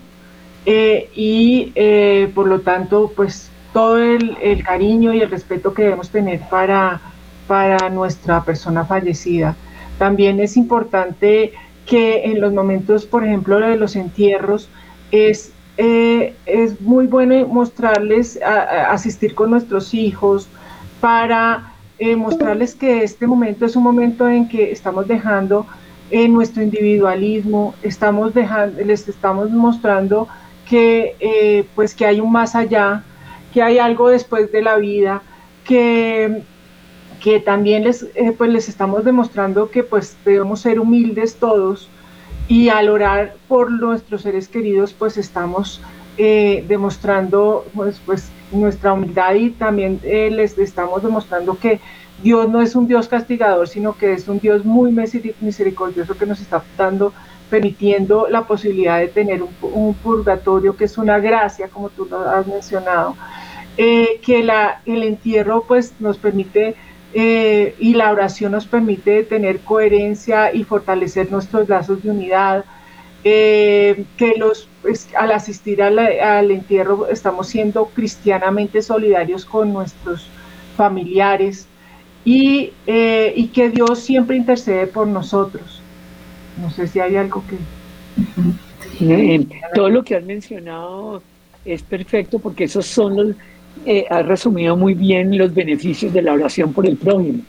eh, 0.65 1.11
y 1.15 1.73
eh, 1.75 2.31
por 2.35 2.47
lo 2.47 2.61
tanto 2.61 3.13
pues 3.15 3.51
todo 3.73 3.99
el, 3.99 4.63
cariño 4.65 5.13
y 5.13 5.21
el 5.21 5.31
respeto 5.31 5.75
que 5.75 5.83
debemos 5.83 6.11
tener 6.11 6.41
para, 6.49 7.01
para 7.47 7.89
nuestra 7.89 8.45
persona 8.45 8.85
fallecida. 8.85 9.57
También 9.99 10.41
es 10.41 10.57
importante 10.57 11.53
que 11.87 12.25
en 12.25 12.41
los 12.41 12.53
momentos, 12.53 13.07
por 13.07 13.25
ejemplo, 13.25 13.59
de 13.61 13.77
los 13.77 13.97
entierros, 13.97 14.69
es 15.13 15.53
eh, 15.77 16.35
es 16.47 16.81
muy 16.81 17.07
bueno 17.07 17.47
mostrarles, 17.47 18.39
asistir 18.43 19.35
con 19.35 19.51
nuestros 19.51 19.95
hijos 19.95 20.49
para 21.01 21.73
eh, 22.03 22.17
mostrarles 22.17 22.75
que 22.75 23.03
este 23.05 23.27
momento 23.27 23.67
es 23.67 23.77
un 23.77 23.83
momento 23.83 24.27
en 24.27 24.49
que 24.49 24.73
estamos 24.73 25.07
dejando 25.07 25.67
en 26.11 26.33
nuestro 26.33 26.63
individualismo, 26.63 27.75
estamos 27.83 28.33
dejando, 28.33 28.83
les 28.83 29.07
estamos 29.07 29.51
mostrando 29.51 30.27
que, 30.67 31.15
eh, 31.21 31.67
pues 31.75 31.95
que 31.95 32.07
hay 32.07 32.21
un 32.21 32.33
más 32.33 32.55
allá, 32.55 33.05
que 33.53 33.63
hay 33.63 33.79
algo 33.79 34.09
después 34.09 34.51
de 34.51 34.63
la 34.63 34.77
vida, 34.77 35.21
que, 35.65 36.43
que 37.23 37.39
también 37.39 37.85
les, 37.85 38.07
eh, 38.15 38.33
pues 38.37 38.51
les 38.51 38.71
estamos 38.71 39.05
demostrando 39.05 39.71
que 39.71 39.83
pues 39.83 40.17
debemos 40.25 40.61
ser 40.61 40.81
humildes 40.81 41.37
todos 41.37 41.91
y 42.51 42.69
al 42.69 42.89
orar 42.89 43.35
por 43.47 43.71
nuestros 43.71 44.23
seres 44.23 44.49
queridos 44.49 44.93
pues 44.93 45.17
estamos 45.17 45.81
eh, 46.19 46.65
demostrando 46.67 47.65
pues, 47.73 48.01
pues 48.05 48.29
nuestra 48.51 48.93
humildad 48.93 49.35
y 49.35 49.51
también 49.51 50.01
les 50.03 50.59
estamos 50.59 51.01
demostrando 51.01 51.57
que 51.57 51.81
Dios 52.25 52.49
no 52.49 52.61
es 52.61 52.75
un 52.75 52.89
Dios 52.89 53.07
castigador, 53.07 53.69
sino 53.69 53.97
que 53.97 54.13
es 54.13 54.27
un 54.27 54.41
Dios 54.41 54.65
muy 54.65 54.93
misericordioso 55.41 56.19
que 56.19 56.27
nos 56.27 56.41
está 56.41 56.63
dando, 56.77 57.13
permitiendo 57.49 58.27
la 58.29 58.43
posibilidad 58.43 58.99
de 58.99 59.07
tener 59.07 59.43
un, 59.43 59.95
purgatorio 59.95 60.77
que 60.77 60.85
es 60.85 60.99
una 60.99 61.21
gracia, 61.21 61.69
como 61.69 61.89
tú 61.89 62.07
lo 62.11 62.19
has 62.29 62.49
mencionado, 62.49 63.17
eh, 63.77 64.21
que 64.23 64.43
la, 64.43 64.83
el 64.87 65.05
entierro 65.05 65.65
pues 65.67 65.95
nos 66.01 66.19
permite 66.19 66.75
eh, 67.13 67.75
y 67.79 67.95
la 67.95 68.11
oración 68.11 68.53
nos 68.53 68.67
permite 68.67 69.25
tener 69.25 69.61
coherencia 69.61 70.55
y 70.55 70.65
fortalecer 70.65 71.31
nuestros 71.31 71.69
lazos 71.69 72.03
de 72.03 72.11
unidad, 72.11 72.65
eh, 73.25 74.05
que 74.17 74.35
los 74.37 74.69
al 75.19 75.33
asistir 75.33 75.83
al 75.83 76.51
entierro 76.51 77.09
estamos 77.09 77.49
siendo 77.49 77.87
cristianamente 77.87 78.81
solidarios 78.81 79.45
con 79.45 79.73
nuestros 79.73 80.27
familiares, 80.77 81.67
y, 82.25 82.73
eh, 82.87 83.33
y 83.35 83.49
que 83.49 83.71
Dios 83.71 83.99
siempre 84.01 84.37
intercede 84.37 84.87
por 84.87 85.07
nosotros. 85.07 85.81
No 86.61 86.71
sé 86.71 86.87
si 86.87 87.01
hay 87.01 87.17
algo 87.17 87.43
que... 87.49 87.57
Todo 89.75 89.89
lo 89.89 90.05
que 90.05 90.17
has 90.17 90.25
mencionado 90.25 91.23
es 91.65 91.83
perfecto 91.83 92.39
porque 92.39 92.65
esos 92.65 92.87
son 92.87 93.17
los, 93.17 93.37
eh, 93.85 94.07
has 94.11 94.27
resumido 94.27 94.77
muy 94.77 94.95
bien 94.95 95.37
los 95.37 95.55
beneficios 95.55 96.13
de 96.13 96.23
la 96.23 96.33
oración 96.33 96.73
por 96.73 96.87
el 96.87 96.97
prójimo. 96.97 97.43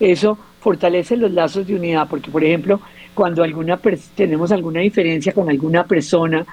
Eso 0.00 0.38
fortalece 0.60 1.16
los 1.16 1.30
lazos 1.30 1.66
de 1.66 1.74
unidad, 1.74 2.08
porque 2.08 2.30
por 2.30 2.42
ejemplo, 2.42 2.80
cuando 3.14 3.42
alguna 3.42 3.78
tenemos 4.14 4.50
alguna 4.52 4.80
diferencia 4.80 5.32
con 5.32 5.48
alguna 5.48 5.84
persona 5.84 6.44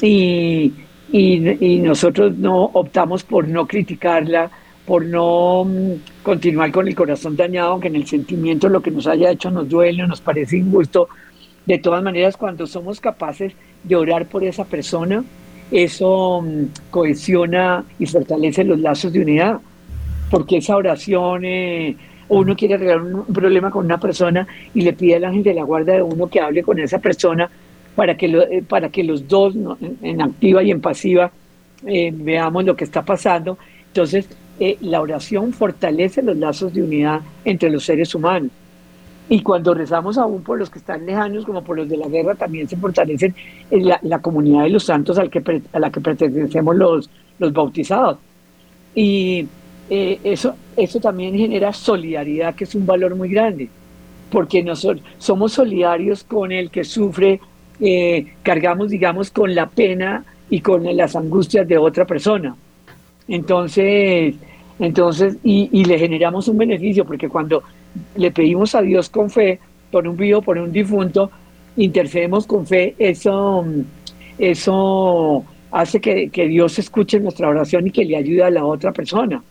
y, 0.00 0.72
y, 1.12 1.66
y 1.66 1.80
nosotros 1.80 2.36
no 2.38 2.64
optamos 2.64 3.24
por 3.24 3.48
no 3.48 3.66
criticarla, 3.66 4.50
por 4.86 5.04
no 5.04 5.64
mm, 5.64 6.22
continuar 6.22 6.72
con 6.72 6.88
el 6.88 6.94
corazón 6.94 7.36
dañado, 7.36 7.72
aunque 7.72 7.88
en 7.88 7.96
el 7.96 8.06
sentimiento 8.06 8.68
lo 8.68 8.82
que 8.82 8.90
nos 8.90 9.06
haya 9.06 9.30
hecho 9.30 9.50
nos 9.50 9.68
duele, 9.68 10.06
nos 10.06 10.20
parece 10.20 10.56
injusto. 10.56 11.08
De 11.66 11.78
todas 11.78 12.02
maneras, 12.02 12.36
cuando 12.36 12.66
somos 12.66 13.00
capaces 13.00 13.52
de 13.84 13.96
orar 13.96 14.26
por 14.26 14.42
esa 14.42 14.64
persona, 14.64 15.22
eso 15.70 16.42
mm, 16.42 16.90
cohesiona 16.90 17.84
y 17.98 18.06
fortalece 18.06 18.64
los 18.64 18.78
lazos 18.78 19.12
de 19.12 19.20
unidad, 19.20 19.60
porque 20.30 20.58
esa 20.58 20.76
oración, 20.76 21.44
eh, 21.44 21.96
uno 22.30 22.54
quiere 22.56 22.74
arreglar 22.74 23.02
un 23.02 23.24
problema 23.26 23.70
con 23.70 23.84
una 23.84 23.98
persona 23.98 24.46
y 24.72 24.82
le 24.82 24.92
pide 24.92 25.16
al 25.16 25.24
ángel 25.24 25.42
de 25.42 25.54
la 25.54 25.64
guarda 25.64 25.94
de 25.94 26.02
uno 26.02 26.28
que 26.28 26.40
hable 26.40 26.62
con 26.62 26.78
esa 26.78 26.98
persona 26.98 27.50
para 27.94 28.16
que, 28.16 28.26
eh, 28.26 28.62
para 28.66 28.88
que 28.88 29.04
los 29.04 29.26
dos, 29.26 29.54
en, 30.00 30.22
activa 30.22 30.62
y 30.62 30.70
en 30.70 30.80
pasiva, 30.80 31.30
eh, 31.86 32.12
veamos 32.14 32.64
lo 32.64 32.76
que 32.76 32.84
está 32.84 33.04
pasando. 33.04 33.58
Entonces, 33.88 34.28
eh, 34.60 34.76
la 34.80 35.00
oración 35.00 35.52
fortalece 35.52 36.22
los 36.22 36.36
lazos 36.36 36.72
de 36.72 36.82
unidad 36.82 37.20
entre 37.44 37.70
los 37.70 37.84
seres 37.84 38.14
humanos. 38.14 38.50
Y 39.30 39.42
cuando 39.42 39.72
rezamos 39.72 40.18
aún 40.18 40.42
por 40.42 40.58
los 40.58 40.68
que 40.68 40.80
están 40.80 41.06
lejanos, 41.06 41.46
como 41.46 41.62
por 41.62 41.76
los 41.76 41.88
de 41.88 41.96
la 41.96 42.08
guerra, 42.08 42.34
también 42.34 42.68
se 42.68 42.76
fortalecen 42.76 43.34
la, 43.70 43.98
la 44.02 44.18
comunidad 44.18 44.64
de 44.64 44.70
los 44.70 44.84
santos 44.84 45.18
al 45.18 45.30
que, 45.30 45.62
a 45.72 45.78
la 45.78 45.90
que 45.90 46.00
pertenecemos 46.00 46.76
los, 46.76 47.08
los 47.38 47.52
bautizados. 47.52 48.18
Y 48.94 49.46
eh, 49.88 50.18
eso, 50.24 50.54
eso 50.76 51.00
también 51.00 51.34
genera 51.36 51.72
solidaridad, 51.72 52.54
que 52.54 52.64
es 52.64 52.74
un 52.74 52.84
valor 52.84 53.14
muy 53.14 53.28
grande, 53.28 53.68
porque 54.30 54.62
nosotros 54.62 55.04
somos 55.18 55.52
solidarios 55.52 56.24
con 56.24 56.52
el 56.52 56.70
que 56.70 56.84
sufre, 56.84 57.40
eh, 57.80 58.34
cargamos, 58.42 58.90
digamos, 58.90 59.30
con 59.30 59.54
la 59.54 59.66
pena 59.68 60.24
y 60.48 60.60
con 60.60 60.84
las 60.96 61.14
angustias 61.14 61.66
de 61.66 61.78
otra 61.78 62.04
persona. 62.04 62.54
Entonces, 63.28 64.34
entonces, 64.80 65.36
y, 65.44 65.84
le 65.84 65.98
generamos 65.98 66.48
un 66.48 66.58
beneficio, 66.58 67.04
porque 67.04 67.28
cuando 67.28 67.62
le 68.16 68.30
pedimos 68.30 68.74
a 68.74 68.82
Dios 68.82 69.08
con 69.08 69.30
fe, 69.30 69.58
por 69.90 70.06
un 70.06 70.16
vivo, 70.16 70.42
por 70.42 70.58
un 70.58 70.72
difunto, 70.72 71.30
intercedemos 71.76 72.46
con 72.46 72.66
fe, 72.66 72.94
eso, 72.98 73.64
eso 74.38 75.44
hace 75.70 76.00
que, 76.00 76.48
Dios 76.48 76.78
escuche 76.78 77.20
nuestra 77.20 77.48
oración 77.48 77.86
y 77.86 77.90
que 77.90 78.04
le 78.04 78.16
ayude 78.16 78.44
a 78.44 78.50
la 78.50 78.64
otra 78.64 78.92
persona. 78.92 79.42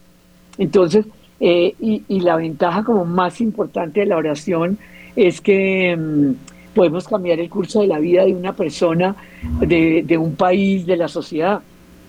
Entonces, 0.57 1.05
eh, 1.39 1.73
y, 1.79 2.19
la 2.19 2.35
ventaja 2.35 2.83
como 2.83 3.05
más 3.05 3.39
importante 3.41 4.01
de 4.01 4.05
la 4.05 4.17
oración 4.17 4.77
es 5.15 5.39
que 5.39 5.95
mm, 5.95 6.75
podemos 6.75 7.07
cambiar 7.07 7.39
el 7.39 7.49
curso 7.49 7.81
de 7.81 7.87
la 7.87 7.99
vida 7.99 8.25
de 8.25 8.33
una 8.33 8.53
persona, 8.53 9.15
de, 9.59 10.03
de 10.05 10.17
un 10.17 10.35
país, 10.35 10.85
de 10.85 10.97
la 10.97 11.07
sociedad. 11.07 11.61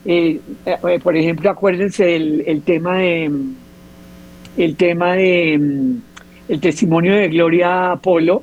Eh, 0.05 0.41
eh, 0.67 1.01
por 1.03 1.17
ejemplo, 1.17 1.51
acuérdense 1.51 2.17
el, 2.17 2.63
tema 2.63 2.97
de 2.99 3.31
el 4.57 4.77
tema 4.77 5.15
de 5.15 5.59
mm, 5.59 6.10
el 6.51 6.61
testimonio 6.61 7.15
de 7.15 7.29
Gloria 7.29 7.97
Polo. 8.03 8.43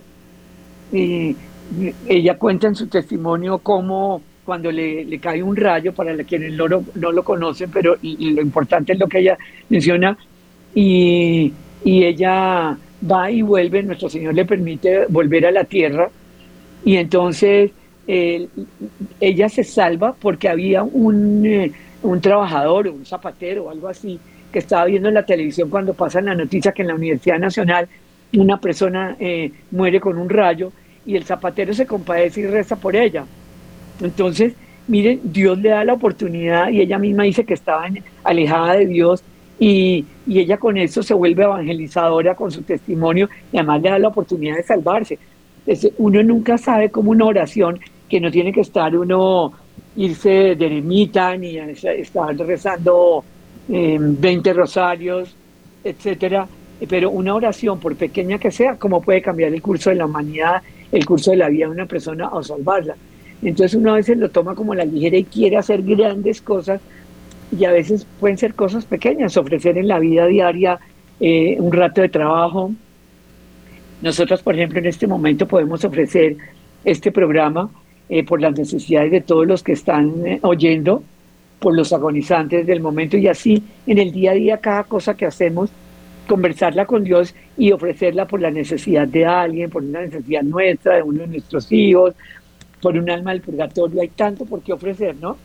ella 0.93 2.37
cuenta 2.37 2.67
en 2.67 2.75
su 2.75 2.87
testimonio 2.87 3.57
cómo 3.57 4.21
cuando 4.45 4.71
le, 4.71 5.19
cae 5.19 5.43
un 5.43 5.57
rayo, 5.57 5.93
para 5.93 6.15
quienes 6.23 6.53
no 6.53 6.69
lo, 6.69 6.83
no 6.95 7.11
lo 7.11 7.23
conocen, 7.23 7.69
pero 7.69 7.97
lo 8.01 8.41
importante 8.41 8.93
es 8.93 8.99
lo 8.99 9.07
que 9.07 9.19
ella 9.19 9.37
menciona, 9.67 10.17
y, 10.73 11.51
y 11.83 12.05
ella 12.05 12.77
va 13.11 13.29
y 13.29 13.41
vuelve, 13.41 13.83
nuestro 13.83 14.09
Señor 14.09 14.33
le 14.35 14.45
permite 14.45 15.05
volver 15.09 15.45
a 15.47 15.51
la 15.51 15.65
tierra, 15.65 16.09
y 16.85 16.95
entonces 16.95 17.71
ella 18.07 19.49
se 19.49 19.65
salva 19.65 20.15
porque 20.17 20.47
había 20.47 20.81
un, 20.81 21.45
eh, 21.45 21.73
un 22.03 22.21
trabajador 22.21 22.87
un 22.87 23.05
zapatero 23.05 23.69
algo 23.69 23.89
así 23.89 24.17
que 24.51 24.59
estaba 24.59 24.85
viendo 24.85 25.07
en 25.07 25.15
la 25.15 25.25
televisión 25.25 25.69
cuando 25.69 25.93
pasan 25.93 26.25
la 26.25 26.35
noticia 26.35 26.71
que 26.71 26.81
en 26.81 26.89
la 26.89 26.95
Universidad 26.95 27.39
Nacional 27.39 27.87
una 28.35 28.59
persona 28.59 29.15
eh, 29.19 29.51
muere 29.71 29.99
con 29.99 30.17
un 30.17 30.29
rayo 30.29 30.71
y 31.05 31.15
el 31.15 31.23
zapatero 31.23 31.73
se 31.73 31.85
compadece 31.85 32.41
y 32.41 32.47
reza 32.47 32.75
por 32.75 32.95
ella. 32.95 33.25
Entonces, 34.01 34.53
miren, 34.87 35.21
Dios 35.23 35.57
le 35.57 35.69
da 35.69 35.83
la 35.83 35.93
oportunidad 35.93 36.69
y 36.69 36.81
ella 36.81 36.99
misma 36.99 37.23
dice 37.23 37.45
que 37.45 37.53
estaba 37.53 37.87
alejada 38.23 38.73
de 38.73 38.85
Dios 38.85 39.23
y, 39.59 40.05
y, 40.27 40.39
ella 40.39 40.57
con 40.57 40.77
eso 40.77 41.01
se 41.01 41.13
vuelve 41.13 41.43
evangelizadora 41.43 42.35
con 42.35 42.51
su 42.51 42.61
testimonio 42.61 43.29
y 43.51 43.57
además 43.57 43.81
le 43.81 43.89
da 43.89 43.99
la 43.99 44.09
oportunidad 44.09 44.57
de 44.57 44.63
salvarse. 44.63 45.17
Uno 45.97 46.21
nunca 46.23 46.57
sabe 46.57 46.91
cómo 46.91 47.11
una 47.11 47.25
oración 47.25 47.79
que 48.07 48.19
no 48.19 48.29
tiene 48.29 48.53
que 48.53 48.61
estar 48.61 48.95
uno 48.95 49.53
irse 49.95 50.55
de 50.55 50.65
eremita 50.65 51.35
ni 51.35 51.57
estar 51.57 52.37
rezando 52.37 53.23
20 53.67 54.53
rosarios, 54.53 55.35
etcétera, 55.83 56.47
pero 56.87 57.09
una 57.09 57.33
oración, 57.33 57.79
por 57.79 57.95
pequeña 57.95 58.37
que 58.37 58.51
sea, 58.51 58.75
cómo 58.75 59.01
puede 59.01 59.21
cambiar 59.21 59.53
el 59.53 59.61
curso 59.61 59.89
de 59.89 59.97
la 59.97 60.05
humanidad, 60.05 60.61
el 60.91 61.05
curso 61.05 61.31
de 61.31 61.37
la 61.37 61.49
vida 61.49 61.65
de 61.65 61.71
una 61.71 61.85
persona 61.85 62.29
o 62.29 62.43
salvarla. 62.43 62.95
Entonces 63.41 63.75
uno 63.75 63.91
a 63.91 63.95
veces 63.95 64.17
lo 64.17 64.29
toma 64.29 64.55
como 64.55 64.73
la 64.73 64.85
ligera 64.85 65.17
y 65.17 65.23
quiere 65.23 65.57
hacer 65.57 65.83
grandes 65.83 66.41
cosas 66.41 66.81
y 67.57 67.65
a 67.65 67.71
veces 67.71 68.05
pueden 68.19 68.37
ser 68.37 68.53
cosas 68.53 68.85
pequeñas, 68.85 69.37
ofrecer 69.37 69.77
en 69.77 69.87
la 69.87 69.99
vida 69.99 70.25
diaria 70.27 70.79
eh, 71.19 71.57
un 71.59 71.71
rato 71.71 72.01
de 72.01 72.09
trabajo. 72.09 72.71
Nosotros, 74.01 74.41
por 74.43 74.55
ejemplo, 74.55 74.79
en 74.79 74.85
este 74.85 75.07
momento 75.07 75.47
podemos 75.47 75.83
ofrecer 75.83 76.37
este 76.83 77.11
programa 77.11 77.69
eh, 78.09 78.23
por 78.23 78.41
las 78.41 78.57
necesidades 78.57 79.11
de 79.11 79.21
todos 79.21 79.47
los 79.47 79.63
que 79.63 79.73
están 79.73 80.25
eh, 80.25 80.39
oyendo, 80.41 81.03
por 81.59 81.75
los 81.75 81.91
agonizantes 81.93 82.65
del 82.65 82.79
momento 82.79 83.17
y 83.17 83.27
así 83.27 83.63
en 83.85 83.97
el 83.97 84.11
día 84.11 84.31
a 84.31 84.35
día 84.35 84.57
cada 84.57 84.83
cosa 84.83 85.15
que 85.15 85.25
hacemos, 85.25 85.69
conversarla 86.27 86.85
con 86.85 87.03
Dios 87.03 87.33
y 87.57 87.71
ofrecerla 87.71 88.27
por 88.27 88.41
la 88.41 88.51
necesidad 88.51 89.07
de 89.07 89.25
alguien, 89.25 89.69
por 89.69 89.83
una 89.83 90.01
necesidad 90.01 90.43
nuestra, 90.43 90.97
de 90.97 91.03
uno 91.03 91.21
de 91.21 91.27
nuestros 91.27 91.71
hijos, 91.71 92.13
por 92.81 92.97
un 92.97 93.09
alma 93.09 93.31
del 93.31 93.41
purgatorio, 93.41 94.01
hay 94.01 94.09
tanto 94.09 94.45
por 94.45 94.61
qué 94.61 94.73
ofrecer, 94.73 95.15
¿no? 95.19 95.37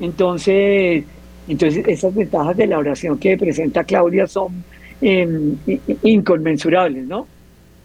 Entonces, 0.00 1.04
entonces 1.48 1.84
esas 1.88 2.14
ventajas 2.14 2.56
de 2.56 2.66
la 2.66 2.78
oración 2.78 3.18
que 3.18 3.36
presenta 3.36 3.84
Claudia 3.84 4.26
son 4.26 4.62
em, 5.00 5.56
inconmensurables, 6.02 7.06
¿no? 7.06 7.26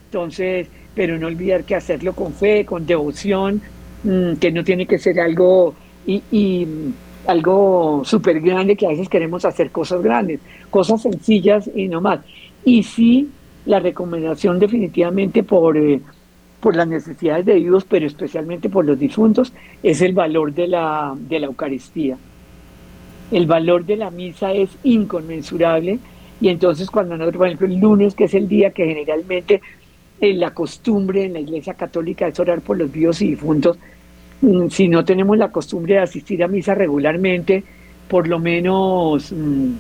Entonces, 0.06 0.68
pero 0.94 1.18
no 1.18 1.28
olvidar 1.28 1.64
que 1.64 1.76
hacerlo 1.76 2.14
con 2.14 2.34
fe, 2.34 2.66
con 2.66 2.86
devoción, 2.86 3.62
Mm, 4.04 4.36
que 4.36 4.52
no 4.52 4.64
tiene 4.64 4.86
que 4.86 5.00
ser 5.00 5.20
algo 5.20 5.76
algo 7.28 8.02
súper 8.06 8.42
grande 8.42 8.76
que 8.76 8.86
a 8.86 8.90
veces 8.90 9.10
queremos 9.10 9.46
hacer 9.46 9.72
cosas 9.72 10.02
grandes, 10.02 10.40
cosas 10.70 11.02
sencillas 11.02 11.70
y 11.74 11.88
no 11.88 12.02
más. 12.02 12.20
Y 12.66 12.84
sí, 12.84 13.30
la 13.66 13.80
recomendación 13.80 14.60
definitivamente 14.60 15.44
por, 15.44 15.78
eh, 15.78 16.02
por 16.60 16.76
las 16.76 16.88
necesidades 16.88 17.46
de 17.46 17.56
Dios, 17.56 17.86
pero 17.88 18.06
especialmente 18.06 18.70
por 18.70 18.86
los 18.86 19.00
difuntos, 19.00 19.54
es 19.82 20.02
el 20.02 20.14
valor 20.14 20.54
de 20.54 20.68
la, 20.68 21.16
de 21.18 21.40
la 21.40 21.48
Eucaristía. 21.48 22.18
El 23.32 23.48
valor 23.48 23.86
de 23.86 23.98
la 23.98 24.12
misa 24.12 24.54
es 24.54 24.70
inconmensurable 24.84 26.00
y 26.40 26.50
entonces 26.50 26.90
cuando 26.90 27.18
nosotros, 27.18 27.38
por 27.38 27.48
ejemplo, 27.48 27.68
el 27.68 27.80
lunes, 27.80 28.16
que 28.16 28.26
es 28.26 28.34
el 28.34 28.48
día 28.48 28.72
que 28.72 28.86
generalmente 28.86 29.62
en 30.20 30.40
la 30.40 30.54
costumbre 30.54 31.26
en 31.26 31.34
la 31.34 31.40
Iglesia 31.40 31.74
Católica 31.74 32.28
es 32.28 32.40
orar 32.40 32.62
por 32.62 32.78
los 32.78 32.92
vivos 32.92 33.22
y 33.22 33.30
difuntos, 33.30 33.78
si 34.70 34.88
no 34.88 35.06
tenemos 35.06 35.38
la 35.38 35.52
costumbre 35.52 35.96
de 35.96 36.00
asistir 36.02 36.44
a 36.44 36.48
misa 36.48 36.76
regularmente, 36.76 37.64
por 38.08 38.28
lo 38.28 38.40
menos, 38.40 39.32
mm, 39.32 39.72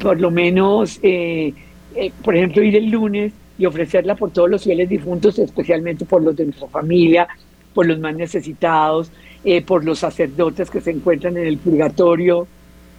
por 0.00 0.20
lo 0.20 0.30
menos, 0.30 0.98
eh, 1.02 1.52
eh, 1.94 2.12
por 2.22 2.36
ejemplo, 2.36 2.62
ir 2.62 2.76
el 2.76 2.90
lunes 2.90 3.32
y 3.58 3.66
ofrecerla 3.66 4.16
por 4.16 4.30
todos 4.32 4.50
los 4.50 4.64
fieles 4.64 4.88
difuntos, 4.88 5.38
especialmente 5.38 6.04
por 6.04 6.22
los 6.22 6.36
de 6.36 6.46
nuestra 6.46 6.68
familia, 6.68 7.28
por 7.72 7.86
los 7.86 7.98
más 8.00 8.14
necesitados, 8.16 9.12
eh, 9.44 9.62
por 9.62 9.84
los 9.84 10.00
sacerdotes 10.00 10.70
que 10.70 10.80
se 10.80 10.90
encuentran 10.90 11.36
en 11.36 11.46
el 11.46 11.58
purgatorio, 11.58 12.46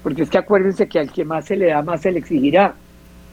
porque 0.02 0.24
es 0.24 0.30
que 0.30 0.38
acuérdense 0.38 0.88
que 0.88 1.00
al 1.00 1.12
que 1.12 1.26
más 1.26 1.46
se 1.46 1.58
le 1.58 1.68
da, 1.68 1.82
más 1.82 2.02
se 2.02 2.12
le 2.12 2.20
exigirá. 2.20 2.76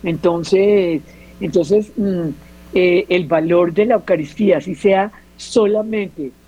Entonces, 0.03 1.01
entonces 1.41 1.93
mm, 1.97 2.29
el 2.75 3.27
valor 3.27 3.73
de 3.73 3.87
la 3.87 3.95
Eucaristía, 3.95 4.61
si 4.61 4.75
sea 4.75 5.13
solamente 5.37 6.25
mm, 6.25 6.46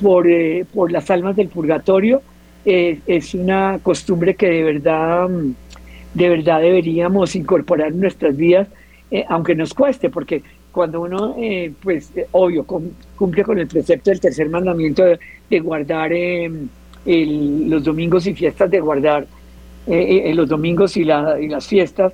por, 0.00 0.26
eh, 0.28 0.64
por, 0.72 0.90
las 0.92 1.10
almas 1.10 1.36
del 1.36 1.48
purgatorio, 1.48 2.22
es 2.64 3.34
una 3.34 3.78
costumbre 3.82 4.34
que 4.34 4.48
de 4.48 4.62
verdad, 4.62 5.28
mm, 5.28 5.54
de 6.14 6.28
verdad 6.28 6.60
deberíamos 6.60 7.34
incorporar 7.34 7.88
en 7.88 8.00
nuestras 8.00 8.36
vidas, 8.36 8.68
aunque 9.28 9.54
nos 9.54 9.74
cueste, 9.74 10.08
porque 10.08 10.42
cuando 10.70 11.00
uno, 11.00 11.34
pues, 11.82 12.12
obvio, 12.30 12.64
cumple 13.16 13.42
con 13.42 13.58
el 13.58 13.66
precepto 13.66 14.10
del 14.10 14.20
tercer 14.20 14.48
mandamiento 14.48 15.02
de, 15.04 15.60
guardar 15.60 16.12
los 17.04 17.82
domingos 17.82 18.26
y 18.28 18.34
fiestas, 18.34 18.70
de 18.70 18.78
guardar 18.78 19.26
los 19.86 20.48
domingos 20.48 20.96
y, 20.96 21.00
y 21.00 21.48
las 21.48 21.66
fiestas, 21.66 22.12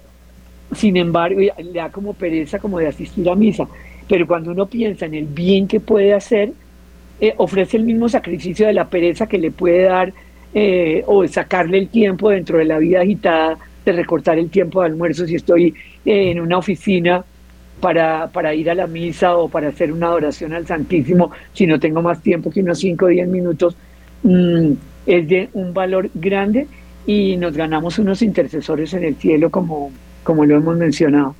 sin 0.74 0.96
embargo, 0.96 1.40
le 1.40 1.72
da 1.72 1.90
como 1.90 2.14
pereza 2.14 2.58
como 2.58 2.78
de 2.78 2.88
asistir 2.88 3.28
a 3.28 3.34
misa. 3.34 3.66
Pero 4.08 4.26
cuando 4.26 4.50
uno 4.50 4.66
piensa 4.66 5.06
en 5.06 5.14
el 5.14 5.26
bien 5.26 5.66
que 5.66 5.80
puede 5.80 6.12
hacer, 6.14 6.52
eh, 7.20 7.34
ofrece 7.36 7.76
el 7.76 7.84
mismo 7.84 8.08
sacrificio 8.08 8.66
de 8.66 8.72
la 8.72 8.88
pereza 8.88 9.26
que 9.26 9.38
le 9.38 9.50
puede 9.50 9.82
dar 9.84 10.12
eh, 10.54 11.02
o 11.06 11.26
sacarle 11.26 11.78
el 11.78 11.88
tiempo 11.88 12.30
dentro 12.30 12.58
de 12.58 12.64
la 12.64 12.78
vida 12.78 13.00
agitada, 13.00 13.58
de 13.84 13.92
recortar 13.92 14.38
el 14.38 14.50
tiempo 14.50 14.80
de 14.80 14.86
almuerzo 14.86 15.26
si 15.26 15.36
estoy 15.36 15.74
eh, 16.04 16.30
en 16.30 16.40
una 16.40 16.58
oficina 16.58 17.24
para, 17.80 18.28
para 18.28 18.54
ir 18.54 18.70
a 18.70 18.74
la 18.74 18.86
misa 18.86 19.36
o 19.36 19.48
para 19.48 19.68
hacer 19.68 19.92
una 19.92 20.06
adoración 20.06 20.52
al 20.52 20.66
Santísimo, 20.66 21.30
si 21.52 21.66
no 21.66 21.78
tengo 21.78 22.02
más 22.02 22.22
tiempo 22.22 22.50
que 22.50 22.60
unos 22.60 22.78
5 22.78 23.04
o 23.04 23.08
10 23.08 23.28
minutos, 23.28 23.76
mm, 24.22 24.72
es 25.06 25.28
de 25.28 25.48
un 25.52 25.72
valor 25.72 26.10
grande 26.14 26.66
y 27.06 27.36
nos 27.36 27.56
ganamos 27.56 27.98
unos 27.98 28.22
intercesores 28.22 28.92
en 28.94 29.04
el 29.04 29.16
cielo 29.16 29.50
como 29.50 29.92
como 30.26 30.44
lo 30.44 30.56
hemos 30.56 30.76
mencionado. 30.76 31.36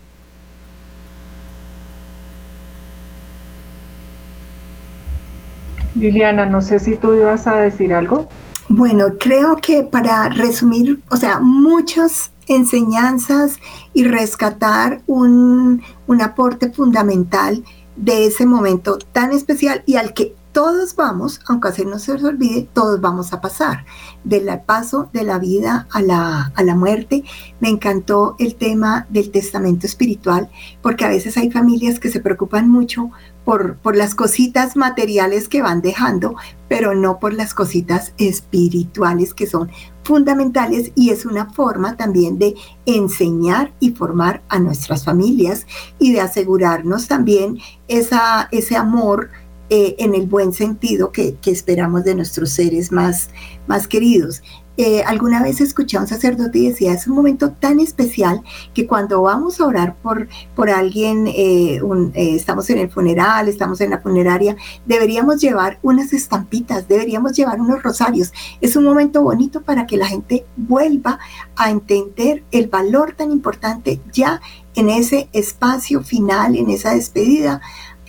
Liliana, 5.97 6.47
no 6.47 6.61
sé 6.61 6.78
si 6.78 6.97
tú 6.97 7.14
ibas 7.14 7.47
a 7.47 7.57
decir 7.57 7.92
algo. 7.94 8.28
Bueno, 8.68 9.07
creo 9.18 9.57
que 9.57 9.82
para 9.82 10.28
resumir, 10.28 11.01
o 11.11 11.16
sea, 11.16 11.40
muchas 11.40 12.32
enseñanzas 12.49 13.59
y 13.92 14.05
rescatar 14.05 15.01
un, 15.07 15.82
un 16.07 16.22
aporte 16.22 16.70
fundamental 16.70 17.64
de 17.97 18.26
ese 18.26 18.44
momento 18.44 18.99
tan 19.12 19.32
especial 19.32 19.82
y 19.86 19.97
al 19.97 20.12
que 20.12 20.34
todos 20.53 20.97
vamos, 20.97 21.40
aunque 21.47 21.72
se 21.72 21.84
nos 21.84 22.09
olvide, 22.09 22.68
todos 22.72 23.01
vamos 23.01 23.32
a 23.32 23.40
pasar 23.40 23.84
del 24.26 24.48
paso 24.66 25.08
de 25.12 25.22
la 25.22 25.38
vida 25.38 25.86
a 25.90 26.02
la, 26.02 26.52
a 26.54 26.62
la 26.62 26.74
muerte. 26.74 27.24
Me 27.60 27.68
encantó 27.68 28.34
el 28.38 28.56
tema 28.56 29.06
del 29.08 29.30
testamento 29.30 29.86
espiritual, 29.86 30.50
porque 30.82 31.04
a 31.04 31.08
veces 31.08 31.36
hay 31.36 31.50
familias 31.50 32.00
que 32.00 32.10
se 32.10 32.20
preocupan 32.20 32.68
mucho 32.68 33.10
por, 33.44 33.76
por 33.76 33.94
las 33.94 34.16
cositas 34.16 34.76
materiales 34.76 35.48
que 35.48 35.62
van 35.62 35.80
dejando, 35.80 36.34
pero 36.68 36.94
no 36.94 37.20
por 37.20 37.32
las 37.32 37.54
cositas 37.54 38.12
espirituales 38.18 39.32
que 39.32 39.46
son 39.46 39.70
fundamentales 40.02 40.90
y 40.96 41.10
es 41.10 41.24
una 41.24 41.50
forma 41.50 41.96
también 41.96 42.38
de 42.38 42.54
enseñar 42.86 43.72
y 43.78 43.90
formar 43.90 44.42
a 44.48 44.58
nuestras 44.58 45.04
familias 45.04 45.66
y 45.98 46.12
de 46.12 46.20
asegurarnos 46.20 47.06
también 47.06 47.58
esa, 47.88 48.48
ese 48.50 48.76
amor 48.76 49.30
eh, 49.68 49.96
en 49.98 50.14
el 50.14 50.26
buen 50.26 50.52
sentido 50.52 51.10
que, 51.10 51.36
esperamos 51.46 52.04
de 52.04 52.14
nuestros 52.14 52.50
seres 52.50 52.92
más, 52.92 53.30
más 53.66 53.88
queridos. 53.88 54.42
Eh, 54.78 55.02
alguna 55.04 55.42
vez 55.42 55.62
escuché 55.62 55.96
a 55.96 56.02
un 56.02 56.06
sacerdote 56.06 56.58
y 56.58 56.68
decía, 56.68 56.92
es 56.92 57.06
un 57.06 57.16
momento 57.16 57.50
tan 57.52 57.80
especial 57.80 58.42
que 58.74 58.86
cuando 58.86 59.22
vamos 59.22 59.58
a 59.58 59.66
orar 59.66 59.96
por, 59.96 60.28
por 60.54 60.68
alguien, 60.68 61.26
eh, 61.28 61.80
estamos 62.14 62.68
en 62.68 62.78
el 62.78 62.90
funeral, 62.90 63.48
estamos 63.48 63.80
en 63.80 63.90
la 63.90 64.00
funeraria, 64.00 64.54
deberíamos 64.84 65.40
llevar 65.40 65.78
unas 65.82 66.12
estampitas, 66.12 66.86
deberíamos 66.88 67.32
llevar 67.32 67.60
unos 67.60 67.82
rosarios. 67.82 68.32
Es 68.60 68.76
un 68.76 68.84
momento 68.84 69.22
bonito 69.22 69.62
para 69.62 69.86
que 69.86 69.96
la 69.96 70.06
gente 70.06 70.44
vuelva 70.56 71.18
a 71.56 71.70
entender 71.70 72.44
el 72.50 72.68
valor 72.68 73.14
tan 73.16 73.32
importante 73.32 74.00
ya 74.12 74.42
en 74.74 74.90
ese 74.90 75.30
espacio 75.32 76.02
final, 76.02 76.54
en 76.54 76.68
esa 76.68 76.94
despedida, 76.94 77.62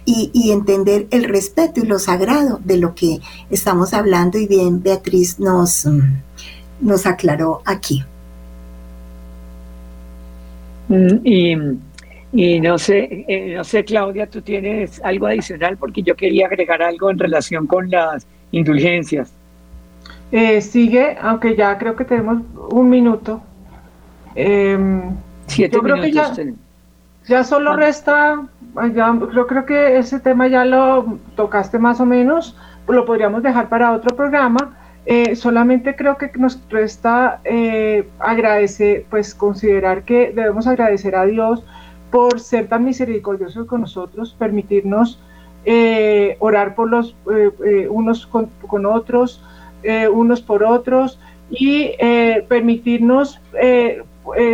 y, 0.09 0.51
entender 0.51 1.07
el 1.11 1.25
respeto 1.25 1.81
y 1.81 1.85
lo 1.85 1.99
sagrado 1.99 2.61
de 2.63 2.77
lo 2.77 2.95
que 2.95 3.19
estamos 3.49 3.93
hablando 3.93 4.37
y 4.37 4.47
bien 4.47 4.81
Beatriz 4.81 5.37
nos, 5.37 5.85
nos 6.79 7.05
aclaró 7.05 7.61
aquí. 7.65 8.03
Mm, 10.87 11.77
y, 12.31 12.59
no 12.61 12.77
sé, 12.77 13.25
eh, 13.27 13.55
no 13.57 13.65
sé, 13.65 13.83
Claudia, 13.83 14.27
tú 14.27 14.41
tienes 14.41 15.01
algo 15.03 15.27
adicional 15.27 15.75
porque 15.75 16.01
yo 16.01 16.15
quería 16.15 16.45
agregar 16.45 16.81
algo 16.81 17.11
en 17.11 17.19
relación 17.19 17.67
con 17.67 17.89
las 17.89 18.25
indulgencias. 18.51 19.33
Eh, 20.31 20.61
sigue, 20.61 21.17
aunque 21.19 21.53
ya 21.55 21.77
creo 21.77 21.97
que 21.97 22.05
tenemos 22.05 22.43
un 22.69 22.89
minuto. 22.89 23.41
Em, 24.35 25.01
Siete 25.47 25.81
minutos. 25.81 26.11
Ya 26.13 26.33
solo 27.43 27.75
resta, 27.75 28.47
yo 29.33 29.47
creo 29.47 29.65
que 29.65 29.97
ese 29.97 30.19
tema 30.19 30.47
ya 30.47 30.63
lo 30.63 31.19
tocaste 31.35 31.77
más 31.77 31.99
o 31.99 32.05
menos, 32.05 32.55
lo 32.87 33.05
podríamos 33.05 33.43
dejar 33.43 33.69
para 33.69 33.91
otro 33.91 34.15
programa. 34.15 34.77
Eh, 35.05 35.35
solamente 35.35 35.95
creo 35.95 36.17
que 36.17 36.29
nos 36.37 36.61
resta 36.69 37.39
eh, 37.45 38.09
agradecer, 38.19 39.05
pues 39.09 39.33
considerar 39.33 40.03
que 40.03 40.33
debemos 40.35 40.67
agradecer 40.67 41.15
a 41.15 41.25
Dios 41.25 41.63
por 42.11 42.39
ser 42.39 42.67
tan 42.67 42.83
misericordioso 42.83 43.67
con 43.67 43.81
nosotros, 43.81 44.35
permitirnos 44.37 45.21
eh, 45.63 46.35
orar 46.39 46.75
por 46.75 46.89
los 46.89 47.15
unos 47.89 48.27
con, 48.27 48.49
con 48.67 48.85
otros, 48.85 49.43
unos 50.11 50.41
por 50.41 50.63
otros 50.63 51.19
y 51.49 51.91
permitirnos 52.47 53.41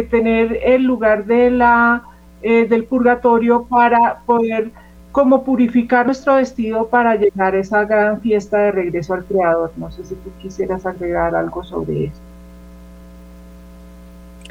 tener 0.09 0.59
el 0.63 0.83
lugar 0.83 1.25
de 1.25 1.51
la 1.51 2.03
eh, 2.43 2.67
del 2.67 2.83
purgatorio 2.85 3.63
para 3.63 4.19
poder 4.25 4.71
como 5.13 5.43
purificar 5.43 6.07
nuestro 6.07 6.35
vestido 6.35 6.87
para 6.87 7.15
llegar 7.15 7.53
a 7.53 7.59
esa 7.59 7.85
gran 7.85 8.19
fiesta 8.19 8.57
de 8.57 8.71
regreso 8.71 9.13
al 9.13 9.23
Creador. 9.25 9.71
No 9.77 9.91
sé 9.91 10.03
si 10.03 10.15
tú 10.15 10.31
quisieras 10.41 10.85
agregar 10.85 11.35
algo 11.35 11.63
sobre 11.63 12.05
eso. 12.05 12.19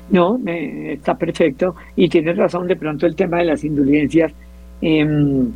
No, 0.09 0.39
está 0.47 1.17
perfecto 1.17 1.75
y 1.97 2.09
tienes 2.09 2.37
razón, 2.37 2.67
de 2.69 2.77
pronto 2.77 3.07
el 3.07 3.17
tema 3.17 3.39
de 3.39 3.45
las 3.45 3.65
indulgencias 3.65 4.33
em, 4.81 5.51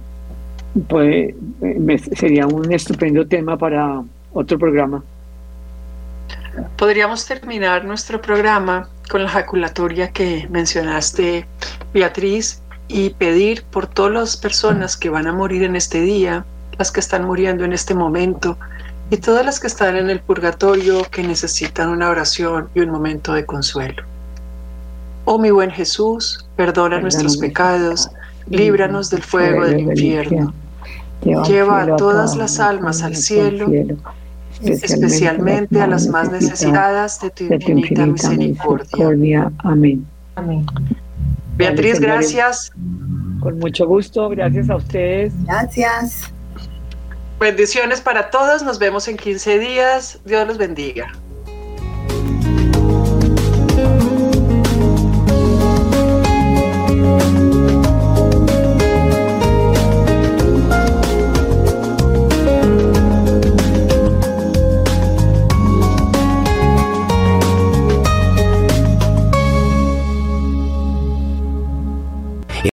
pues, 0.88 1.34
sería 2.12 2.46
un 2.46 2.72
estupendo 2.72 3.26
tema 3.26 3.56
para 3.56 4.02
otro 4.32 4.58
programa. 4.58 5.02
Podríamos 6.76 7.26
terminar 7.26 7.84
nuestro 7.84 8.20
programa 8.20 8.88
con 9.10 9.22
la 9.22 9.28
jaculatoria 9.28 10.10
que 10.10 10.46
mencionaste, 10.50 11.46
Beatriz, 11.92 12.62
y 12.88 13.10
pedir 13.10 13.64
por 13.64 13.86
todas 13.86 14.12
las 14.12 14.36
personas 14.36 14.96
que 14.96 15.10
van 15.10 15.26
a 15.26 15.32
morir 15.32 15.62
en 15.62 15.76
este 15.76 16.00
día, 16.00 16.44
las 16.78 16.90
que 16.92 17.00
están 17.00 17.24
muriendo 17.24 17.64
en 17.64 17.72
este 17.72 17.94
momento, 17.94 18.58
y 19.10 19.16
todas 19.18 19.44
las 19.44 19.60
que 19.60 19.66
están 19.68 19.96
en 19.96 20.10
el 20.10 20.20
purgatorio 20.20 21.04
que 21.10 21.22
necesitan 21.22 21.88
una 21.88 22.10
oración 22.10 22.68
y 22.74 22.80
un 22.80 22.90
momento 22.90 23.32
de 23.32 23.46
consuelo. 23.46 24.02
Oh 25.24 25.38
mi 25.38 25.50
buen 25.50 25.70
Jesús, 25.70 26.46
perdona 26.56 27.00
nuestros 27.00 27.36
pecados, 27.36 28.10
líbranos 28.48 29.10
del 29.10 29.22
fuego 29.22 29.64
del 29.64 29.80
infierno. 29.80 30.52
Lleva 31.22 31.82
a 31.82 31.96
todas 31.96 32.36
las 32.36 32.60
almas 32.60 33.02
al 33.02 33.16
cielo 33.16 33.66
especialmente 34.62 35.80
a 35.80 35.86
las 35.86 36.06
más 36.08 36.30
necesitadas 36.30 37.20
de 37.20 37.30
tu 37.30 37.44
infinita 37.44 38.06
misericordia. 38.06 39.50
Amén. 39.58 40.06
Amén. 40.34 40.66
Beatriz, 41.56 42.00
gracias. 42.00 42.70
Con 43.40 43.58
mucho 43.58 43.86
gusto, 43.86 44.28
gracias 44.28 44.68
a 44.70 44.76
ustedes. 44.76 45.32
Gracias. 45.44 46.32
Bendiciones 47.38 48.00
para 48.00 48.30
todos, 48.30 48.62
nos 48.62 48.78
vemos 48.78 49.08
en 49.08 49.16
15 49.16 49.58
días. 49.58 50.20
Dios 50.24 50.46
los 50.46 50.58
bendiga. 50.58 51.12